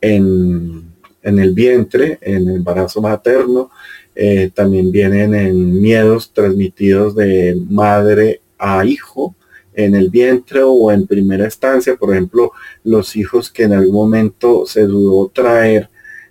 en, 0.00 0.90
el 1.22 1.54
vientre, 1.54 2.18
en 2.22 2.48
el 2.48 2.56
embarazo 2.56 3.00
materno, 3.00 3.70
eh, 4.16 4.50
también 4.52 4.90
vienen 4.90 5.32
en 5.36 5.80
miedos 5.80 6.32
transmitidos 6.32 7.14
de 7.14 7.56
madre 7.70 8.40
a 8.58 8.84
hijo 8.84 9.36
en 9.74 9.94
el 9.94 10.10
vientre 10.10 10.62
o 10.64 10.90
en 10.90 11.06
primera 11.06 11.44
instancia, 11.44 11.94
por 11.94 12.12
ejemplo, 12.12 12.50
los 12.82 13.14
hijos 13.14 13.48
que 13.52 13.62
en 13.62 13.72
algún 13.72 13.94
momento 13.94 14.66
se 14.66 14.82
dudó 14.86 15.28
traer 15.28 15.88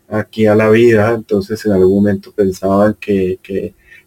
aquí 0.10 0.48
a 0.48 0.56
la 0.56 0.70
vida, 0.70 1.14
entonces 1.14 1.66
en 1.66 1.72
algún 1.72 1.96
momento 1.96 2.34
pensaban 2.34 2.98
que 3.00 3.40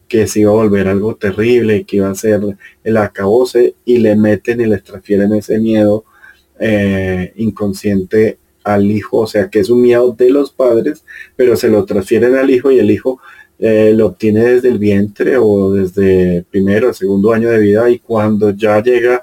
que 0.09 0.27
se 0.27 0.41
iba 0.41 0.51
a 0.51 0.55
volver 0.55 0.89
algo 0.89 1.17
terrible, 1.17 1.85
que 1.85 1.99
iba 1.99 2.11
a 2.11 2.15
ser 2.15 2.41
el 2.83 2.97
acabose 2.97 3.75
y 3.85 3.99
le 3.99 4.17
meten 4.17 4.61
y 4.61 4.67
les 4.67 4.83
transfieren 4.83 5.33
ese 5.35 5.59
miedo 5.59 6.05
eh, 6.59 7.33
inconsciente 7.37 8.39
al 8.65 8.91
hijo, 8.91 9.19
o 9.19 9.27
sea 9.27 9.49
que 9.49 9.61
es 9.61 9.71
un 9.71 9.81
miedo 9.83 10.13
de 10.13 10.31
los 10.31 10.51
padres, 10.51 11.05
pero 11.37 11.57
se 11.57 11.69
lo 11.69 11.85
transfieren 11.85 12.35
al 12.37 12.51
hijo 12.51 12.71
y 12.71 12.79
el 12.79 12.91
hijo 12.91 13.21
eh, 13.59 13.93
lo 13.95 14.07
obtiene 14.07 14.45
desde 14.45 14.69
el 14.69 14.79
vientre 14.79 15.37
o 15.37 15.73
desde 15.73 16.45
primero 16.51 16.91
o 16.91 16.95
segundo 16.95 17.33
año 17.33 17.51
de 17.51 17.59
vida 17.59 17.91
y 17.91 17.99
cuando 17.99 18.51
ya 18.51 18.83
llega 18.83 19.23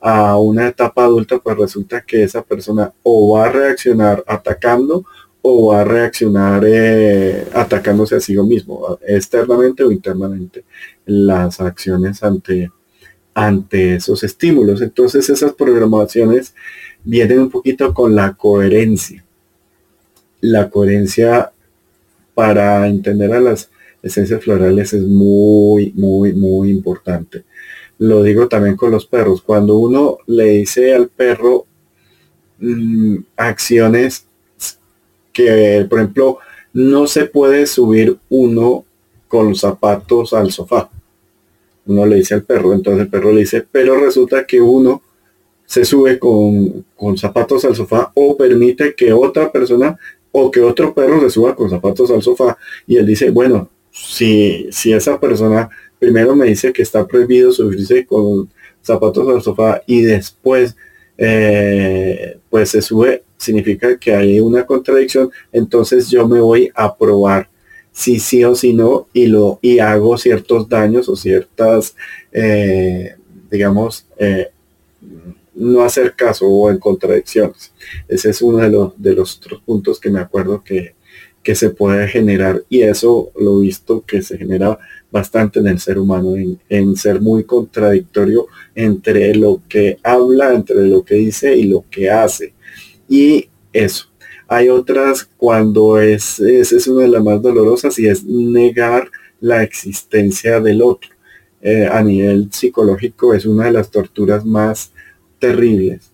a 0.00 0.38
una 0.38 0.68
etapa 0.68 1.04
adulta, 1.04 1.38
pues 1.38 1.56
resulta 1.56 2.02
que 2.02 2.22
esa 2.22 2.42
persona 2.42 2.92
o 3.02 3.34
va 3.34 3.46
a 3.46 3.52
reaccionar 3.52 4.24
atacando 4.26 5.04
o 5.48 5.68
va 5.68 5.82
a 5.82 5.84
reaccionar 5.84 6.64
eh, 6.66 7.46
atacándose 7.54 8.16
a 8.16 8.20
sí 8.20 8.36
mismo, 8.38 8.98
externamente 9.06 9.84
o 9.84 9.92
internamente, 9.92 10.64
las 11.04 11.60
acciones 11.60 12.22
ante, 12.22 12.70
ante 13.32 13.94
esos 13.96 14.24
estímulos. 14.24 14.82
Entonces 14.82 15.30
esas 15.30 15.52
programaciones 15.52 16.54
vienen 17.04 17.40
un 17.40 17.50
poquito 17.50 17.94
con 17.94 18.14
la 18.16 18.34
coherencia. 18.34 19.24
La 20.40 20.68
coherencia 20.68 21.52
para 22.34 22.86
entender 22.88 23.32
a 23.32 23.40
las 23.40 23.70
esencias 24.02 24.42
florales 24.42 24.92
es 24.92 25.02
muy, 25.02 25.92
muy, 25.92 26.32
muy 26.32 26.70
importante. 26.70 27.44
Lo 27.98 28.22
digo 28.22 28.48
también 28.48 28.76
con 28.76 28.90
los 28.90 29.06
perros. 29.06 29.42
Cuando 29.42 29.78
uno 29.78 30.18
le 30.26 30.44
dice 30.46 30.92
al 30.92 31.08
perro 31.08 31.66
mm, 32.58 33.18
acciones 33.36 34.25
que, 35.36 35.86
por 35.88 35.98
ejemplo, 35.98 36.38
no 36.72 37.06
se 37.06 37.26
puede 37.26 37.66
subir 37.66 38.16
uno 38.30 38.86
con 39.28 39.54
zapatos 39.54 40.32
al 40.32 40.50
sofá. 40.50 40.88
Uno 41.84 42.06
le 42.06 42.16
dice 42.16 42.34
al 42.34 42.42
perro, 42.42 42.72
entonces 42.72 43.02
el 43.02 43.08
perro 43.08 43.32
le 43.32 43.40
dice, 43.40 43.64
pero 43.70 44.00
resulta 44.00 44.46
que 44.46 44.62
uno 44.62 45.02
se 45.66 45.84
sube 45.84 46.18
con, 46.18 46.84
zapatos 47.18 47.66
al 47.66 47.76
sofá 47.76 48.10
o 48.14 48.34
permite 48.36 48.94
que 48.94 49.12
otra 49.12 49.52
persona 49.52 49.98
o 50.32 50.50
que 50.50 50.60
otro 50.60 50.94
perro 50.94 51.20
se 51.20 51.30
suba 51.30 51.54
con 51.54 51.68
zapatos 51.68 52.10
al 52.10 52.22
sofá. 52.22 52.56
Y 52.86 52.96
él 52.96 53.04
dice, 53.04 53.30
bueno, 53.30 53.68
si, 53.90 54.68
si 54.70 54.92
esa 54.94 55.20
persona 55.20 55.68
primero 55.98 56.34
me 56.34 56.46
dice 56.46 56.72
que 56.72 56.82
está 56.82 57.06
prohibido 57.06 57.52
subirse 57.52 58.06
con 58.06 58.48
zapatos 58.82 59.28
al 59.28 59.42
sofá 59.42 59.82
y 59.86 60.00
después 60.00 60.76
eh, 61.18 62.38
pues 62.48 62.70
se 62.70 62.80
sube 62.80 63.22
significa 63.36 63.98
que 63.98 64.14
hay 64.14 64.40
una 64.40 64.64
contradicción, 64.64 65.30
entonces 65.52 66.08
yo 66.10 66.26
me 66.26 66.40
voy 66.40 66.70
a 66.74 66.96
probar 66.96 67.48
si 67.96 68.20
sí 68.20 68.44
o 68.44 68.54
si 68.54 68.74
no 68.74 69.08
y 69.14 69.26
lo 69.26 69.58
y 69.62 69.78
hago 69.78 70.18
ciertos 70.18 70.68
daños 70.68 71.08
o 71.08 71.16
ciertas 71.16 71.96
eh, 72.30 73.14
digamos 73.50 74.06
eh, 74.18 74.48
no 75.54 75.80
hacer 75.80 76.14
caso 76.14 76.46
o 76.46 76.70
en 76.70 76.78
contradicciones. 76.78 77.72
Ese 78.06 78.28
es 78.28 78.42
uno 78.42 78.58
de 78.58 78.68
los 78.68 79.02
de 79.02 79.14
los 79.14 79.38
otros 79.38 79.62
puntos 79.62 79.98
que 79.98 80.10
me 80.10 80.20
acuerdo 80.20 80.62
que, 80.62 80.94
que 81.42 81.54
se 81.54 81.70
puede 81.70 82.06
generar 82.08 82.62
y 82.68 82.82
eso 82.82 83.30
lo 83.34 83.60
visto 83.60 84.04
que 84.06 84.20
se 84.20 84.36
genera 84.36 84.78
bastante 85.10 85.60
en 85.60 85.68
el 85.68 85.78
ser 85.78 85.98
humano 85.98 86.36
en, 86.36 86.58
en 86.68 86.96
ser 86.96 87.22
muy 87.22 87.44
contradictorio 87.44 88.48
entre 88.74 89.34
lo 89.34 89.62
que 89.66 89.98
habla 90.02 90.52
entre 90.52 90.86
lo 90.86 91.02
que 91.02 91.14
dice 91.14 91.56
y 91.56 91.64
lo 91.64 91.84
que 91.90 92.10
hace 92.10 92.52
y 93.08 93.48
eso. 93.72 94.06
Hay 94.48 94.68
otras 94.68 95.28
cuando 95.36 95.98
es, 95.98 96.38
esa 96.40 96.76
es 96.76 96.86
una 96.86 97.02
de 97.02 97.08
las 97.08 97.24
más 97.24 97.42
dolorosas 97.42 97.98
y 97.98 98.06
es 98.06 98.24
negar 98.24 99.10
la 99.40 99.62
existencia 99.62 100.60
del 100.60 100.82
otro. 100.82 101.10
Eh, 101.60 101.88
a 101.90 102.02
nivel 102.02 102.48
psicológico 102.52 103.34
es 103.34 103.44
una 103.44 103.64
de 103.64 103.72
las 103.72 103.90
torturas 103.90 104.44
más 104.44 104.92
terribles. 105.38 106.12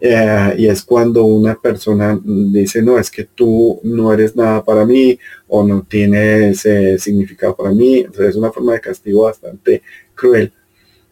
Eh, 0.00 0.54
y 0.58 0.66
es 0.66 0.82
cuando 0.82 1.24
una 1.24 1.54
persona 1.54 2.18
dice, 2.24 2.82
no, 2.82 2.98
es 2.98 3.10
que 3.10 3.24
tú 3.24 3.80
no 3.84 4.12
eres 4.12 4.34
nada 4.34 4.64
para 4.64 4.84
mí 4.84 5.16
o 5.46 5.64
no 5.64 5.82
tienes 5.88 6.66
ese 6.66 6.98
significado 6.98 7.56
para 7.56 7.70
mí. 7.70 8.04
es 8.18 8.36
una 8.36 8.50
forma 8.50 8.72
de 8.74 8.80
castigo 8.80 9.24
bastante 9.24 9.82
cruel. 10.14 10.52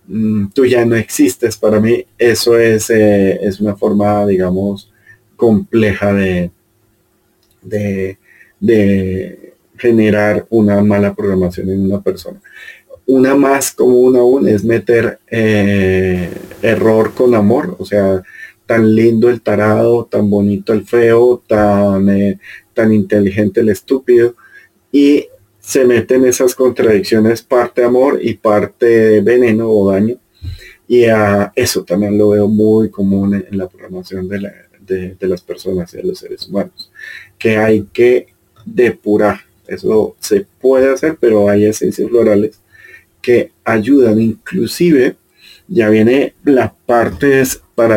Mm, 0.09 0.49
tú 0.53 0.66
ya 0.66 0.85
no 0.85 0.97
existes 0.97 1.57
para 1.57 1.81
mí. 1.81 2.05
Eso 2.18 2.59
es, 2.59 2.91
eh, 2.91 3.39
es 3.43 3.61
una 3.61 3.76
forma, 3.76 4.26
digamos, 4.26 4.89
compleja 5.41 6.12
de, 6.12 6.51
de, 7.62 8.18
de 8.61 9.55
generar 9.76 10.47
una 10.51 10.82
mala 10.82 11.14
programación 11.14 11.70
en 11.70 11.80
una 11.80 12.01
persona 12.01 12.41
una 13.11 13.34
más 13.34 13.72
común 13.72 14.16
aún 14.16 14.47
es 14.47 14.62
meter 14.62 15.18
eh, 15.28 16.30
error 16.62 17.12
con 17.12 17.34
amor, 17.34 17.74
o 17.80 17.84
sea, 17.84 18.22
tan 18.66 18.95
lindo 18.95 19.28
el 19.28 19.41
tarado, 19.41 20.05
tan 20.05 20.30
bonito 20.30 20.72
el 20.72 20.84
feo, 20.84 21.43
tan, 21.45 22.09
eh, 22.09 22.38
tan 22.72 22.93
inteligente 22.93 23.62
el 23.62 23.70
estúpido, 23.70 24.36
y 24.93 25.26
se 25.59 25.84
meten 25.84 26.24
esas 26.24 26.55
contradicciones, 26.55 27.43
parte 27.43 27.82
amor 27.82 28.20
y 28.22 28.34
parte 28.34 29.20
veneno 29.22 29.68
o 29.68 29.91
daño. 29.91 30.16
Y 30.86 31.07
a 31.07 31.53
eso 31.57 31.82
también 31.82 32.16
lo 32.16 32.28
veo 32.28 32.47
muy 32.47 32.91
común 32.91 33.34
en, 33.34 33.59
la 33.59 33.68
programación 33.68 34.28
de, 34.28 34.38
de 34.87 35.16
las 35.20 35.43
personas 35.43 35.93
y 35.95 35.99
de 35.99 36.03
los 36.05 36.18
seres 36.18 36.49
humanos, 36.49 36.91
que 37.39 37.57
hay 37.57 37.87
que 37.93 38.28
depurar. 38.64 39.41
Eso 39.66 40.16
se 40.18 40.47
puede 40.61 40.93
hacer, 40.93 41.16
pero 41.20 41.49
hay 41.49 41.66
esencias 41.66 42.09
florales 42.09 42.61
que 43.22 43.53
ayudan 43.64 44.20
inclusive 44.20 45.16
ya 45.70 45.89
viene 45.89 46.35
las 46.45 46.72
partes 46.85 47.62
para, 47.76 47.97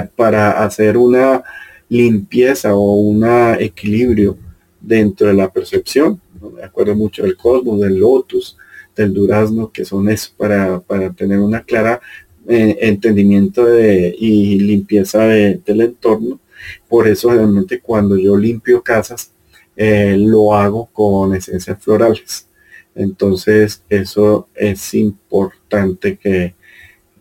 eh, 0.00 0.10
para 0.16 0.64
hacer 0.64 0.96
una 0.96 1.44
limpieza 1.88 2.74
o 2.74 2.96
un 2.96 3.24
equilibrio 3.60 4.36
dentro 4.80 5.28
de 5.28 5.34
la 5.34 5.48
percepción. 5.48 6.20
Me 6.52 6.64
acuerdo 6.64 6.96
mucho 6.96 7.22
del 7.22 7.36
cosmos, 7.36 7.80
del 7.80 7.96
lotus, 7.96 8.58
del 8.96 9.14
durazno, 9.14 9.70
que 9.70 9.84
son 9.84 10.10
eso 10.10 10.32
para, 10.36 10.80
para 10.80 11.12
tener 11.12 11.38
una 11.38 11.62
clara 11.62 12.00
eh, 12.48 12.76
entendimiento 12.80 13.64
de, 13.64 14.14
y 14.18 14.58
limpieza 14.58 15.24
del 15.26 15.80
entorno. 15.80 16.40
Por 16.88 17.08
eso 17.08 17.30
realmente 17.30 17.80
cuando 17.80 18.16
yo 18.16 18.36
limpio 18.36 18.82
casas, 18.82 19.32
eh, 19.76 20.16
lo 20.18 20.54
hago 20.54 20.86
con 20.92 21.34
esencias 21.34 21.82
florales. 21.82 22.48
Entonces, 22.94 23.82
eso 23.88 24.48
es 24.54 24.94
importante 24.94 26.18
que, 26.18 26.54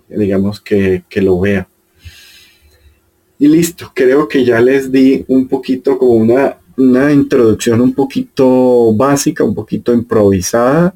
digamos, 0.10 0.60
que, 0.60 1.04
lo 1.16 1.40
vea. 1.40 1.68
Y 3.40 3.48
listo, 3.48 3.92
creo 3.96 4.28
que 4.28 4.44
ya 4.46 4.60
les 4.60 4.92
di 4.92 5.26
un 5.28 5.48
poquito 5.48 5.98
como 5.98 6.14
una, 6.14 6.58
una 6.78 7.12
introducción 7.12 7.82
un 7.82 7.94
poquito 7.94 8.94
básica, 8.94 9.44
un 9.44 9.56
poquito 9.56 9.94
improvisada. 9.94 10.94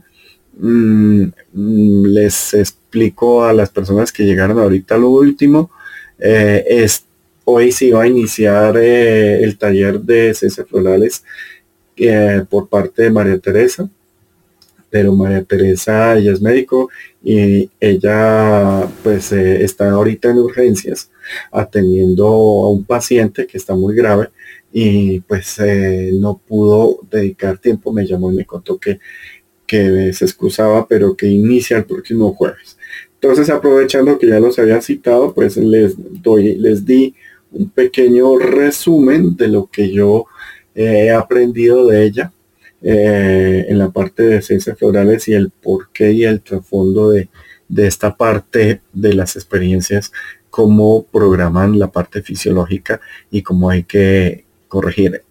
Mm, 0.57 1.23
mm, 1.53 2.05
les 2.05 2.53
explico 2.95 3.43
a 3.43 3.51
las 3.51 3.69
personas 3.69 4.11
que 4.11 4.23
llegaron 4.23 4.57
ahorita 4.57 4.97
lo 4.97 5.09
último. 5.09 5.69
Eh, 6.17 6.63
es, 6.67 7.03
hoy 7.43 7.71
se 7.73 7.85
iba 7.87 8.01
a 8.01 8.07
iniciar 8.07 8.77
eh, 8.77 9.43
el 9.43 9.57
taller 9.57 9.99
de 9.99 10.33
ciencias 10.33 10.65
florales 10.67 11.23
eh, 11.97 12.43
por 12.49 12.69
parte 12.69 13.03
de 13.03 13.11
María 13.11 13.37
Teresa 13.37 13.89
pero 14.89 15.13
María 15.13 15.43
Teresa, 15.43 16.15
ella 16.17 16.31
es 16.31 16.39
médico 16.39 16.89
y 17.21 17.69
ella 17.81 18.87
pues 19.03 19.33
eh, 19.33 19.61
está 19.61 19.91
ahorita 19.91 20.29
en 20.29 20.37
urgencias 20.37 21.11
atendiendo 21.51 22.25
a 22.25 22.69
un 22.69 22.85
paciente 22.85 23.45
que 23.45 23.57
está 23.57 23.75
muy 23.75 23.93
grave 23.93 24.29
y 24.71 25.19
pues 25.21 25.57
no 26.13 26.37
pudo 26.37 26.99
dedicar 27.11 27.57
tiempo, 27.57 27.91
me 27.91 28.05
llamó 28.05 28.31
y 28.31 28.35
me 28.35 28.45
contó 28.45 28.77
que, 28.77 28.99
que 29.65 30.13
se 30.13 30.25
excusaba, 30.25 30.87
pero 30.87 31.15
que 31.15 31.27
inicia 31.27 31.77
el 31.77 31.85
próximo 31.85 32.33
jueves. 32.33 32.77
Entonces 33.21 33.49
aprovechando 33.49 34.17
que 34.17 34.27
ya 34.27 34.39
los 34.39 34.59
había 34.59 34.81
citado, 34.81 35.33
pues 35.33 35.57
les 35.57 35.95
doy, 36.21 36.55
les 36.55 36.85
di 36.85 37.15
un 37.51 37.69
pequeño 37.69 38.37
resumen 38.37 39.35
de 39.35 39.47
lo 39.47 39.67
que 39.67 39.91
yo 39.91 40.25
he 40.75 41.09
aprendido 41.11 41.87
de 41.87 42.03
ella 42.05 42.33
eh, 42.81 43.65
en 43.69 43.79
la 43.79 43.89
parte 43.89 44.23
de 44.23 44.41
ciencias 44.41 44.77
florales 44.77 45.27
y 45.27 45.33
el 45.33 45.49
porqué 45.49 46.11
y 46.11 46.25
el 46.25 46.41
trasfondo 46.41 47.09
de, 47.09 47.29
esta 47.77 48.15
parte 48.15 48.81
de 48.93 49.13
las 49.13 49.35
experiencias, 49.35 50.11
cómo 50.51 51.03
programan 51.05 51.79
la 51.79 51.91
parte 51.91 52.21
fisiológica 52.21 53.01
y 53.31 53.41
cómo 53.41 53.69
hay 53.69 53.83
que 53.85 54.45
corregir. 54.67 55.23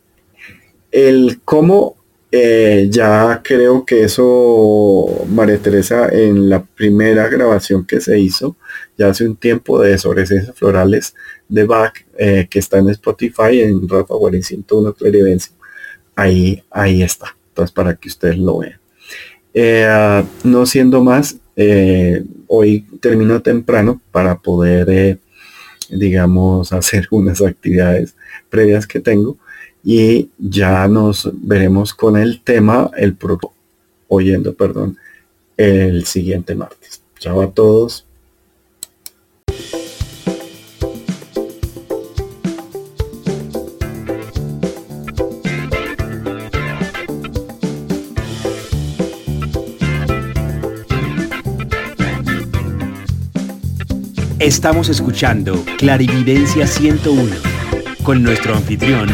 El 0.91 1.43
cómo 1.45 1.97
eh, 2.37 2.89
ya 2.91 3.43
creo 3.45 3.85
que 3.85 4.03
eso, 4.03 5.25
María 5.29 5.57
Teresa, 5.59 6.09
en 6.09 6.49
la 6.49 6.65
primera 6.65 7.29
grabación 7.29 7.87
que 7.87 8.01
se 8.01 8.19
hizo, 8.19 8.57
ya 8.99 9.11
hace 9.11 9.25
un 9.25 9.37
tiempo 9.37 9.81
de 9.81 9.99
sobre 9.99 10.27
ciencias 10.27 10.57
florales 10.57 11.15
de 11.49 11.65
Bach, 11.65 11.95
eh, 12.19 12.49
que 12.51 12.59
está 12.59 12.79
en 12.79 12.89
Spotify, 12.89 13.61
en 13.61 13.89
Rafa 13.89 14.15
Guarín 14.15 14.43
101 14.43 14.95
Clarivencio, 14.95 15.53
ahí, 16.17 16.61
ahí 16.73 17.05
está. 17.05 17.37
Entonces, 17.51 17.73
para 17.73 17.95
que 17.95 18.09
ustedes 18.09 18.37
lo 18.37 18.59
vean. 18.59 18.81
Eh, 19.53 20.25
no 20.43 20.67
siendo 20.67 21.05
más, 21.05 21.37
hoy 22.49 22.85
termino 23.01 23.43
temprano 23.43 24.01
para 24.11 24.41
poder, 24.41 25.21
digamos, 25.89 26.73
hacer 26.73 27.07
unas 27.13 27.41
actividades 27.41 28.17
previas 28.51 28.89
que 28.89 28.99
tengo 28.99 29.39
y 29.85 30.31
ya 30.39 30.89
nos 30.89 31.31
veremos 31.35 31.93
con 31.93 32.17
el 32.17 32.41
tema, 32.43 32.91
el 32.97 33.17
oyendo, 34.09 34.55
perdón, 34.55 34.97
el 35.57 36.07
siguiente 36.07 36.55
martes. 36.55 37.03
Chao 37.19 37.43
a 37.43 37.51
todos. 37.51 38.07
Estamos 54.45 54.91
escuchando 54.91 55.65
Clarividencia 55.79 56.67
101 56.67 57.35
con 58.03 58.23
nuestro 58.23 58.55
anfitrión, 58.55 59.09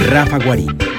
Rafa 0.00 0.38
Guarín. 0.38 0.89